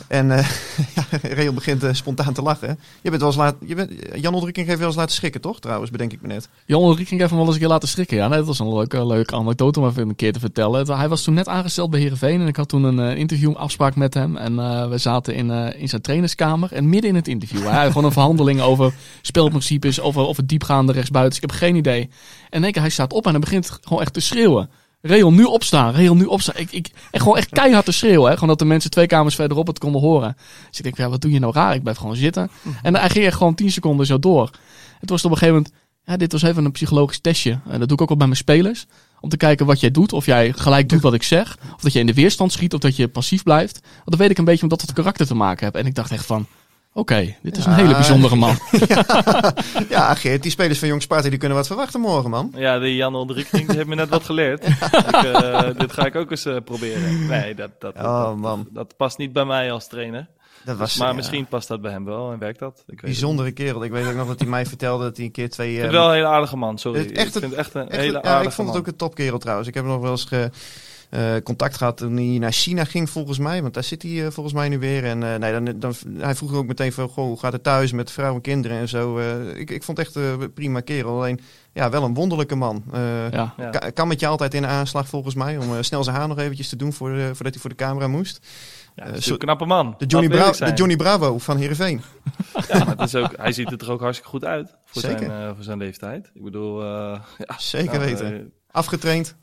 en 0.08 0.26
ja, 0.96 1.04
Rayon 1.22 1.54
begint 1.54 1.82
eh, 1.82 1.92
spontaan 1.92 2.32
te 2.32 2.42
lachen. 2.42 2.78
Je 3.02 3.08
bent 3.10 3.20
wel 3.22 3.30
eens 3.30 3.38
laat, 3.38 3.54
je 3.66 3.74
bent, 3.74 3.92
Jan 4.14 4.32
Olderiekerink 4.34 4.68
heeft 4.68 4.78
wel 4.80 4.88
eens 4.88 4.96
laten 4.98 5.14
schrikken, 5.14 5.40
toch? 5.40 5.60
Trouwens, 5.60 5.90
bedenk 5.90 6.12
ik 6.12 6.20
me 6.22 6.28
net. 6.28 6.48
Jan 6.66 6.82
Ulrich 6.82 7.08
ging 7.08 7.20
even 7.22 7.36
wel 7.36 7.44
eens 7.44 7.54
een 7.54 7.60
keer 7.60 7.68
laten 7.68 7.88
schrikken. 7.88 8.16
Ja, 8.16 8.28
nee, 8.28 8.38
dat 8.38 8.46
was 8.46 8.58
een 8.58 8.74
leuke, 8.74 9.06
leuke 9.06 9.34
anekdote 9.34 9.80
om 9.80 9.86
even 9.88 10.08
een 10.08 10.16
keer 10.16 10.32
te 10.32 10.40
vertellen. 10.40 10.78
Het- 10.78 10.88
Hij 10.88 11.08
was 11.08 11.22
toen 11.22 11.34
net 11.34 11.48
aangesteld 11.48 11.90
bij 11.90 12.00
Heerenveen 12.00 12.40
en 12.40 12.46
ik 12.46 12.56
had 12.56 12.68
toen 12.68 12.84
een 12.84 12.98
eh, 12.98 13.16
interview 13.18 13.54
afspraak 13.54 13.96
met 13.96 14.14
hem. 14.14 14.36
En 14.36 14.56
we 14.90 14.98
zaten 14.98 15.34
in, 15.34 15.50
in 15.50 15.88
zijn 15.88 16.02
trainerskamer 16.02 16.72
en 16.72 16.88
midden 16.88 17.10
in 17.10 17.16
het 17.16 17.28
interview. 17.28 17.62
Hij 17.62 17.78
had 17.82 17.86
gewoon 17.86 18.04
een 18.04 18.12
verhandeling 18.12 18.60
over 18.60 18.92
spelprincipes, 19.22 20.00
over, 20.00 20.26
over 20.26 20.46
diepgaande 20.46 20.92
rechtsbuiten. 20.92 21.34
Ik 21.42 21.50
heb 21.50 21.58
geen 21.58 21.76
idee. 21.76 22.00
En 22.02 22.58
in 22.58 22.62
één 22.64 22.72
keer, 22.72 22.82
hij 22.82 22.90
staat 22.90 23.12
op 23.12 23.24
en 23.24 23.30
hij 23.30 23.40
begint 23.40 23.78
gewoon 23.82 24.02
echt 24.02 24.12
te 24.12 24.20
schreeuwen. 24.20 24.70
Real 25.02 25.32
nu 25.32 25.44
opstaan, 25.44 25.94
Real 25.94 26.16
nu 26.16 26.24
opstaan. 26.24 26.56
Ik, 26.56 26.72
ik, 26.72 26.90
en 27.10 27.20
gewoon 27.20 27.36
echt 27.36 27.48
keihard 27.48 27.84
te 27.84 27.92
schreeuwen. 27.92 28.28
Hè? 28.28 28.34
Gewoon 28.34 28.48
dat 28.48 28.58
de 28.58 28.64
mensen 28.64 28.90
twee 28.90 29.06
kamers 29.06 29.34
verderop 29.34 29.66
het 29.66 29.78
konden 29.78 30.00
horen. 30.00 30.36
Dus 30.68 30.78
ik 30.78 30.84
denk, 30.84 30.96
ja, 30.96 31.08
wat 31.08 31.20
doe 31.20 31.30
je 31.30 31.38
nou 31.38 31.52
raar? 31.52 31.74
Ik 31.74 31.82
blijf 31.82 31.98
gewoon 31.98 32.16
zitten. 32.16 32.50
En 32.82 32.96
hij 32.96 33.10
ging 33.10 33.24
echt 33.24 33.36
gewoon 33.36 33.54
tien 33.54 33.70
seconden 33.70 34.06
zo 34.06 34.18
door. 34.18 34.50
Het 34.98 35.10
was 35.10 35.24
op 35.24 35.30
een 35.30 35.36
gegeven 35.36 35.54
moment, 35.54 35.74
ja, 36.04 36.16
dit 36.16 36.32
was 36.32 36.42
even 36.42 36.64
een 36.64 36.72
psychologisch 36.72 37.20
testje. 37.20 37.58
En 37.68 37.78
dat 37.78 37.88
doe 37.88 37.96
ik 37.96 38.02
ook 38.02 38.10
al 38.10 38.16
bij 38.16 38.26
mijn 38.26 38.38
spelers. 38.38 38.86
Om 39.20 39.28
te 39.28 39.36
kijken 39.36 39.66
wat 39.66 39.80
jij 39.80 39.90
doet. 39.90 40.12
Of 40.12 40.26
jij 40.26 40.52
gelijk 40.52 40.88
doet 40.88 41.00
wat 41.00 41.14
ik 41.14 41.22
zeg. 41.22 41.58
Of 41.74 41.80
dat 41.80 41.92
je 41.92 41.98
in 41.98 42.06
de 42.06 42.14
weerstand 42.14 42.52
schiet. 42.52 42.74
Of 42.74 42.80
dat 42.80 42.96
je 42.96 43.08
passief 43.08 43.42
blijft. 43.42 43.80
Want 43.82 44.10
dan 44.10 44.18
weet 44.18 44.30
ik 44.30 44.38
een 44.38 44.44
beetje 44.44 44.62
omdat 44.62 44.80
het 44.80 44.92
karakter 44.92 45.26
te 45.26 45.34
maken 45.34 45.64
heeft. 45.64 45.76
En 45.76 45.86
ik 45.86 45.94
dacht 45.94 46.10
echt 46.10 46.26
van, 46.26 46.46
oké, 46.92 47.36
dit 47.42 47.56
is 47.56 47.64
een 47.64 47.72
hele 47.74 47.92
bijzondere 47.94 48.36
man. 48.36 48.58
ja, 49.88 50.14
Geert, 50.14 50.42
die 50.42 50.50
spelers 50.50 50.78
van 50.78 50.88
Jong 50.88 51.02
Sparta 51.02 51.28
die 51.28 51.38
kunnen 51.38 51.56
wat 51.56 51.66
verwachten 51.66 52.00
morgen, 52.00 52.30
man. 52.30 52.52
Ja, 52.56 52.78
die 52.78 52.96
Jan 52.96 53.14
Olderieking 53.14 53.66
die 53.66 53.76
heeft 53.76 53.88
me 53.88 53.94
net 53.94 54.08
wat 54.08 54.24
geleerd. 54.24 54.66
ik, 54.68 54.74
eh, 55.22 55.68
dit 55.78 55.92
ga 55.92 56.06
ik 56.06 56.14
ook 56.16 56.30
eens 56.30 56.44
eh, 56.44 56.56
proberen. 56.64 57.26
Nee, 57.26 57.54
dat, 57.54 57.70
dat, 57.78 57.96
Oh, 57.96 58.24
dat, 58.24 58.36
man. 58.36 58.68
dat 58.70 58.96
past 58.96 59.18
niet 59.18 59.32
bij 59.32 59.44
mij 59.44 59.72
als 59.72 59.88
trainer. 59.88 60.28
Dat 60.64 60.76
was, 60.76 60.96
maar 60.98 61.08
ja, 61.08 61.14
misschien 61.14 61.46
past 61.46 61.68
dat 61.68 61.80
bij 61.80 61.90
hem 61.92 62.04
wel 62.04 62.32
en 62.32 62.38
werkt 62.38 62.58
dat. 62.58 62.72
Ik 62.78 62.84
weet 62.86 62.96
het 62.96 63.00
bijzondere 63.10 63.52
kerel. 63.52 63.84
Ik 63.84 63.90
weet 63.90 64.06
ook 64.06 64.14
nog 64.14 64.26
dat 64.26 64.38
hij 64.40 64.48
mij 64.48 64.66
vertelde 64.66 65.04
dat 65.04 65.16
hij 65.16 65.26
een 65.26 65.32
keer 65.32 65.50
twee... 65.50 65.68
Ik 65.70 65.74
eh, 65.76 65.80
vind 65.80 65.92
het 65.92 66.00
wel 66.02 66.10
een 66.10 66.16
hele 66.16 66.26
aardige 66.34 66.56
man, 66.56 66.78
sorry. 66.78 66.98
Het- 67.00 67.12
echt 67.12 67.26
ik 67.26 67.32
vind 67.32 67.44
het 67.44 67.54
echt 67.54 67.74
een 67.74 67.88
Echt, 67.88 68.00
hele 68.00 68.12
ja, 68.12 68.22
aardige 68.22 68.48
ik 68.48 68.52
vond 68.52 68.68
het 68.68 68.76
man. 68.76 68.76
ook 68.76 68.86
een 68.86 68.96
topkerel 68.96 69.38
trouwens. 69.38 69.68
Ik 69.68 69.74
heb 69.74 69.84
nog 69.84 70.00
wel 70.00 70.10
eens 70.10 70.24
ge- 70.24 70.50
eh, 71.10 71.34
contact 71.42 71.76
gehad 71.76 71.96
toen 71.96 72.16
hij 72.16 72.38
naar 72.38 72.52
China 72.52 72.84
ging 72.84 73.10
volgens 73.10 73.38
mij. 73.38 73.62
Want 73.62 73.74
daar 73.74 73.84
zit 73.84 74.02
hij 74.02 74.24
eh, 74.24 74.30
volgens 74.30 74.54
mij 74.54 74.68
nu 74.68 74.78
weer. 74.78 75.04
En 75.04 75.22
eh, 75.22 75.34
nee, 75.38 75.52
dan, 75.52 75.78
dan, 75.78 75.94
hij 76.18 76.34
vroeg 76.34 76.54
ook 76.54 76.66
meteen 76.66 76.92
van, 76.92 77.08
goh, 77.08 77.24
hoe 77.24 77.38
gaat 77.38 77.52
het 77.52 77.62
thuis 77.62 77.92
met 77.92 78.10
vrouw 78.10 78.34
en 78.34 78.40
kinderen 78.40 78.78
en 78.78 78.88
zo. 78.88 79.18
Eh, 79.18 79.58
ik, 79.58 79.70
ik 79.70 79.82
vond 79.82 79.98
het 79.98 80.06
echt 80.06 80.16
eh, 80.16 80.30
een 80.30 80.52
prima 80.52 80.80
kerel. 80.80 81.16
Alleen, 81.16 81.40
ja, 81.72 81.90
wel 81.90 82.02
een 82.02 82.14
wonderlijke 82.14 82.54
man. 82.54 82.84
Eh, 82.92 83.30
Ja. 83.30 83.54
Ja. 83.56 83.70
ka- 83.70 83.90
Kan 83.90 84.08
met 84.08 84.20
je 84.20 84.26
altijd 84.26 84.54
in 84.54 84.62
de 84.62 84.68
aanslag 84.68 85.08
volgens 85.08 85.34
mij. 85.34 85.56
Om 85.58 85.82
snel 85.82 86.04
zijn 86.04 86.16
haar 86.16 86.28
nog 86.28 86.38
eventjes 86.38 86.68
te 86.68 86.76
doen 86.76 86.92
voor, 86.92 87.10
voordat 87.18 87.52
hij 87.52 87.60
voor 87.60 87.70
de 87.70 87.76
camera 87.76 88.08
moest. 88.08 88.46
Ja, 88.94 89.04
het 89.06 89.22
zo- 89.22 89.32
een 89.32 89.38
knappe 89.38 89.64
man. 89.66 89.94
De 89.98 90.06
Johnny, 90.06 90.28
Bra 90.30 90.50
de 90.50 90.72
Johnny 90.74 90.96
Bravo 90.96 91.38
van 91.38 91.56
Heerenveen. 91.56 92.02
Ja, 92.68 92.78
maar 92.84 92.88
het 92.96 93.00
is 93.00 93.14
ook, 93.14 93.32
hij 93.36 93.52
ziet 93.52 93.82
er 93.82 93.90
ook 93.92 94.00
hartstikke 94.00 94.30
goed 94.30 94.44
uit 94.44 94.76
voor, 94.84 95.02
Zeker. 95.02 95.24
zijn, 95.26 95.54
voor 95.54 95.64
zijn 95.64 95.78
leeftijd. 95.78 96.30
Ik 96.34 96.42
bedoel, 96.42 96.82
eh, 96.82 97.20
ja, 97.38 97.54
Zeker 97.58 97.98
nou, 97.98 98.04
weten. 98.04 98.52
Afgetraind. 98.70 99.36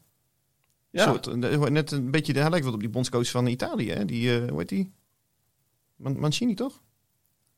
Ja, 0.89 1.03
Soort, 1.03 1.27
eh, 1.27 1.59
net 1.59 1.91
een 1.91 2.11
beetje, 2.11 2.33
hij 2.33 2.49
lijkt 2.49 2.65
wat 2.65 2.73
op 2.73 2.79
die 2.79 2.89
bondscoach 2.89 3.29
van 3.29 3.47
Italië. 3.47 3.91
Hè? 3.91 4.05
Die, 4.05 4.35
eh, 4.41 4.49
hoe 4.49 4.59
heet 4.59 4.69
die? 4.69 4.91
Man- 5.95 6.19
Mancini, 6.19 6.53
toch? 6.53 6.81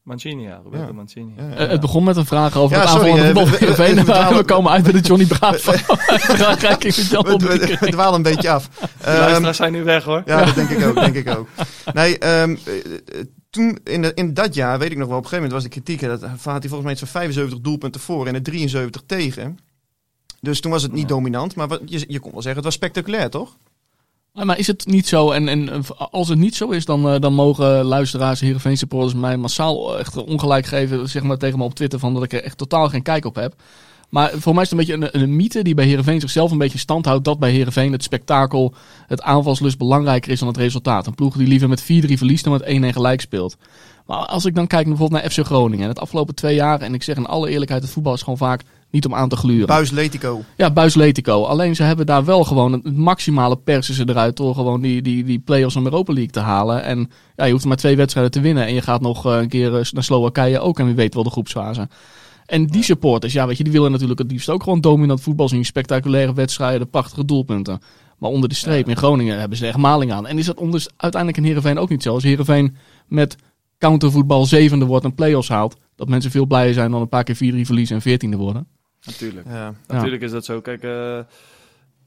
Mancini, 0.03 0.43
ja, 0.43 0.61
Roberto 0.63 0.85
Ja. 0.85 0.91
Mancini. 0.93 1.33
Ja, 1.37 1.47
ja. 1.49 1.55
Eh, 1.55 1.69
het 1.69 1.81
begon 1.81 2.03
met 2.03 2.15
een 2.17 2.25
vraag 2.25 2.57
over 2.57 2.75
Ja, 2.77 2.81
het 2.81 2.89
aanval 2.91 3.09
van 3.17 3.25
de 3.25 4.35
we- 4.35 4.43
komen 4.45 4.71
uit 4.71 4.83
bij 4.83 4.91
de 4.91 4.99
Johnny 4.99 5.25
Bravo. 5.25 5.71
We, 7.23 7.37
we, 7.37 7.77
we 7.79 7.89
dwalen 7.91 8.13
een 8.13 8.21
beetje 8.21 8.49
af. 8.49 8.67
De 8.69 8.87
Ehm, 9.05 9.19
luisteraars 9.19 9.57
zijn 9.57 9.71
nu 9.71 9.83
weg 9.83 10.03
hoor. 10.03 10.21
ja, 10.25 10.45
dat 10.45 10.55
denk 10.55 10.69
ik 10.69 10.85
ook. 10.85 10.95
Denk 10.95 11.15
ik 11.15 11.37
ook. 11.37 11.47
Nee, 11.93 12.17
ehm, 12.17 12.55
eh, 12.65 12.77
eh, 12.77 13.25
toen 13.49 13.79
in, 13.83 14.01
de, 14.01 14.11
in 14.13 14.33
dat 14.33 14.53
jaar, 14.53 14.79
weet 14.79 14.91
ik 14.91 14.97
nog 14.97 15.07
wel, 15.07 15.17
op 15.17 15.23
een 15.23 15.29
gegeven 15.29 15.49
moment 15.49 15.53
was 15.53 15.63
de 15.63 15.81
kritiek. 15.81 16.07
Dat 16.09 16.21
had 16.21 16.43
hij 16.43 16.59
volgens 16.61 16.81
mij 16.81 16.91
iets 16.91 16.99
van 16.99 17.07
75 17.09 17.59
doelpunten 17.59 18.01
voor 18.01 18.27
en 18.27 18.33
er 18.35 18.43
73 18.43 19.01
tegen. 19.05 19.57
Dus 20.41 20.61
toen 20.61 20.71
was 20.71 20.83
het 20.83 20.91
niet 20.91 21.07
dominant. 21.07 21.55
Maar 21.55 21.67
wat, 21.67 21.81
je, 21.85 22.05
je 22.07 22.19
kon 22.19 22.31
wel 22.31 22.41
zeggen, 22.41 22.55
het 22.55 22.63
was 22.63 22.73
spectaculair, 22.73 23.29
toch? 23.29 23.57
Maar, 24.33 24.45
maar 24.45 24.59
is 24.59 24.67
het 24.67 24.85
niet 24.85 25.07
zo? 25.07 25.31
En, 25.31 25.47
en 25.47 25.83
als 25.97 26.27
het 26.27 26.39
niet 26.39 26.55
zo 26.55 26.69
is, 26.69 26.85
dan, 26.85 27.09
eh, 27.09 27.19
dan 27.19 27.33
mogen 27.33 27.83
luisteraars, 27.83 28.39
Heerenveen 28.39 28.77
supporters 28.77 29.13
mij 29.13 29.37
massaal 29.37 29.99
echt 29.99 30.17
ongelijk 30.17 30.65
geven 30.65 31.09
zeg 31.09 31.23
maar, 31.23 31.37
tegen 31.37 31.57
me 31.57 31.63
op 31.63 31.73
Twitter 31.73 31.99
van 31.99 32.13
dat 32.13 32.23
ik 32.23 32.33
er 32.33 32.43
echt 32.43 32.57
totaal 32.57 32.89
geen 32.89 33.01
kijk 33.01 33.25
op 33.25 33.35
heb. 33.35 33.53
Maar 34.09 34.31
voor 34.37 34.53
mij 34.53 34.63
is 34.63 34.69
het 34.69 34.79
een 34.79 34.85
beetje 34.85 35.07
een, 35.13 35.21
een 35.21 35.35
mythe 35.35 35.63
die 35.63 35.73
bij 35.73 35.85
Heerenveen 35.85 36.19
zichzelf 36.19 36.51
een 36.51 36.57
beetje 36.57 36.73
in 36.73 36.79
stand 36.79 37.05
houdt. 37.05 37.25
Dat 37.25 37.39
bij 37.39 37.51
Heerenveen 37.51 37.91
het 37.91 38.03
spektakel, 38.03 38.73
het 39.07 39.21
aanvalslust 39.21 39.77
belangrijker 39.77 40.31
is 40.31 40.39
dan 40.39 40.47
het 40.47 40.57
resultaat. 40.57 41.07
Een 41.07 41.15
ploeg 41.15 41.37
die 41.37 41.47
liever 41.47 41.69
met 41.69 41.81
4-3 41.81 41.85
verliest 41.85 42.43
dan 42.43 42.53
met 42.53 42.93
1-1 42.93 42.93
gelijk 42.93 43.21
speelt. 43.21 43.57
Maar 44.05 44.17
als 44.17 44.45
ik 44.45 44.55
dan 44.55 44.67
kijk 44.67 44.87
bijvoorbeeld 44.87 45.21
naar 45.21 45.31
FC 45.31 45.45
Groningen. 45.45 45.83
En 45.83 45.89
het 45.89 45.99
afgelopen 45.99 46.35
twee 46.35 46.55
jaar, 46.55 46.81
en 46.81 46.93
ik 46.93 47.03
zeg 47.03 47.17
in 47.17 47.25
alle 47.25 47.49
eerlijkheid, 47.49 47.81
het 47.81 47.91
voetbal 47.91 48.13
is 48.13 48.21
gewoon 48.21 48.37
vaak 48.37 48.63
niet 48.89 49.05
om 49.05 49.15
aan 49.15 49.29
te 49.29 49.35
gluren. 49.35 49.67
Buis 49.67 49.91
Letico. 49.91 50.43
Ja, 50.55 50.71
Buis 50.71 50.95
Letico. 50.95 51.43
Alleen 51.43 51.75
ze 51.75 51.83
hebben 51.83 52.05
daar 52.05 52.25
wel 52.25 52.43
gewoon 52.43 52.71
het 52.71 52.97
maximale 52.97 53.57
persen 53.57 53.93
ze 53.93 54.09
eruit 54.09 54.37
door 54.37 54.55
gewoon 54.55 54.81
die, 54.81 55.01
die, 55.01 55.23
die 55.23 55.39
play-offs 55.39 55.75
om 55.75 55.85
Europa 55.85 56.13
League 56.13 56.31
te 56.31 56.39
halen. 56.39 56.83
En 56.83 57.09
ja, 57.35 57.45
je 57.45 57.51
hoeft 57.51 57.65
maar 57.65 57.77
twee 57.77 57.95
wedstrijden 57.95 58.31
te 58.31 58.41
winnen 58.41 58.65
en 58.65 58.73
je 58.73 58.81
gaat 58.81 59.01
nog 59.01 59.25
eh, 59.25 59.37
een 59.37 59.49
keer 59.49 59.75
eh, 59.75 59.91
naar 59.91 60.03
Slowakije 60.03 60.59
ook 60.59 60.79
en 60.79 60.85
wie 60.85 60.95
weet 60.95 61.13
wel 61.13 61.23
de 61.23 61.29
groepsfase. 61.29 61.87
En 62.45 62.65
die 62.65 62.83
supporters, 62.83 63.33
ja 63.33 63.47
weet 63.47 63.57
je, 63.57 63.63
die 63.63 63.73
willen 63.73 63.91
natuurlijk 63.91 64.19
het 64.19 64.31
liefst 64.31 64.49
ook 64.49 64.63
gewoon 64.63 64.81
dominant 64.81 65.21
voetbal 65.21 65.49
zien. 65.49 65.65
Spectaculaire 65.65 66.33
wedstrijden, 66.33 66.89
prachtige 66.89 67.25
doelpunten. 67.25 67.79
Maar 68.17 68.29
onder 68.29 68.49
de 68.49 68.55
streep 68.55 68.87
in 68.87 68.97
Groningen 68.97 69.39
hebben 69.39 69.57
ze 69.57 69.67
echt 69.67 69.77
maling 69.77 70.11
aan. 70.11 70.27
En 70.27 70.37
is 70.37 70.45
dat 70.45 70.57
onder, 70.57 70.85
uiteindelijk 70.97 71.41
in 71.41 71.47
Heerenveen 71.47 71.79
ook 71.79 71.89
niet 71.89 72.03
zo. 72.03 72.13
Als 72.13 72.23
Heerenveen 72.23 72.75
met 73.07 73.35
countervoetbal 73.77 74.45
zevende 74.45 74.85
wordt 74.85 75.05
en 75.05 75.15
play-offs 75.15 75.49
haalt, 75.49 75.75
dat 75.95 76.09
mensen 76.09 76.31
veel 76.31 76.45
blijer 76.45 76.73
zijn 76.73 76.91
dan 76.91 77.01
een 77.01 77.09
paar 77.09 77.23
keer 77.23 77.35
4-3 77.35 77.37
verliezen 77.61 77.95
en 77.95 78.01
veertiende 78.01 78.37
worden. 78.37 78.67
Natuurlijk. 79.05 79.47
Ja. 79.47 79.73
Natuurlijk 79.87 80.21
is 80.21 80.31
dat 80.31 80.45
zo. 80.45 80.61
Kijk, 80.61 80.83
eh, 80.83 81.19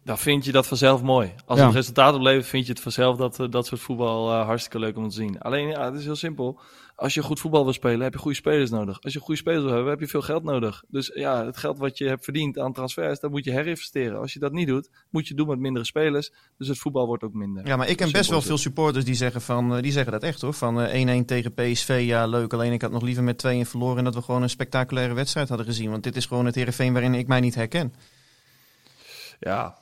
dan 0.05 0.19
vind 0.19 0.45
je 0.45 0.53
dat 0.53 0.67
vanzelf 0.67 1.03
mooi. 1.03 1.33
Als 1.47 1.59
Ja. 1.59 1.65
het 1.67 1.75
resultaat 1.75 2.15
oplevert, 2.15 2.47
vind 2.47 2.67
je 2.67 2.73
het 2.73 2.83
vanzelf 2.83 3.17
dat, 3.17 3.41
eh, 3.41 3.47
dat 3.51 3.67
soort 3.67 3.81
voetbal 3.81 4.31
eh, 4.33 4.45
hartstikke 4.45 4.79
leuk 4.79 4.97
om 4.97 5.09
te 5.09 5.15
zien. 5.15 5.41
Alleen, 5.41 5.69
ja, 5.69 5.85
het 5.85 5.95
is 5.99 6.05
heel 6.05 6.17
simpel. 6.17 6.61
Als 6.97 7.15
je 7.15 7.23
goed 7.23 7.41
voetbal 7.41 7.65
wil 7.65 7.73
spelen, 7.73 8.01
heb 8.01 8.13
je 8.13 8.19
goede 8.19 8.37
spelers 8.37 8.71
nodig. 8.71 9.01
Als 9.01 9.13
je 9.13 9.19
goede 9.19 9.41
spelers 9.41 9.63
wil 9.63 9.73
hebben, 9.73 9.91
heb 9.91 10.01
je 10.01 10.07
veel 10.07 10.23
geld 10.23 10.43
nodig. 10.45 10.85
Dus 10.89 11.11
ja, 11.15 11.45
het 11.47 11.57
geld 11.57 11.79
wat 11.79 11.99
je 11.99 12.07
hebt 12.09 12.25
verdiend 12.25 12.59
aan 12.59 12.73
transfers, 12.73 13.21
dat 13.21 13.31
moet 13.31 13.45
je 13.45 13.51
herinvesteren. 13.51 14.19
Als 14.19 14.33
je 14.33 14.39
dat 14.39 14.53
niet 14.53 14.67
doet, 14.69 14.91
moet 15.11 15.23
je 15.23 15.29
het 15.29 15.37
doen 15.37 15.47
met 15.49 15.59
mindere 15.59 15.85
spelers. 15.85 16.33
Dus 16.59 16.69
het 16.69 16.79
voetbal 16.79 17.07
wordt 17.07 17.23
ook 17.23 17.33
minder. 17.33 17.67
Ja, 17.67 17.77
maar 17.77 17.89
ik 17.89 17.97
ken 17.97 18.13
best 18.13 18.31
wel 18.31 18.43
veel 18.43 18.59
supporters 18.59 19.05
die 19.05 19.15
zeggen, 19.15 19.41
van, 19.41 19.77
eh, 19.77 19.83
die 19.83 19.93
zeggen 19.93 20.13
dat 20.13 20.23
echt 20.23 20.41
hoor. 20.41 20.53
Van 20.53 20.81
eh, 20.81 20.95
1-1 20.95 21.25
tegen 21.25 21.53
PSV, 21.55 22.03
ja 22.07 22.27
leuk. 22.27 22.53
Alleen 22.53 22.73
ik 22.73 22.83
had 22.83 22.91
nog 22.91 23.03
liever 23.03 23.23
met 23.23 23.39
2-1 23.39 23.67
verloren 23.67 23.99
en 23.99 24.05
dat 24.05 24.15
we 24.15 24.23
gewoon 24.23 24.43
een 24.43 24.51
spectaculaire 24.51 25.15
wedstrijd 25.15 25.49
hadden 25.49 25.67
gezien. 25.67 25.91
Want 25.91 26.03
dit 26.03 26.17
is 26.17 26.27
gewoon 26.27 26.47
het 26.47 26.55
Heerenveen 26.55 26.93
waarin 26.93 27.15
ik 27.15 27.27
mij 27.27 27.41
niet 27.41 27.55
herken. 27.55 27.95
Ja, 29.41 29.77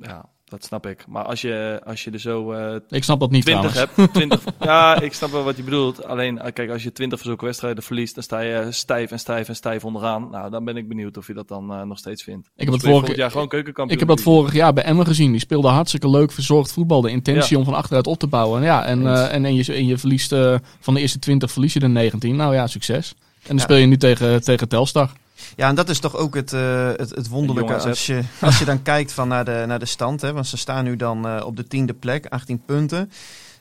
ja, 0.00 0.24
dat 0.44 0.64
snap 0.64 0.86
ik. 0.86 1.04
Maar 1.08 1.24
als 1.24 1.40
je, 1.40 1.80
als 1.84 2.04
je 2.04 2.10
er 2.10 2.18
zo 2.20 2.52
eh 2.52 2.76
Ik 2.88 3.04
snap 3.04 3.20
dat 3.20 3.30
niet 3.30 3.44
20 3.44 3.70
trouwens. 3.72 3.96
hebt, 3.96 4.12
20, 4.14 4.44
ja, 4.60 5.00
ik 5.00 5.12
snap 5.12 5.30
wel 5.30 5.44
wat 5.44 5.56
je 5.56 5.62
bedoelt. 5.62 6.04
Alleen, 6.04 6.38
eh, 6.38 6.52
kijk, 6.52 6.70
als 6.70 6.82
je 6.82 6.92
20 6.92 7.18
van 7.18 7.28
zulke 7.28 7.44
wedstrijden 7.44 7.82
verliest, 7.82 8.14
dan 8.14 8.22
sta 8.24 8.40
je 8.40 8.66
stijf 8.70 9.10
en 9.10 9.18
stijf 9.18 9.48
en 9.48 9.56
stijf 9.56 9.84
onderaan. 9.84 10.30
Nou, 10.30 10.50
dan 10.50 10.64
ben 10.64 10.76
ik 10.76 10.88
benieuwd 10.88 11.16
of 11.16 11.26
je 11.26 11.34
dat 11.34 11.48
dan 11.48 11.72
eh, 11.72 11.82
nog 11.82 11.98
steeds 11.98 12.22
vindt. 12.22 12.46
Ik 12.46 12.52
heb 12.56 12.68
vorige- 12.68 12.88
volgend 12.88 13.16
jaar 13.16 13.30
gewoon 13.30 13.48
keukenkampioen. 13.48 14.00
Ik 14.00 14.06
heb 14.08 14.16
dat 14.16 14.24
vorig 14.26 14.52
jaar 14.54 14.72
bij 14.72 14.84
Emmen 14.84 15.06
gezien. 15.06 15.30
Die 15.30 15.40
speelde 15.40 15.68
hartstikke 15.68 16.10
leuk, 16.10 16.32
verzorgd 16.32 16.72
voetbal. 16.72 17.00
De 17.00 17.10
intentie 17.10 17.52
Ja. 17.52 17.58
om 17.58 17.64
van 17.64 17.74
achteruit 17.74 18.06
op 18.06 18.18
te 18.18 18.26
bouwen. 18.26 18.62
Ja, 18.62 18.84
en, 18.84 19.06
en, 19.30 19.44
en, 19.44 19.54
je, 19.54 19.72
en 19.74 19.86
je 19.86 19.98
verliest 19.98 20.34
van 20.80 20.94
de 20.94 21.00
eerste 21.00 21.18
20 21.18 21.50
verlies 21.50 21.72
je 21.72 21.80
de 21.80 21.88
19. 21.88 22.36
Nou 22.36 22.54
ja, 22.54 22.66
succes. 22.66 23.14
En 23.18 23.46
dan 23.46 23.56
Ja. 23.56 23.62
speel 23.62 23.76
je 23.76 23.86
nu 23.86 23.96
tegen, 23.96 24.42
tegen 24.42 24.68
Telstar. 24.68 25.10
Ja, 25.56 25.68
en 25.68 25.74
dat 25.74 25.88
is 25.88 25.98
toch 25.98 26.16
ook 26.16 26.34
het, 26.34 26.52
eh, 26.52 26.88
het, 26.88 27.10
het 27.10 27.28
wonderlijke 27.28 27.74
als 27.74 28.06
je, 28.06 28.22
als 28.40 28.58
je 28.58 28.64
dan 28.64 28.82
kijkt 28.92 29.12
van 29.12 29.28
naar, 29.28 29.44
de, 29.44 29.64
naar 29.66 29.78
de 29.78 29.86
stand. 29.86 30.20
Hè, 30.20 30.32
want 30.32 30.46
ze 30.46 30.56
staan 30.56 30.84
nu 30.84 30.96
dan 30.96 31.26
eh, 31.26 31.46
op 31.46 31.56
de 31.56 31.66
tiende 31.66 31.94
plek, 31.94 32.26
18 32.26 32.62
punten. 32.64 33.10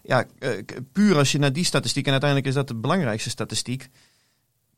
Ja, 0.03 0.25
eh, 0.39 0.49
puur 0.91 1.17
als 1.17 1.31
je 1.31 1.39
naar 1.39 1.53
die 1.53 1.65
statistiek, 1.65 2.05
en 2.05 2.11
uiteindelijk 2.11 2.49
is 2.49 2.55
dat 2.55 2.67
de 2.67 2.75
belangrijkste 2.75 3.29
statistiek. 3.29 3.89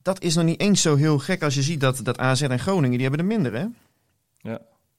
Dat 0.02 0.22
is 0.22 0.36
nog 0.36 0.46
niet 0.46 0.62
eens 0.62 0.82
zo 0.82 0.96
heel 0.96 1.20
gek 1.20 1.44
als 1.44 1.54
je 1.54 1.62
ziet 1.62 1.82
dat, 1.82 2.00
dat 2.04 2.18
AZ 2.18 2.42
en 2.42 2.60
Groningen, 2.60 2.98
die 2.98 3.08
hebben 3.08 3.20
er 3.20 3.26
minder 3.26 3.54
hè? 3.54 3.66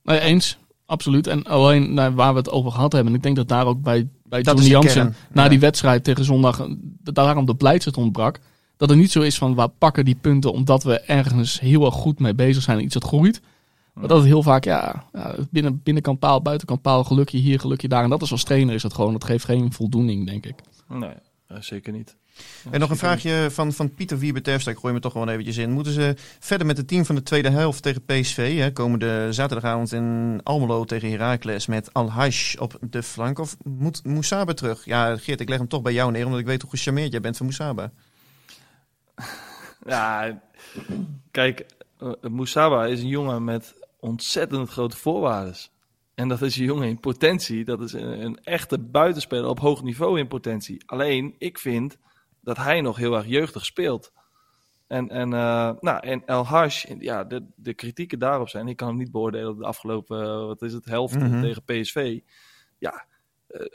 Nee, 0.02 0.20
eens. 0.20 0.58
Absoluut. 0.87 1.26
En 1.26 1.44
alleen 1.44 1.94
nou, 1.94 2.14
waar 2.14 2.32
we 2.32 2.38
het 2.38 2.50
over 2.50 2.70
gehad 2.70 2.92
hebben. 2.92 3.11
En 3.11 3.16
ik 3.18 3.24
denk 3.24 3.37
dat 3.37 3.48
daar 3.48 3.66
ook 3.66 3.82
bij, 3.82 4.08
bij 4.24 4.40
Johnny 4.40 4.66
Jansen 4.66 5.14
na 5.32 5.42
Ja. 5.42 5.48
die 5.48 5.61
wedstrijd 5.61 6.04
tegen 6.04 6.24
zondag. 6.24 6.66
dat 6.78 7.14
daarom 7.14 7.44
de 7.44 7.54
blijdschap 7.54 7.96
ontbrak. 7.96 8.38
Dat 8.78 8.88
het 8.88 8.98
niet 8.98 9.12
zo 9.12 9.20
is 9.20 9.38
van 9.38 9.54
we 9.54 9.68
pakken 9.68 10.04
die 10.04 10.18
punten 10.20 10.52
omdat 10.52 10.82
we 10.82 11.00
ergens 11.00 11.60
heel 11.60 11.84
erg 11.84 11.94
goed 11.94 12.18
mee 12.18 12.34
bezig 12.34 12.62
zijn. 12.62 12.78
en 12.78 12.84
Iets 12.84 12.94
dat 12.94 13.04
groeit. 13.04 13.40
Maar 13.92 14.08
dat 14.08 14.18
het 14.18 14.26
heel 14.26 14.42
vaak, 14.42 14.64
ja, 14.64 15.04
binnen, 15.50 15.80
binnenkant 15.82 16.18
paal, 16.18 16.42
buitenkant 16.42 16.82
paal, 16.82 17.04
gelukje 17.04 17.38
hier, 17.38 17.60
gelukje 17.60 17.88
daar. 17.88 18.02
En 18.02 18.10
dat 18.10 18.22
is 18.22 18.30
als 18.32 18.44
trainer 18.44 18.74
is 18.74 18.82
dat 18.82 18.94
gewoon, 18.94 19.12
dat 19.12 19.24
geeft 19.24 19.44
geen 19.44 19.72
voldoening, 19.72 20.26
denk 20.26 20.46
ik. 20.46 20.54
Nee, 20.88 21.10
eh, 21.46 21.60
zeker 21.60 21.92
niet. 21.92 22.16
En 22.70 22.80
nog 22.80 22.90
een 22.90 22.96
vraagje 22.96 23.48
van, 23.50 23.72
van 23.72 23.94
Pieter 23.94 24.18
Wieber-Terfstra. 24.18 24.72
Ik 24.72 24.78
gooi 24.78 24.94
me 24.94 25.00
toch 25.00 25.12
gewoon 25.12 25.28
eventjes 25.28 25.56
in. 25.56 25.70
Moeten 25.70 25.92
ze 25.92 26.14
verder 26.38 26.66
met 26.66 26.76
het 26.76 26.88
team 26.88 27.04
van 27.04 27.14
de 27.14 27.22
tweede 27.22 27.50
helft 27.50 27.82
tegen 27.82 28.04
PSV? 28.04 28.58
Hè? 28.58 28.72
Komende 28.72 29.32
zaterdagavond 29.32 29.92
in 29.92 30.40
Almelo 30.42 30.84
tegen 30.84 31.10
Heracles 31.10 31.66
met 31.66 31.92
Al-Hajj 31.94 32.56
op 32.58 32.78
de 32.90 33.02
flank. 33.02 33.38
Of 33.38 33.56
moet 33.64 34.04
Moussaba 34.04 34.52
terug? 34.52 34.84
Ja, 34.84 35.16
Geert, 35.16 35.40
ik 35.40 35.48
leg 35.48 35.58
hem 35.58 35.68
toch 35.68 35.82
bij 35.82 35.92
jou 35.92 36.12
neer, 36.12 36.24
omdat 36.24 36.40
ik 36.40 36.46
weet 36.46 36.62
hoe 36.62 36.70
gecharmeerd 36.70 37.12
jij 37.12 37.20
bent 37.20 37.36
van 37.36 37.46
Moussaba. 37.46 37.92
Ja, 39.87 40.40
kijk, 41.31 41.66
eh, 41.98 42.12
Moussaba 42.20 42.87
is 42.87 43.00
een 43.00 43.09
jongen 43.09 43.44
met 43.44 43.74
ontzettend 44.00 44.68
grote 44.68 44.96
voorwaarden. 44.96 45.54
En 46.14 46.28
dat 46.28 46.42
is 46.42 46.57
een 46.57 46.64
jongen 46.64 46.88
in 46.88 47.00
potentie. 47.00 47.64
Dat 47.64 47.81
is 47.81 47.92
een, 47.92 48.24
een 48.24 48.38
echte 48.42 48.78
buitenspeler 48.78 49.48
op 49.48 49.61
hoog 49.61 49.83
niveau 49.83 50.18
in 50.18 50.28
potentie. 50.28 50.83
Alleen, 50.87 51.35
ik 51.38 51.59
vind 51.59 51.98
dat 52.40 52.57
hij 52.57 52.81
nog 52.81 52.96
heel 52.96 53.16
erg 53.16 53.26
jeugdig 53.26 53.64
speelt. 53.64 54.12
En, 54.87 55.09
en, 55.09 55.33
eh, 55.33 55.70
nou, 55.81 56.00
en 56.00 56.22
El 56.26 56.46
Haj, 56.46 56.96
ja, 56.98 57.24
de, 57.24 57.44
de 57.57 57.74
kritieken 57.74 58.18
daarop 58.18 58.48
zijn. 58.48 58.68
Ik 58.68 58.76
kan 58.76 58.88
hem 58.88 58.96
niet 58.96 59.11
beoordelen 59.11 59.57
de 59.59 59.64
afgelopen, 59.64 60.22
eh, 60.22 60.46
wat 60.46 60.62
is 60.62 60.72
het, 60.72 60.85
helft 60.85 61.18
Mhm. 61.18 61.40
tegen 61.40 61.64
PSV. 61.64 62.20
Ja, 62.78 63.07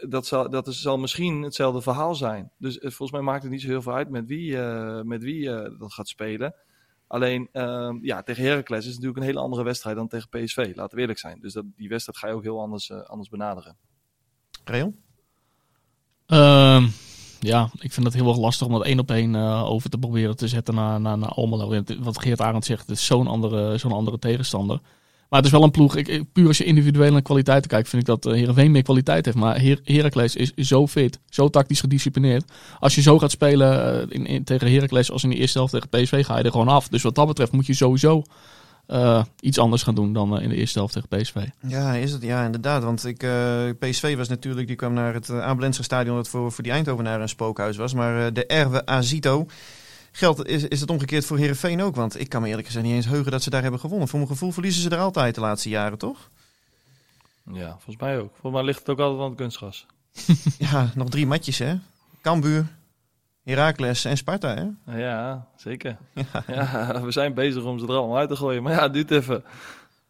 dat, 0.10 0.26
zal, 0.26 0.50
dat 0.50 0.68
is, 0.68 0.82
zal 0.82 0.98
misschien 0.98 1.42
hetzelfde 1.42 1.82
verhaal 1.82 2.16
zijn. 2.16 2.52
Dus 2.58 2.76
eh, 2.76 2.82
volgens 2.82 3.12
mij 3.12 3.22
maakt 3.22 3.44
het 3.44 3.52
niet 3.52 3.62
zo 3.62 3.68
heel 3.68 3.82
veel 3.82 3.94
uit 3.94 4.10
met 4.10 4.26
wie, 4.28 4.58
eh, 4.58 5.02
met 5.02 5.24
wie 5.24 5.50
eh, 5.50 5.80
dat 5.80 5.94
gaat 5.94 6.08
spelen. 6.08 6.56
Alleen, 7.14 7.50
ehm, 7.52 7.98
ja, 8.02 8.24
tegen 8.24 8.44
Heracles 8.44 8.80
is 8.80 8.86
het 8.86 8.94
natuurlijk 8.96 9.18
een 9.20 9.28
hele 9.28 9.40
andere 9.40 9.64
wedstrijd 9.64 9.96
dan 9.96 10.08
tegen 10.08 10.30
PSV. 10.30 10.72
Laten 10.76 10.96
we 10.96 11.02
eerlijk 11.02 11.20
zijn. 11.20 11.40
Dus 11.42 11.54
dat, 11.54 11.66
die 11.76 11.90
wedstrijd 11.90 12.18
ga 12.18 12.28
je 12.28 12.34
ook 12.34 12.44
heel 12.44 12.60
anders, 12.60 12.90
eh, 12.90 13.02
anders 13.02 13.30
benaderen. 13.30 13.78
Real? 14.64 14.94
Ehm, 16.26 16.88
ja, 17.40 17.70
ik 17.80 17.92
vind 17.94 18.06
het 18.06 18.16
heel 18.16 18.28
erg 18.28 18.38
lastig 18.38 18.68
om 18.68 18.74
dat 18.74 18.84
één 18.84 19.00
op 19.00 19.12
één 19.12 19.36
eh, 19.36 19.64
over 19.70 19.90
te 19.90 19.98
proberen 19.98 20.36
te 20.36 20.48
zetten 20.48 20.76
naar, 20.76 21.02
naar, 21.02 21.18
naar 21.18 21.30
Almelo. 21.30 21.84
Wat 22.00 22.22
Geert 22.22 22.42
Arend 22.42 22.66
zegt, 22.66 22.82
het 22.88 22.98
is 22.98 23.06
zo'n 23.06 23.28
andere, 23.28 23.78
zo'n 23.78 23.92
andere 23.92 24.20
tegenstander. 24.20 24.80
Maar 25.34 25.42
het 25.42 25.52
is 25.52 25.58
wel 25.58 25.68
een 25.68 25.72
ploeg, 25.72 25.96
ik, 25.96 26.24
puur 26.34 26.48
als 26.48 26.58
je 26.58 26.64
individueel 26.64 27.12
naar 27.12 27.22
kwaliteiten 27.22 27.70
kijkt, 27.70 27.90
vind 27.90 28.02
ik 28.02 28.08
dat 28.08 28.26
eh, 28.26 28.34
Heerenveen 28.34 28.72
meer 28.72 28.84
kwaliteit 28.84 29.26
heeft. 29.26 29.38
Maar 29.38 29.62
Her 29.62 29.80
Heracles 29.84 30.36
is 30.36 30.54
zo 30.56 30.88
fit, 30.88 31.20
zo 31.30 31.50
tactisch 31.50 31.80
gedisciplineerd. 31.80 32.52
Als 32.80 32.96
je 32.96 33.02
zo 33.02 33.20
gaat 33.20 33.32
spelen 33.32 34.10
eh, 34.10 34.34
in, 34.34 34.44
tegen 34.44 34.72
Heracles 34.72 35.12
als 35.12 35.24
in 35.24 35.30
de 35.30 35.36
eerste 35.36 35.58
helft 35.58 35.74
tegen 35.74 35.90
PSV, 35.90 36.26
ga 36.26 36.38
je 36.38 36.44
er 36.44 36.52
gewoon 36.52 36.68
af. 36.68 36.88
Dus 36.88 37.02
wat 37.02 37.16
dat 37.16 37.28
betreft 37.28 37.52
moet 37.52 37.66
je 37.66 37.74
sowieso 37.74 38.24
eh, 38.88 39.24
iets 39.40 39.60
anders 39.60 39.84
gaan 39.84 39.96
doen 39.96 40.14
dan 40.14 40.38
eh, 40.38 40.44
in 40.44 40.50
de 40.50 40.56
eerste 40.56 40.80
helft 40.80 40.94
tegen 40.94 41.22
PSV. 41.22 41.36
Ja, 41.68 41.94
is 41.94 42.12
het? 42.12 42.22
Ja, 42.22 42.46
inderdaad. 42.46 42.84
Want 42.84 43.06
ik, 43.06 43.24
eh, 43.24 43.70
PSV 43.80 44.16
was 44.18 44.28
natuurlijk, 44.28 44.68
die 44.68 44.76
kwam 44.76 44.94
naar 44.94 45.14
het 45.14 45.30
uh, 45.30 45.70
stadion 45.70 46.16
dat 46.16 46.28
voor, 46.28 46.52
voor 46.52 46.64
die 46.64 46.74
Eindhovenaren 46.74 47.22
een 47.22 47.30
spookhuis 47.30 47.78
was. 47.78 47.94
Maar 47.94 48.26
eh, 48.26 48.34
de 48.34 48.46
Erwe 48.46 48.86
Azito, 48.86 49.46
geldt, 50.18 50.46
is, 50.48 50.64
is 50.68 50.82
het 50.82 50.90
omgekeerd 50.90 51.26
voor 51.26 51.38
Herenveen 51.38 51.82
ook? 51.82 51.96
Want 51.96 52.20
ik 52.20 52.30
kan 52.30 52.42
me 52.42 52.48
eerlijk 52.48 52.68
gezegd 52.68 52.86
niet 52.86 52.94
eens 52.94 53.06
heugen 53.06 53.32
dat 53.32 53.44
ze 53.44 53.50
daar 53.50 53.62
hebben 53.62 53.80
gewonnen. 53.80 54.08
Voor 54.08 54.20
mijn 54.20 54.32
gevoel 54.32 54.52
verliezen 54.52 54.82
ze 54.82 54.90
er 54.90 54.98
altijd 55.00 55.36
de 55.36 55.42
laatste 55.42 55.70
jaren, 55.70 55.98
toch? 55.98 56.30
Ja, 57.52 57.70
volgens 57.70 57.98
mij 57.98 58.20
ook. 58.20 58.30
Volgens 58.32 58.54
mij 58.54 58.64
ligt 58.64 58.80
het 58.80 58.90
ook 58.90 59.00
altijd 59.00 59.22
aan 59.22 59.28
het 59.28 59.38
kunstgras. 59.38 59.86
ja, 60.72 60.92
nog 60.96 61.10
drie 61.10 61.28
matjes, 61.28 61.58
hè? 61.58 61.76
Cambuur, 62.22 62.68
Heracles 63.44 64.06
en 64.06 64.18
Sparta, 64.18 64.56
hè? 64.86 64.98
Ja, 64.98 65.48
zeker. 65.56 65.98
Ja. 66.48 67.02
we 67.04 67.12
zijn 67.12 67.34
bezig 67.34 67.64
om 67.64 67.80
ze 67.80 67.86
er 67.86 67.94
allemaal 67.96 68.18
uit 68.18 68.30
te 68.30 68.36
gooien. 68.36 68.64
Maar 68.64 68.74
ja, 68.74 68.82
het 68.82 68.94
duurt 68.94 69.12
even. 69.12 69.44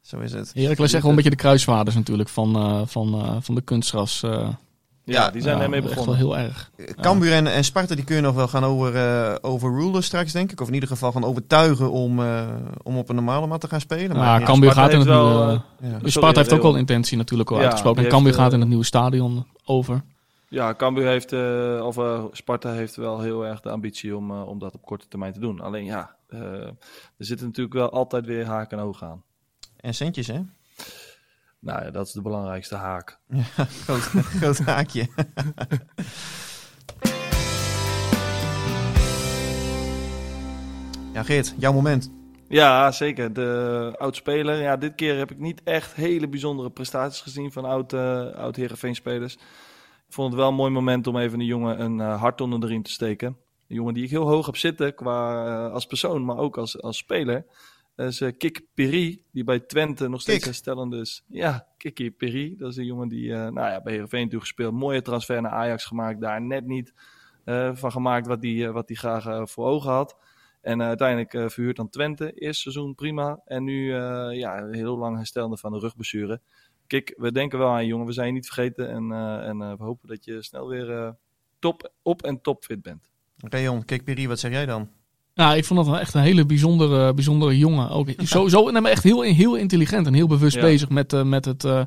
Zo 0.01 0.19
is 0.19 0.33
het. 0.33 0.53
Heracles 0.53 0.87
is 0.87 0.93
echt 0.93 1.01
wel 1.01 1.09
een 1.11 1.15
beetje 1.15 1.29
de 1.31 1.35
kruisvaarders 1.35 1.95
natuurlijk 1.95 2.29
van, 2.29 2.55
eh, 2.55 2.81
van, 2.85 3.13
eh, 3.13 3.37
van 3.39 3.55
de 3.55 3.61
kunstgras. 3.61 4.23
eh. 4.23 4.49
Ja, 5.05 5.29
die 5.31 5.41
zijn 5.41 5.57
Ja, 5.57 5.63
ermee 5.63 5.79
Echt 5.81 5.89
begonnen. 5.89 6.17
wel 6.17 6.35
heel 6.35 6.45
erg. 6.45 6.71
Cambuur 7.01 7.33
en, 7.33 7.47
en 7.47 7.63
Sparta 7.63 7.95
die 7.95 8.03
kun 8.03 8.15
je 8.15 8.21
nog 8.21 8.35
wel 8.35 8.47
gaan 8.47 8.63
over, 8.63 8.95
eh 8.95 9.35
overrulen 9.41 10.03
straks, 10.03 10.31
denk 10.31 10.51
ik. 10.51 10.61
Of 10.61 10.67
in 10.67 10.73
ieder 10.73 10.89
geval 10.89 11.11
gaan 11.11 11.23
overtuigen 11.23 11.91
om, 11.91 12.19
eh, 12.19 12.45
om 12.83 12.97
op 12.97 13.09
een 13.09 13.15
normale 13.15 13.47
mat 13.47 13.61
te 13.61 13.67
gaan 13.67 13.79
spelen. 13.79 14.17
Ja, 14.17 14.37
ja, 14.39 14.45
Cambuur 14.45 14.71
Sparta 14.71 14.81
gaat 14.81 14.91
in 14.91 14.99
het 14.99 15.07
wel, 15.07 15.27
nieuwe... 15.45 15.61
eh, 15.81 15.91
ja. 16.01 16.09
Sparta 16.09 16.39
heeft 16.39 16.53
ook 16.53 16.61
wel 16.61 16.75
intentie 16.75 17.17
natuurlijk 17.17 17.51
al 17.51 17.57
Ja, 17.57 17.63
uitgesproken. 17.63 18.03
En 18.03 18.09
Cambuur 18.09 18.27
heeft, 18.31 18.37
gaat 18.43 18.47
in 18.51 18.53
eh, 18.55 18.59
het 18.59 18.69
nieuwe 18.69 18.85
stadion 18.85 19.45
over. 19.65 20.01
Ja, 20.49 20.73
Cambuur 20.73 21.07
heeft, 21.07 21.31
eh, 21.33 21.81
of 21.85 21.97
eh, 21.97 22.23
Sparta 22.31 22.71
heeft 22.71 22.95
wel 22.95 23.19
heel 23.21 23.45
erg 23.45 23.59
de 23.61 23.69
ambitie 23.69 24.17
om, 24.17 24.31
eh, 24.31 24.47
om 24.47 24.59
dat 24.59 24.73
op 24.73 24.81
korte 24.85 25.07
termijn 25.07 25.33
te 25.33 25.39
doen. 25.39 25.59
Alleen 25.61 25.85
ja, 25.85 26.15
eh, 26.27 26.39
er 26.41 26.75
zitten 27.17 27.47
natuurlijk 27.47 27.75
wel 27.75 27.91
altijd 27.91 28.25
weer 28.25 28.45
haken 28.45 28.77
en 28.77 28.83
ogen 28.83 29.07
aan. 29.07 29.23
En 29.79 29.93
centjes, 29.93 30.27
hè? 30.27 30.39
Nou 31.63 31.83
ja, 31.83 31.91
dat 31.91 32.07
is 32.07 32.13
de 32.13 32.21
belangrijkste 32.21 32.75
haak. 32.75 33.19
Groot, 33.83 34.01
groot 34.01 34.59
haakje. 34.59 35.07
ja, 41.13 41.23
Geert, 41.23 41.53
jouw 41.57 41.73
moment. 41.73 42.11
Ja, 42.47 42.91
zeker. 42.91 43.33
De 43.33 43.93
oud-speler. 43.97 44.61
Ja, 44.61 44.77
dit 44.77 44.95
keer 44.95 45.17
heb 45.17 45.31
ik 45.31 45.39
niet 45.39 45.61
echt 45.63 45.93
hele 45.93 46.27
bijzondere 46.27 46.69
prestaties 46.69 47.21
gezien 47.21 47.51
van 47.51 47.65
oud, 47.65 47.93
eh 47.93 48.35
oud 48.35 48.55
Heerenveen-spelers. 48.55 49.33
Ik 50.07 50.13
vond 50.19 50.31
het 50.31 50.39
wel 50.39 50.49
een 50.49 50.55
mooi 50.55 50.71
moment 50.71 51.07
om 51.07 51.17
even 51.17 51.39
een 51.39 51.45
jongen 51.45 51.81
een 51.81 51.99
eh, 51.99 52.19
hart 52.19 52.41
onder 52.41 52.63
erin 52.63 52.83
te 52.83 52.91
steken. 52.91 53.27
Een 53.67 53.75
jongen 53.75 53.93
die 53.93 54.03
ik 54.03 54.09
heel 54.09 54.27
hoog 54.27 54.45
heb 54.45 54.57
zitten 54.57 54.95
qua, 54.95 55.45
eh, 55.45 55.73
als 55.73 55.85
persoon, 55.85 56.25
maar 56.25 56.37
ook 56.37 56.57
als, 56.57 56.81
als 56.81 56.97
speler. 56.97 57.45
Dat 57.95 58.07
is 58.07 58.21
eh, 58.21 58.37
Kik 58.37 58.65
Piri, 58.73 59.23
die 59.31 59.43
bij 59.43 59.59
Twente 59.59 60.07
nog 60.07 60.21
steeds 60.21 60.37
Kik. 60.37 60.45
herstellend 60.45 60.93
is. 60.93 61.23
Ja, 61.27 61.67
Kiki 61.77 62.11
Piri. 62.11 62.55
Dat 62.57 62.71
is 62.71 62.77
een 62.77 62.85
jongen 62.85 63.07
die 63.07 63.33
eh, 63.33 63.39
nou 63.39 63.69
ja, 63.69 63.81
bij 63.81 63.91
Heerenveen 63.91 64.19
natuurlijk 64.19 64.49
gespeeld. 64.49 64.73
Mooie 64.73 65.01
transfer 65.01 65.41
naar 65.41 65.51
Ajax 65.51 65.85
gemaakt. 65.85 66.21
Daar 66.21 66.41
net 66.41 66.65
niet 66.65 66.93
eh, 67.45 67.75
van 67.75 67.91
gemaakt 67.91 68.27
wat 68.27 68.43
hij 68.43 68.71
wat 68.71 68.87
die 68.87 68.97
graag 68.97 69.49
voor 69.49 69.65
ogen 69.65 69.91
had. 69.91 70.17
En 70.61 70.81
uiteindelijk 70.81 71.33
eh, 71.33 71.49
verhuurd 71.49 71.79
aan 71.79 71.89
Twente. 71.89 72.31
Eerste 72.33 72.61
seizoen 72.61 72.95
prima. 72.95 73.41
En 73.45 73.63
nu 73.63 73.93
ja, 74.31 74.67
heel 74.67 74.97
lang 74.97 75.17
herstellende 75.17 75.57
van 75.57 75.71
de 75.71 75.79
rugblessure. 75.79 76.41
Kijk, 76.87 77.13
we 77.17 77.31
denken 77.31 77.59
wel 77.59 77.69
aan 77.69 77.81
je 77.81 77.87
jongen. 77.87 78.05
We 78.05 78.13
zijn 78.13 78.27
je 78.27 78.33
niet 78.33 78.45
vergeten. 78.45 78.89
En, 78.89 79.11
en 79.41 79.57
we 79.57 79.83
hopen 79.83 80.07
dat 80.07 80.25
je 80.25 80.43
snel 80.43 80.67
weer 80.67 81.15
top, 81.59 81.91
op 82.01 82.23
en 82.23 82.41
topfit 82.41 82.81
bent. 82.81 83.11
Rayon, 83.37 83.85
kijk 83.85 84.03
Piri, 84.03 84.27
wat 84.27 84.39
zeg 84.39 84.51
jij 84.51 84.65
dan? 84.65 84.89
Ja, 85.35 85.55
ik 85.55 85.65
vond 85.65 85.85
dat 85.85 85.99
echt 85.99 86.13
een 86.13 86.21
hele 86.21 86.45
bijzondere, 86.45 87.13
bijzonder 87.13 87.53
jongen. 87.55 87.89
Ook 87.89 88.09
zo, 88.25 88.47
zo 88.47 88.69
nee, 88.71 88.81
maar 88.81 88.91
echt 88.91 89.03
heel, 89.03 89.21
heel 89.21 89.55
intelligent 89.55 90.07
en 90.07 90.13
heel 90.13 90.27
bewust 90.27 90.55
Ja. 90.55 90.61
bezig 90.61 90.89
met, 90.89 91.13
eh, 91.13 91.23
met, 91.23 91.45
het, 91.45 91.63
eh, 91.63 91.81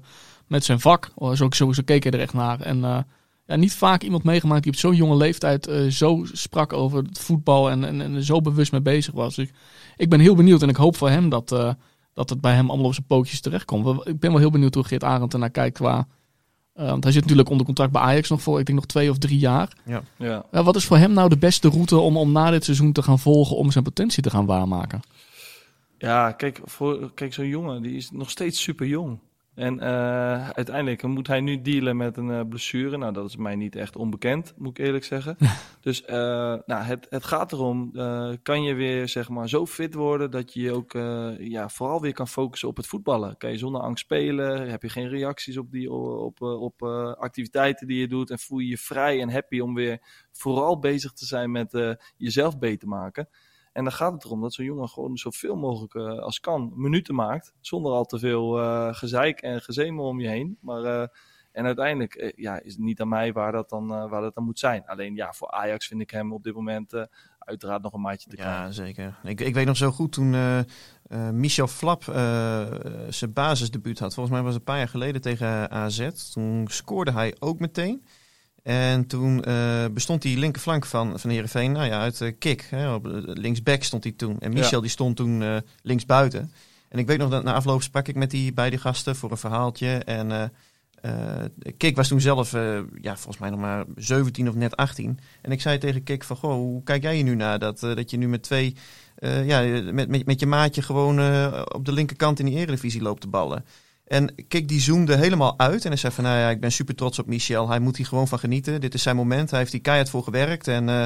met 0.47 0.65
zijn 0.65 0.81
vak. 0.81 1.11
Oh, 1.15 1.33
Zo, 1.35 1.47
zo, 1.51 1.73
zo 1.73 1.83
keek 1.85 2.03
hij 2.03 2.13
er 2.13 2.21
echt 2.21 2.35
naar. 2.35 2.61
En 2.61 2.85
eh, 2.85 2.99
ja, 3.47 3.57
niet 3.57 3.73
vaak 3.75 4.03
iemand 4.03 4.25
meegemaakt 4.25 4.63
die 4.63 4.73
op 4.73 4.79
zo'n 4.79 4.95
jonge 4.95 5.17
leeftijd 5.17 5.71
zo 5.91 6.25
sprak 6.33 6.73
over 6.73 7.03
het 7.03 7.19
voetbal 7.19 7.71
en, 7.71 7.85
en, 7.85 8.01
en 8.01 8.23
zo 8.23 8.41
bewust 8.41 8.73
mee 8.73 8.81
bezig 8.81 9.15
was. 9.15 9.35
Dus 9.35 9.49
ik, 9.49 9.55
ik 9.97 10.09
ben 10.09 10.21
heel 10.21 10.35
benieuwd 10.35 10.63
en 10.63 10.69
ik 10.69 10.77
hoop 10.77 10.97
voor 10.97 11.11
hem 11.11 11.29
dat, 11.29 11.49
dat 12.15 12.31
het 12.31 12.41
bij 12.41 12.55
hem 12.55 12.69
allemaal 12.69 12.87
op 12.87 12.95
zijn 12.95 13.07
pootjes 13.07 13.41
terechtkomt. 13.41 14.07
Ik 14.07 14.21
ben 14.21 14.31
wel 14.31 14.41
heel 14.41 14.51
benieuwd 14.51 14.75
hoe 14.75 14.85
Geert 14.85 15.05
Arend 15.05 15.33
ernaar 15.33 15.51
kijkt 15.51 15.77
qua... 15.77 16.07
eh, 16.77 16.89
want 16.89 17.03
hij 17.05 17.13
zit 17.13 17.23
natuurlijk 17.23 17.51
onder 17.51 17.67
contract 17.67 17.93
bij 17.93 18.03
Ajax 18.03 18.29
nog 18.29 18.43
voor, 18.43 18.59
ik 18.59 18.67
denk 18.67 18.79
nog 18.79 18.87
twee 18.87 19.11
of 19.11 19.19
drie 19.19 19.39
jaar. 19.39 19.73
Ja. 19.85 20.03
Ja, 20.51 20.63
wat 20.63 20.77
is 20.77 20.85
voor 20.85 20.97
hem 20.97 21.13
nou 21.13 21.29
de 21.29 21.39
beste 21.39 21.69
route 21.69 21.97
om, 21.97 22.17
om 22.17 22.33
na 22.33 22.51
dit 22.51 22.65
seizoen 22.65 22.93
te 22.93 23.03
gaan 23.03 23.19
volgen 23.19 23.57
om 23.57 23.71
zijn 23.71 23.85
potentie 23.85 24.23
te 24.23 24.31
gaan 24.31 24.47
waarmaken? 24.47 25.01
Ja, 25.99 26.33
kijk, 26.33 26.61
voor, 26.65 27.11
kijk 27.15 27.35
zo'n 27.35 27.47
jongen, 27.49 27.83
die 27.83 27.97
is 27.97 28.11
nog 28.11 28.31
steeds 28.31 28.63
super 28.63 28.87
jong. 28.87 29.19
En 29.57 29.81
eh, 29.81 30.49
uiteindelijk 30.51 31.03
moet 31.03 31.27
hij 31.27 31.41
nu 31.41 31.63
dealen 31.63 31.97
met 31.97 32.17
een 32.17 32.31
eh, 32.31 32.41
blessure. 32.49 32.97
Nou, 32.97 33.13
dat 33.13 33.29
is 33.29 33.37
mij 33.37 33.57
niet 33.57 33.77
echt 33.77 33.97
onbekend, 33.97 34.55
moet 34.57 34.79
ik 34.79 34.85
eerlijk 34.85 35.05
zeggen. 35.05 35.37
dus 35.81 36.05
eh, 36.05 36.17
nou, 36.67 36.83
het, 36.83 37.07
het 37.11 37.25
gaat 37.25 37.53
erom, 37.53 37.93
kan 38.43 38.63
je 38.63 38.75
weer 38.75 39.09
zeg 39.09 39.29
maar 39.29 39.49
zo 39.49 39.67
fit 39.67 39.95
worden 39.95 40.31
dat 40.31 40.53
je 40.53 40.61
je 40.61 40.73
ook 40.73 40.93
ja, 41.39 41.69
vooral 41.69 42.01
weer 42.01 42.13
kan 42.13 42.29
focussen 42.29 42.69
op 42.69 42.77
het 42.77 42.87
voetballen. 42.87 43.37
Kan 43.37 43.51
je 43.51 43.59
zonder 43.59 43.81
angst 43.81 44.05
spelen, 44.05 44.71
heb 44.71 44.83
je 44.83 44.89
geen 44.89 45.09
reacties 45.09 45.57
op, 45.57 45.71
die, 45.71 45.93
op, 45.93 46.43
op 46.43 46.83
activiteiten 47.19 47.87
die 47.87 48.01
je 48.01 48.09
doet 48.09 48.31
en 48.31 48.39
voel 48.39 48.59
je 48.59 48.69
je 48.69 48.79
vrij 48.79 49.21
en 49.21 49.31
happy 49.31 49.61
om 49.61 49.75
weer 49.75 49.99
vooral 50.33 50.79
bezig 50.79 51.13
te 51.13 51.27
zijn 51.27 51.51
met 51.51 51.97
jezelf 52.17 52.59
beter 52.59 52.89
maken. 52.89 53.29
En 53.77 53.85
dan 53.85 53.93
gaat 53.93 54.13
het 54.13 54.25
erom 54.25 54.41
dat 54.41 54.53
zo'n 54.53 54.65
jongen 54.65 54.89
gewoon 54.89 55.17
zoveel 55.17 55.57
mogelijk 55.57 55.95
eh, 55.95 56.19
als 56.19 56.41
kan 56.41 56.73
minuten 56.75 57.15
maakt. 57.15 57.53
Zonder 57.61 57.93
al 57.93 58.05
te 58.05 58.19
veel 58.19 58.61
eh, 58.61 58.95
gezeik 58.95 59.41
en 59.41 59.61
gezemel 59.61 60.05
om 60.05 60.21
je 60.21 60.29
heen. 60.29 60.59
Maar, 60.61 60.85
eh, 60.85 61.09
en 61.53 61.65
uiteindelijk 61.65 62.33
ja, 62.37 62.61
is 62.61 62.73
het 62.73 62.83
niet 62.83 63.01
aan 63.01 63.09
mij 63.09 63.33
waar 63.33 63.53
dat, 63.53 63.69
dan, 63.69 63.87
waar 63.87 64.21
dat 64.21 64.35
dan 64.35 64.45
moet 64.45 64.59
zijn. 64.59 64.87
Alleen 64.87 65.15
ja, 65.15 65.33
voor 65.33 65.51
Ajax 65.51 65.87
vind 65.87 66.01
ik 66.01 66.11
hem 66.11 66.33
op 66.33 66.43
dit 66.43 66.55
moment 66.55 67.07
uiteraard 67.39 67.83
nog 67.83 67.93
een 67.93 68.01
maatje 68.01 68.31
te 68.31 68.37
krijgen. 68.37 68.63
Ja, 68.63 68.71
zeker. 68.71 69.19
Ik, 69.23 69.41
ik 69.41 69.55
weet 69.55 69.67
nog 69.67 69.77
zo 69.77 69.91
goed 69.91 70.13
toen 70.13 70.37
Michel 71.33 71.67
Flap 71.67 72.03
zijn 73.09 73.33
basisdebuut 73.33 73.99
had. 73.99 74.15
Volgens 74.15 74.35
mij 74.35 74.45
was 74.45 74.55
het 74.55 74.61
een 74.61 74.73
paar 74.73 74.79
jaar 74.79 74.89
geleden 74.89 75.21
tegen 75.21 75.71
AZ. 75.71 76.33
Toen 76.33 76.67
scoorde 76.71 77.13
hij 77.13 77.37
ook 77.39 77.59
meteen. 77.59 78.07
En 78.67 79.07
toen 79.07 79.45
eh, 79.45 79.85
bestond 79.93 80.23
die 80.23 80.39
linkerflank 80.39 80.87
van, 80.87 81.21
van 81.21 81.31
Heerenveen 81.31 81.73
nou 81.73 81.87
ja, 81.87 82.01
uit 82.01 82.21
eh, 82.21 82.33
kick. 82.39 82.67
Hè, 82.71 82.95
op, 82.95 83.07
eh, 83.07 83.13
linksback 83.23 83.83
stond 83.83 84.05
hij 84.05 84.13
toen. 84.13 84.39
En 84.39 84.53
Michel 84.53 84.71
Ja. 84.71 84.81
die 84.81 84.91
stond 84.91 85.17
toen 85.17 85.63
linksbuiten. 85.83 86.53
En 86.89 86.99
ik 86.99 87.07
weet 87.07 87.19
nog 87.19 87.31
dat 87.31 87.45
na 87.45 87.55
afloop 87.55 87.83
sprak 87.83 88.09
ik 88.09 88.15
met 88.15 88.31
die 88.31 88.53
beide 88.53 88.79
gasten 88.79 89.17
voor 89.17 89.31
een 89.31 89.37
verhaaltje. 89.37 89.89
En 89.89 90.53
Kik 91.77 91.97
was 91.97 92.09
toen 92.09 92.21
zelf, 92.21 92.53
ja, 93.01 93.17
volgens 93.17 93.39
mij 93.39 93.51
nog 93.51 93.61
maar 93.61 93.85
17 93.97 94.49
of 94.49 94.55
net 94.55 94.77
18. 94.77 95.19
En 95.43 95.53
ik 95.53 95.61
zei 95.61 95.79
tegen 95.79 96.03
Kik 96.03 96.25
van, 96.25 96.37
goh, 96.37 96.53
hoe 96.53 96.83
kijk 96.83 97.03
jij 97.03 97.17
je 97.17 97.23
nu 97.23 97.35
naar 97.35 97.59
dat, 97.59 97.81
dat 97.81 98.11
je 98.11 98.17
nu 98.17 98.29
met 98.29 98.43
twee, 98.43 98.77
ja, 99.45 99.61
met, 99.93 100.09
met, 100.09 100.27
met 100.27 100.41
je 100.41 100.47
maatje 100.47 100.83
gewoon 100.83 101.19
op 101.75 101.85
de 101.85 101.93
linkerkant 101.93 102.39
in 102.39 102.47
die 102.47 102.57
eredivisie 102.57 103.03
loopt 103.03 103.21
te 103.21 103.29
ballen. 103.29 103.65
En 104.07 104.35
Kik 104.49 104.69
die 104.69 104.81
zoomde 104.81 105.17
helemaal 105.17 105.55
uit 105.59 105.83
en 105.83 105.89
hij 105.89 105.99
zei 105.99 106.13
van, 106.13 106.25
nou 106.25 106.39
ja, 106.39 106.51
ik 106.51 106.61
ben 106.61 106.73
super 106.73 106.95
trots 106.95 107.19
op 107.19 107.27
Michel. 107.27 107.69
Hij 107.69 107.79
moet 107.79 107.97
hier 107.97 108.07
gewoon 108.07 108.29
van 108.29 108.39
genieten. 108.39 108.81
Dit 108.81 108.95
is 108.95 109.03
zijn 109.03 109.17
moment. 109.17 109.51
Hij 109.51 109.59
heeft 109.59 109.73
hier 109.73 109.81
keihard 109.81 110.11
voor 110.11 110.23
gewerkt. 110.23 110.69
En 110.69 110.89
eh, 110.89 111.03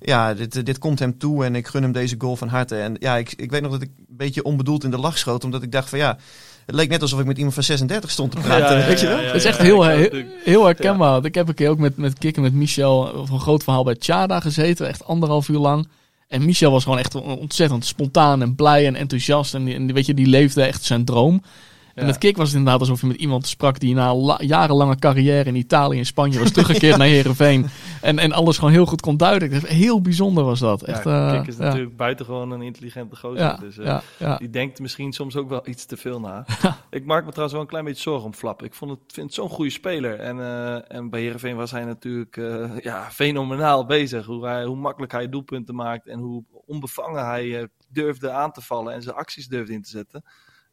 ja, 0.00 0.34
dit, 0.34 0.66
dit 0.66 0.78
komt 0.78 0.98
hem 0.98 1.18
toe 1.18 1.44
en 1.44 1.54
ik 1.54 1.66
gun 1.66 1.82
hem 1.82 1.92
deze 1.92 2.14
goal 2.18 2.36
van 2.36 2.48
harte. 2.48 2.76
En 2.76 2.96
ja, 2.98 3.16
ik, 3.16 3.32
ik 3.36 3.50
weet 3.50 3.62
nog 3.62 3.70
dat 3.70 3.82
ik 3.82 3.90
een 3.98 4.16
beetje 4.16 4.42
onbedoeld 4.42 4.84
in 4.84 4.90
de 4.90 4.98
lach 4.98 5.18
schoot, 5.18 5.44
omdat 5.44 5.62
ik 5.62 5.72
dacht 5.72 5.88
van, 5.88 5.98
ja, 5.98 6.18
het 6.66 6.74
leek 6.74 6.88
net 6.88 7.02
alsof 7.02 7.20
ik 7.20 7.26
met 7.26 7.36
iemand 7.36 7.54
van 7.54 7.62
36 7.62 8.10
stond 8.10 8.30
te 8.30 8.40
praten. 8.40 8.86
weet 8.86 9.00
je 9.00 9.06
wel? 9.06 9.18
Het 9.18 9.34
is 9.34 9.44
echt 9.44 9.58
heel, 9.58 9.86
heel, 9.86 10.24
heel 10.44 10.64
herkenbaar. 10.64 11.10
Want 11.10 11.24
Ik 11.24 11.34
heb 11.34 11.48
een 11.48 11.54
keer 11.54 11.70
ook 11.70 11.78
met, 11.78 11.96
met 11.96 12.18
Kik 12.18 12.36
en 12.36 12.42
met 12.42 12.52
Michel 12.52 13.14
een 13.30 13.40
groot 13.40 13.62
verhaal 13.62 13.84
bij 13.84 13.94
Tjada 13.94 14.40
gezeten. 14.40 14.88
Echt 14.88 15.04
anderhalf 15.04 15.48
uur 15.48 15.58
lang. 15.58 15.88
En 16.28 16.44
Michel 16.44 16.70
was 16.70 16.82
gewoon 16.82 16.98
echt 16.98 17.14
ontzettend 17.14 17.86
spontaan 17.86 18.42
en 18.42 18.54
blij 18.54 18.86
en 18.86 18.96
enthousiast. 18.96 19.54
En, 19.54 19.68
en 19.68 19.92
weet 19.92 20.06
je, 20.06 20.14
die 20.14 20.26
leefde 20.26 20.62
echt 20.62 20.84
zijn 20.84 21.04
droom. 21.04 21.42
En 21.98 22.04
Ja. 22.04 22.10
met 22.10 22.18
Kik 22.18 22.36
was 22.36 22.48
het 22.48 22.56
inderdaad 22.56 22.80
alsof 22.80 23.00
je 23.00 23.06
met 23.06 23.16
iemand 23.16 23.46
sprak 23.46 23.78
die 23.80 23.94
na 23.94 24.14
la- 24.14 24.40
jarenlange 24.42 24.98
carrière 24.98 25.44
in 25.48 25.54
Italië 25.56 25.98
en 25.98 26.06
Spanje 26.06 26.38
was 26.38 26.50
teruggekeerd 26.56 26.96
naar 26.96 27.06
Heerenveen. 27.06 27.66
En, 28.02 28.18
en 28.18 28.32
alles 28.32 28.58
gewoon 28.58 28.72
heel 28.72 28.86
goed 28.86 29.00
kon 29.00 29.16
duiden. 29.16 29.50
Is 29.50 29.66
Heel 29.68 30.00
bijzonder 30.00 30.44
was 30.44 30.60
dat. 30.60 30.82
Echt, 30.82 31.04
ja, 31.04 31.32
eh, 31.32 31.38
Kik 31.38 31.48
is 31.48 31.56
ja. 31.56 31.62
natuurlijk 31.62 31.96
buitengewoon 31.96 32.50
een 32.50 32.62
intelligente 32.62 33.16
gozer. 33.16 33.38
Ja, 33.38 33.56
dus, 33.56 33.78
eh, 33.78 33.84
ja, 33.84 34.02
ja. 34.18 34.36
Die 34.36 34.50
denkt 34.50 34.80
misschien 34.80 35.12
soms 35.12 35.36
ook 35.36 35.48
wel 35.48 35.62
iets 35.68 35.84
te 35.84 35.96
veel 35.96 36.20
na. 36.20 36.44
ik 36.90 37.04
maak 37.04 37.20
me 37.24 37.28
trouwens 37.28 37.52
wel 37.52 37.60
een 37.62 37.68
klein 37.68 37.84
beetje 37.84 38.02
zorgen 38.02 38.24
om 38.26 38.34
Flap. 38.34 38.62
Ik 38.62 38.74
vond 38.74 38.90
het, 38.90 39.00
vind 39.06 39.26
het 39.26 39.34
zo'n 39.34 39.48
goede 39.50 39.70
speler. 39.70 40.18
En, 40.20 40.40
eh, 40.40 40.96
en 40.96 41.10
bij 41.10 41.20
Heerenveen 41.20 41.56
was 41.56 41.70
hij 41.70 41.84
natuurlijk 41.84 42.36
eh, 42.36 42.64
ja, 42.80 43.10
fenomenaal 43.10 43.86
bezig. 43.86 44.26
Hoe, 44.26 44.46
hij, 44.46 44.64
hoe 44.64 44.76
makkelijk 44.76 45.12
hij 45.12 45.28
doelpunten 45.28 45.74
maakt. 45.74 46.06
En 46.06 46.18
hoe 46.18 46.44
onbevangen 46.66 47.26
hij 47.26 47.58
eh, 47.60 47.64
durfde 47.88 48.30
aan 48.30 48.52
te 48.52 48.60
vallen. 48.60 48.92
En 48.94 49.02
zijn 49.02 49.16
acties 49.16 49.48
durfde 49.48 49.72
in 49.72 49.82
te 49.82 49.90
zetten. 49.90 50.24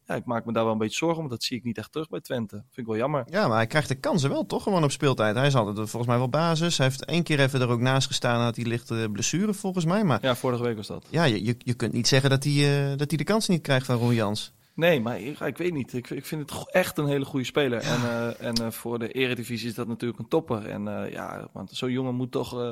Ja, 0.08 0.16
ik 0.16 0.26
maak 0.26 0.46
me 0.46 0.54
daar 0.54 0.64
wel 0.64 0.72
een 0.74 0.78
beetje 0.78 0.98
zorgen 0.98 1.18
om. 1.22 1.28
Want 1.28 1.40
dat 1.40 1.48
zie 1.48 1.58
ik 1.58 1.64
niet 1.64 1.78
echt 1.78 1.92
terug 1.92 2.10
bij 2.10 2.22
Twente. 2.22 2.56
Vind 2.56 2.78
ik 2.78 2.86
wel 2.86 2.96
jammer. 2.98 3.24
Ja, 3.30 3.48
maar 3.48 3.58
hij 3.58 3.68
krijgt 3.68 3.88
de 3.88 3.96
kansen 3.96 4.30
wel 4.30 4.46
toch 4.46 4.64
gewoon 4.64 4.84
op 4.84 4.92
speeltijd. 4.92 5.36
Hij 5.36 5.48
is 5.48 5.56
altijd 5.56 5.76
volgens 5.78 6.08
mij 6.08 6.18
wel 6.18 6.30
basis. 6.30 6.78
Hij 6.78 6.88
heeft 6.88 7.06
één 7.06 7.24
keer 7.24 7.40
even 7.40 7.62
er 7.62 7.70
ook 7.70 7.80
naast 7.80 8.08
gestaan 8.08 8.42
had 8.42 8.56
hij 8.56 8.66
lichte 8.66 9.10
blessure 9.12 9.54
volgens 9.54 9.86
mij. 9.86 10.04
Maar 10.04 10.20
Ja, 10.22 10.36
vorige 10.36 10.64
week 10.64 10.76
was 10.76 10.88
dat. 10.88 11.06
ja, 11.10 11.24
je, 11.24 11.46
je, 11.46 11.56
je 11.58 11.74
kunt 11.74 11.94
niet 11.94 12.08
zeggen 12.08 12.30
dat 12.30 12.44
hij, 12.44 12.54
eh, 12.92 12.98
dat 12.98 13.10
hij 13.10 13.18
de 13.18 13.24
kansen 13.24 13.54
niet 13.54 13.62
krijgt 13.62 13.86
van 13.86 13.96
Ron 13.98 14.14
Jans. 14.14 14.54
Nee, 14.74 15.02
maar 15.02 15.20
ik, 15.20 15.40
ik 15.40 15.58
weet 15.58 15.74
niet. 15.74 15.94
Ik, 15.94 16.10
ik 16.10 16.26
vind 16.26 16.50
het 16.50 16.72
echt 16.72 16.98
een 16.98 17.08
hele 17.08 17.26
goede 17.26 17.46
speler. 17.46 17.80
En, 17.82 18.02
eh, 18.02 18.48
en 18.48 18.56
eh, 18.56 18.72
voor 18.72 19.00
de 19.00 19.12
eredivisie 19.12 19.68
is 19.70 19.76
dat 19.76 19.88
natuurlijk 19.88 20.20
een 20.20 20.28
topper. 20.28 20.66
En 20.66 21.10
ja, 21.12 21.48
want 21.54 21.70
zo'n 21.72 21.92
jongen 21.92 22.16
moet 22.16 22.32
toch 22.32 22.64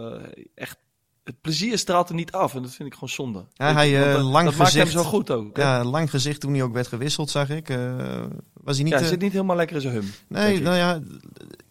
echt... 0.56 0.78
Het 1.24 1.42
plezier 1.42 1.78
straalt 1.78 2.10
er 2.10 2.16
niet 2.16 2.32
af. 2.32 2.56
En 2.56 2.62
dat 2.62 2.72
vind 2.72 2.88
ik 2.88 2.94
gewoon 2.94 3.10
zonde. 3.10 3.46
Ja, 3.54 3.74
hij, 3.74 4.04
eh, 4.08 4.14
dat, 4.14 4.22
lang 4.24 4.46
dat 4.46 4.66
gezicht. 4.66 4.92
zo 4.92 5.04
goed 5.04 5.32
ook. 5.32 5.58
hè? 5.58 5.64
Ja, 5.64 5.84
lang 5.84 6.10
gezicht 6.10 6.40
toen 6.42 6.54
hij 6.54 6.64
ook 6.64 6.74
werd 6.74 6.88
gewisseld, 6.88 7.30
zag 7.30 7.50
ik. 7.50 7.70
Eh, 7.70 8.24
was 8.54 8.76
hij 8.76 8.84
niet... 8.84 8.94
ja, 8.94 8.98
hij 9.00 9.06
eh, 9.06 9.12
zit 9.12 9.22
niet 9.22 9.32
helemaal 9.32 9.56
lekker 9.56 9.76
in 9.76 9.82
zijn 9.82 9.94
hum. 9.94 10.12
nee, 10.28 10.62
nou 10.62 10.76
ja... 10.76 11.02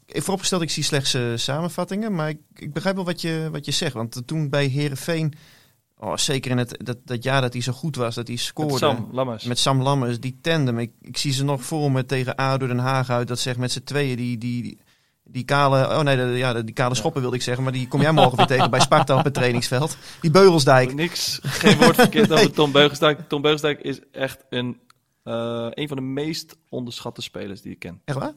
ik- 0.07 0.23
Vooropgesteld, 0.23 0.63
ik 0.63 0.71
zie 0.71 0.83
slechts 0.83 1.17
samenvattingen. 1.35 2.15
Maar 2.15 2.29
ik, 2.29 2.39
ik 2.55 2.73
begrijp 2.73 2.95
wel 2.95 3.05
wat 3.05 3.21
je, 3.21 3.49
wat 3.53 3.65
je 3.65 3.73
zegt. 3.73 3.93
Want 3.93 4.23
toen 4.27 4.49
bij 4.49 4.67
Herenveen, 4.67 5.33
oh, 5.99 6.17
zeker 6.17 6.51
in 6.51 6.59
het, 6.59 6.79
dat, 6.85 6.97
dat 7.05 7.23
jaar 7.23 7.41
dat 7.41 7.53
hij 7.53 7.63
zo 7.63 7.73
goed 7.73 7.97
was, 7.97 8.15
dat 8.15 8.27
hij 8.29 8.37
scoorde. 8.37 8.71
Met 8.73 8.81
Sam 8.81 9.09
Lammers. 9.13 9.45
Met 9.45 9.59
Sam 9.59 9.83
Lammers, 9.83 10.21
die 10.21 10.39
tandem. 10.41 10.79
Ik, 10.79 10.91
ik 11.01 11.17
zie 11.17 11.33
ze 11.33 11.45
nog 11.45 11.63
voor 11.65 11.93
me 11.93 12.07
tegen 12.07 12.35
ADO 12.37 12.67
Den 12.67 12.79
Haag 12.79 13.11
uit. 13.11 13.29
Dat 13.29 13.39
zegt 13.39 13.59
met 13.59 13.73
z'n 13.73 13.83
tweeën 13.85 14.17
die, 14.17 14.39
die, 14.39 14.63
die, 14.63 14.79
die 15.25 15.45
kale... 15.45 15.99
Oh 15.99 16.01
nee, 16.01 16.17
de, 16.17 16.23
ja, 16.23 16.63
die 16.63 16.75
kale 16.75 16.95
schoppen 16.95 17.21
wilde 17.21 17.37
ik 17.37 17.43
zeggen. 17.43 17.63
Maar 17.63 17.73
die 17.73 17.89
kom 17.89 18.01
jij 18.01 18.13
morgen 18.13 18.37
weer 18.37 18.47
tegen 18.47 18.71
bij 18.71 18.81
Sparta 18.81 19.19
op 19.19 19.25
het 19.25 19.35
trainingsveld. 19.35 19.97
Die 20.21 20.31
Beugelsdijk. 20.31 20.95
Niks, 20.95 21.39
geen 21.43 21.79
woord 21.79 21.95
verkeerd 21.97 22.33
over 22.33 22.53
Tom 22.53 22.73
Beugelsdijk. 22.73 23.29
Tom 23.29 23.41
Beugelsdijk 23.43 23.81
is 23.81 24.01
echt 24.13 24.45
een, 24.51 24.81
eh, 25.23 25.67
een 25.71 25.89
van 25.89 25.97
de 25.97 26.03
meest 26.03 26.57
onderschatte 26.69 27.23
spelers 27.23 27.63
die 27.63 27.73
ik 27.73 27.79
ken. 27.79 28.01
Echt 28.05 28.19
waar? 28.19 28.33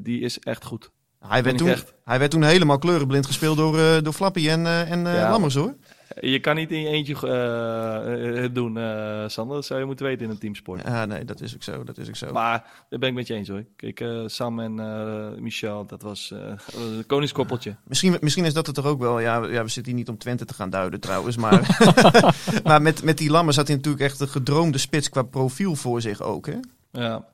Die 0.00 0.20
is 0.20 0.38
echt 0.38 0.64
goed. 0.64 0.90
Hij 1.20 1.42
werd, 1.42 1.58
toen, 1.58 1.68
echt. 1.68 1.94
hij 2.04 2.18
werd 2.18 2.30
toen 2.30 2.42
helemaal 2.42 2.78
kleurenblind 2.78 3.26
gespeeld 3.26 3.56
door, 3.56 3.78
eh, 3.78 4.02
door 4.02 4.12
Flappy 4.12 4.48
en, 4.48 4.66
eh, 4.66 4.90
en 4.90 5.00
Ja. 5.00 5.30
Lammers 5.30 5.54
hoor. 5.54 5.74
Je 6.20 6.38
kan 6.40 6.54
niet 6.56 6.70
in 6.70 6.80
je 6.80 6.88
eentje 6.88 7.14
eh, 7.28 8.28
eh, 8.36 8.42
het 8.42 8.54
doen, 8.54 8.76
eh, 8.78 9.24
Sander. 9.26 9.56
Dat 9.56 9.64
zou 9.64 9.80
je 9.80 9.86
moeten 9.86 10.06
weten 10.06 10.24
in 10.24 10.30
een 10.30 10.38
teamsport. 10.38 10.82
Ja, 10.84 11.04
nee, 11.04 11.24
dat 11.24 11.40
is 11.40 11.54
ook 11.54 11.62
zo. 11.62 11.84
Dat 11.84 11.98
is 11.98 12.08
ook 12.08 12.16
zo. 12.16 12.32
Maar 12.32 12.64
daar 12.88 12.98
ben 12.98 13.08
ik 13.08 13.14
met 13.14 13.26
je 13.26 13.34
eens 13.34 13.48
hoor. 13.48 13.64
Eh, 13.76 14.22
Sam 14.26 14.60
en 14.60 15.42
Michel, 15.42 15.86
dat 15.86 16.02
was 16.02 16.34
een 16.76 17.06
koningskoppeltje. 17.06 17.76
Misschien, 17.84 18.16
misschien 18.20 18.44
is 18.44 18.54
dat 18.54 18.66
het 18.66 18.74
toch 18.74 18.86
ook 18.86 19.00
wel. 19.00 19.20
Ja, 19.20 19.40
we- 19.40 19.48
ja, 19.48 19.62
we 19.62 19.68
zitten 19.68 19.92
hier 19.92 20.00
niet 20.00 20.08
om 20.08 20.18
Twente 20.18 20.44
te 20.44 20.54
gaan 20.54 20.70
duiden 20.70 21.00
trouwens. 21.00 21.36
Maar, 21.36 21.78
maar 22.64 22.82
met, 22.82 23.02
met 23.02 23.18
die 23.18 23.30
Lammers 23.30 23.56
had 23.56 23.66
hij 23.66 23.76
natuurlijk 23.76 24.04
echt 24.04 24.20
een 24.20 24.28
gedroomde 24.28 24.78
spits 24.78 25.08
qua 25.10 25.22
profiel 25.22 25.74
voor 25.74 26.00
zich 26.00 26.22
ook. 26.22 26.46
Hè? 26.46 26.56
Ja, 26.92 27.24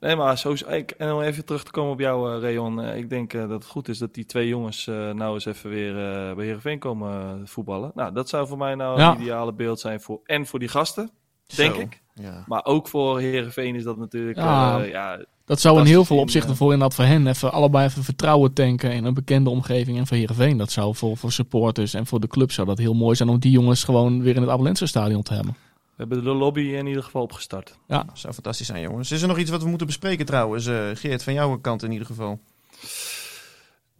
nee, 0.00 0.16
maar 0.16 0.38
zo 0.38 0.52
is, 0.52 0.62
ik, 0.62 0.90
en 0.90 1.12
om 1.12 1.20
even 1.20 1.44
terug 1.44 1.64
te 1.64 1.70
komen 1.70 1.92
op 1.92 2.00
jou, 2.00 2.34
eh 2.34 2.40
Rayon. 2.42 2.80
Eh, 2.82 2.96
ik 2.96 3.10
denk 3.10 3.32
eh, 3.32 3.40
dat 3.40 3.50
het 3.50 3.64
goed 3.66 3.88
is 3.88 3.98
dat 3.98 4.14
die 4.14 4.24
twee 4.24 4.48
jongens 4.48 4.86
eh, 4.86 5.10
nou 5.10 5.34
eens 5.34 5.44
even 5.44 5.70
weer 5.70 5.90
eh, 5.90 6.34
bij 6.34 6.44
Heerenveen 6.44 6.78
komen 6.78 7.40
voetballen. 7.48 7.90
Nou, 7.94 8.12
dat 8.12 8.28
zou 8.28 8.46
voor 8.48 8.58
mij 8.58 8.74
nou 8.74 8.98
Ja. 9.00 9.10
een 9.14 9.20
ideale 9.20 9.52
beeld 9.52 9.80
zijn 9.80 10.00
voor 10.00 10.20
en 10.24 10.46
voor 10.46 10.58
die 10.58 10.68
gasten, 10.68 11.10
denk 11.56 11.74
Zo. 11.74 11.80
ik. 11.80 12.02
Ja. 12.14 12.44
Maar 12.46 12.64
ook 12.64 12.88
voor 12.88 13.18
Heerenveen 13.20 13.74
is 13.74 13.84
dat 13.84 13.96
natuurlijk. 13.96 14.36
Ja. 14.38 14.80
eh, 14.82 14.90
ja, 14.90 15.24
Dat 15.44 15.60
zou 15.60 15.78
in 15.78 15.84
heel 15.86 16.04
veel 16.04 16.18
opzichten 16.18 16.50
in, 16.50 16.56
voor 16.56 16.72
inderdaad 16.72 16.96
voor 16.96 17.04
hen 17.04 17.26
even 17.26 17.52
allebei 17.52 17.86
even 17.86 18.04
vertrouwen 18.04 18.52
tanken 18.52 18.92
in 18.92 19.04
een 19.04 19.14
bekende 19.14 19.50
omgeving. 19.50 19.98
En 19.98 20.06
voor 20.06 20.16
Heerenveen, 20.16 20.56
dat 20.56 20.70
zou 20.70 20.94
voor, 20.94 21.16
voor 21.16 21.32
supporters 21.32 21.94
en 21.94 22.06
voor 22.06 22.20
de 22.20 22.26
club 22.26 22.52
zou 22.52 22.66
dat 22.66 22.78
heel 22.78 22.94
mooi 22.94 23.16
zijn 23.16 23.28
om 23.28 23.38
die 23.38 23.50
jongens 23.50 23.84
gewoon 23.84 24.22
weer 24.22 24.34
in 24.36 24.42
het 24.42 24.50
Abelense 24.50 24.86
stadion 24.86 25.22
te 25.22 25.34
hebben. 25.34 25.56
We 25.98 26.04
hebben 26.04 26.24
de 26.24 26.30
lobby 26.30 26.60
in 26.60 26.86
ieder 26.86 27.02
geval 27.02 27.22
opgestart. 27.22 27.78
Ja, 27.86 28.06
Zou 28.12 28.34
fantastisch 28.34 28.66
zijn, 28.66 28.82
jongens. 28.82 29.10
Is 29.10 29.22
er 29.22 29.28
nog 29.28 29.38
iets 29.38 29.50
wat 29.50 29.62
we 29.62 29.68
moeten 29.68 29.86
bespreken 29.86 30.26
trouwens? 30.26 30.66
eh, 30.66 30.88
Geert, 30.94 31.22
van 31.22 31.32
jouw 31.32 31.56
kant 31.58 31.82
in 31.82 31.90
ieder 31.92 32.06
geval. 32.06 32.40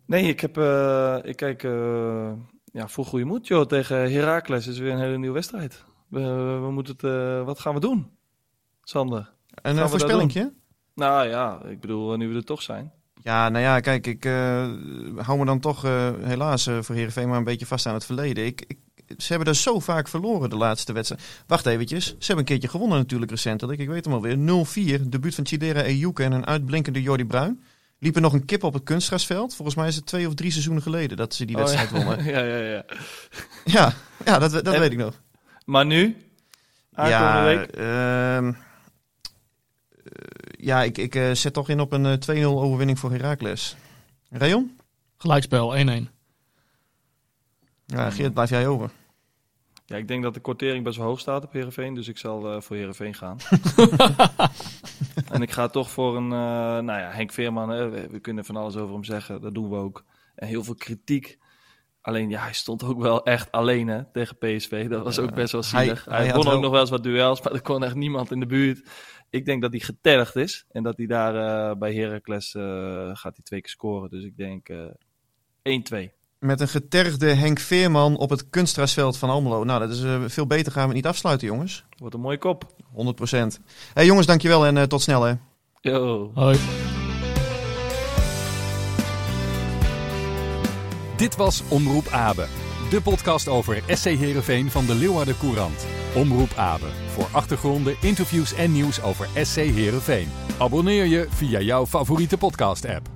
Nee, 0.06 0.22
ik, 0.28 0.40
heb, 0.40 0.56
eh, 0.58 1.16
ik 1.22 1.36
kijk 1.36 1.62
eh, 1.62 2.32
ja, 2.72 2.88
voor 2.88 3.04
goede 3.04 3.24
moed 3.24 3.46
joh, 3.46 3.66
tegen 3.66 4.12
Heracles. 4.12 4.66
is 4.66 4.78
weer 4.78 4.92
een 4.92 4.98
hele 5.00 5.18
nieuwe 5.18 5.34
wedstrijd. 5.34 5.84
We, 6.08 6.20
we 6.62 6.70
moeten 6.70 6.92
het, 6.92 7.04
eh, 7.04 7.44
wat 7.44 7.60
gaan 7.60 7.74
we 7.74 7.80
doen, 7.80 8.10
Sander? 8.82 9.30
Een 9.62 9.76
uh, 9.76 9.88
voorspellingje? 9.88 10.52
Nou 10.94 11.28
ja, 11.28 11.62
ik 11.64 11.80
bedoel, 11.80 12.16
nu 12.16 12.28
we 12.28 12.34
er 12.36 12.44
toch 12.44 12.62
zijn. 12.62 12.92
Ja, 13.22 13.48
nou 13.48 13.64
ja, 13.64 13.80
kijk, 13.80 14.06
ik 14.06 14.24
eh, 14.24 14.72
hou 15.16 15.38
me 15.38 15.44
dan 15.44 15.60
toch 15.60 15.84
eh, 15.84 16.10
helaas 16.20 16.66
eh, 16.66 16.78
voor 16.82 16.94
Heerenveen 16.94 17.28
maar 17.28 17.38
een 17.38 17.44
beetje 17.44 17.66
vast 17.66 17.86
aan 17.86 17.94
het 17.94 18.04
verleden. 18.04 18.44
Ik, 18.46 18.64
ik, 18.66 18.78
ze 19.16 19.26
hebben 19.28 19.48
er 19.48 19.54
zo 19.54 19.78
vaak 19.80 20.08
verloren 20.08 20.50
de 20.50 20.56
laatste 20.56 20.92
wedstrijd. 20.92 21.22
Wacht 21.46 21.66
eventjes, 21.66 22.06
ze 22.06 22.14
hebben 22.18 22.38
een 22.38 22.44
keertje 22.44 22.68
gewonnen 22.68 22.98
natuurlijk 22.98 23.30
recentelijk. 23.30 23.80
Ik 23.80 23.88
weet 23.88 24.04
hem 24.04 24.14
alweer. 24.14 24.36
0-4, 24.98 25.02
debuut 25.08 25.34
van 25.34 25.46
Chidera 25.46 25.82
Ejuke 25.82 26.22
en 26.24 26.32
een 26.32 26.46
uitblinkende 26.46 27.02
Jordi 27.02 27.24
Bruin. 27.24 27.62
Liepen 27.98 28.22
nog 28.22 28.32
een 28.32 28.44
kip 28.44 28.62
op 28.62 28.72
het 28.74 28.82
kunstgrasveld. 28.82 29.54
Volgens 29.54 29.76
mij 29.76 29.88
is 29.88 29.96
het 29.96 30.06
twee 30.06 30.26
of 30.26 30.34
drie 30.34 30.50
seizoenen 30.50 30.82
geleden 30.82 31.16
dat 31.16 31.34
ze 31.34 31.44
die 31.44 31.56
Oh, 31.56 31.62
wedstrijd 31.62 31.90
wonnen. 31.90 32.24
ja, 32.34 32.42
ja, 32.42 32.56
ja. 32.56 32.84
Ja, 33.64 33.92
ja 34.24 34.38
dat, 34.38 34.50
dat 34.50 34.66
En- 34.74 34.80
weet 34.80 34.92
ik 34.92 34.98
nog. 34.98 35.20
Maar 35.64 35.86
nu? 35.86 36.16
Aankomende 36.92 37.50
ja, 37.50 37.56
week? 37.56 37.70
ehm, 37.70 38.48
eh, 38.48 38.54
ja, 40.66 40.82
ik, 40.82 40.98
ik 40.98 41.14
eh, 41.14 41.32
zet 41.32 41.52
toch 41.52 41.68
in 41.68 41.80
op 41.80 41.92
een 41.92 42.06
eh, 42.06 42.42
2-0 42.42 42.44
overwinning 42.44 42.98
voor 42.98 43.10
Heracles. 43.10 43.76
Rayon? 44.30 44.78
Gelijkspel, 45.18 45.76
1-1. 45.76 46.17
Ja, 47.94 48.10
Geert, 48.10 48.34
blijf 48.34 48.50
jij 48.50 48.66
over. 48.66 48.90
Ja, 49.86 49.96
ik 49.96 50.08
denk 50.08 50.22
dat 50.22 50.34
de 50.34 50.40
kortering 50.40 50.84
best 50.84 50.96
wel 50.96 51.06
hoog 51.06 51.20
staat 51.20 51.44
op 51.44 51.52
Heerenveen, 51.52 51.94
dus 51.94 52.08
ik 52.08 52.18
zal 52.18 52.52
eh, 52.52 52.60
voor 52.60 52.76
Heerenveen 52.76 53.14
gaan. 53.14 53.38
en 55.32 55.42
ik 55.42 55.50
ga 55.50 55.68
toch 55.68 55.90
voor 55.90 56.16
een, 56.16 56.32
eh, 56.32 56.38
nou 56.78 56.86
ja, 57.00 57.10
Henk 57.10 57.32
Veerman, 57.32 57.68
hè, 57.68 57.88
we, 57.88 58.08
we 58.10 58.20
kunnen 58.20 58.44
van 58.44 58.56
alles 58.56 58.76
over 58.76 58.94
hem 58.94 59.04
zeggen, 59.04 59.40
dat 59.40 59.54
doen 59.54 59.70
we 59.70 59.76
ook. 59.76 60.04
En 60.34 60.48
heel 60.48 60.64
veel 60.64 60.74
kritiek. 60.74 61.38
Alleen, 62.00 62.30
ja, 62.30 62.42
hij 62.42 62.52
stond 62.52 62.82
ook 62.82 63.00
wel 63.00 63.24
echt 63.24 63.50
alleen 63.52 63.88
hè, 63.88 64.04
tegen 64.12 64.38
PSV. 64.38 64.88
Dat 64.88 65.04
was 65.04 65.18
ook 65.18 65.34
best 65.34 65.52
wel 65.52 65.62
zielig. 65.62 66.04
Hij, 66.04 66.28
won 66.28 66.36
ook 66.36 66.44
wel- 66.44 66.60
nog 66.60 66.70
wel 66.70 66.80
eens 66.80 66.90
wat 66.90 67.02
duels, 67.02 67.42
maar 67.42 67.52
er 67.52 67.62
kon 67.62 67.84
echt 67.84 67.94
niemand 67.94 68.30
in 68.30 68.40
de 68.40 68.46
buurt. 68.46 68.88
Ik 69.30 69.44
denk 69.44 69.62
dat 69.62 69.70
hij 69.70 69.80
getergd 69.80 70.36
is 70.36 70.64
en 70.70 70.82
dat 70.82 70.96
hij 70.96 71.06
daar 71.06 71.34
eh, 71.70 71.76
bij 71.76 71.94
Heracles 71.94 72.50
gaat 73.12 73.36
hij 73.36 73.42
twee 73.44 73.60
keer 73.60 73.70
scoren. 73.70 74.10
Dus 74.10 74.24
ik 74.24 74.36
denk 74.36 74.68
eh 74.68 74.86
1-2. 76.04 76.17
Met 76.38 76.60
een 76.60 76.68
getergde 76.68 77.26
Henk 77.26 77.58
Veerman 77.58 78.16
op 78.16 78.30
het 78.30 78.50
kunstgrasveld 78.50 79.16
van 79.16 79.30
Almelo. 79.30 79.64
Nou, 79.64 79.80
dat 79.80 79.90
is 79.90 80.02
eh, 80.02 80.22
veel 80.26 80.46
beter 80.46 80.72
gaan 80.72 80.82
we 80.82 80.88
het 80.88 80.96
niet 80.96 81.06
afsluiten, 81.06 81.46
jongens. 81.46 81.84
Wordt 81.96 82.14
een 82.14 82.20
mooie 82.20 82.38
kop. 82.38 82.64
100% 82.94 83.62
Hey 83.94 84.06
jongens, 84.06 84.26
dankjewel 84.26 84.66
en 84.66 84.76
eh, 84.76 84.82
tot 84.82 85.02
snel 85.02 85.22
hè. 85.22 85.34
Yo. 85.80 86.30
Hoi. 86.34 86.58
Dit 91.16 91.36
was 91.36 91.62
Omroep 91.68 92.08
Abe, 92.08 92.46
de 92.90 93.00
podcast 93.00 93.48
over 93.48 93.82
SC 93.88 94.04
Heerenveen 94.04 94.70
van 94.70 94.86
de 94.86 94.94
Leeuwarden 94.94 95.38
Courant. 95.38 95.86
Omroep 96.14 96.52
Abe, 96.56 96.86
voor 97.06 97.28
achtergronden, 97.32 97.96
interviews 98.00 98.54
en 98.54 98.72
nieuws 98.72 99.02
over 99.02 99.28
SC 99.42 99.56
Heerenveen. 99.56 100.28
Abonneer 100.58 101.04
je 101.04 101.26
via 101.30 101.60
jouw 101.60 101.86
favoriete 101.86 102.38
podcast-app. 102.38 103.08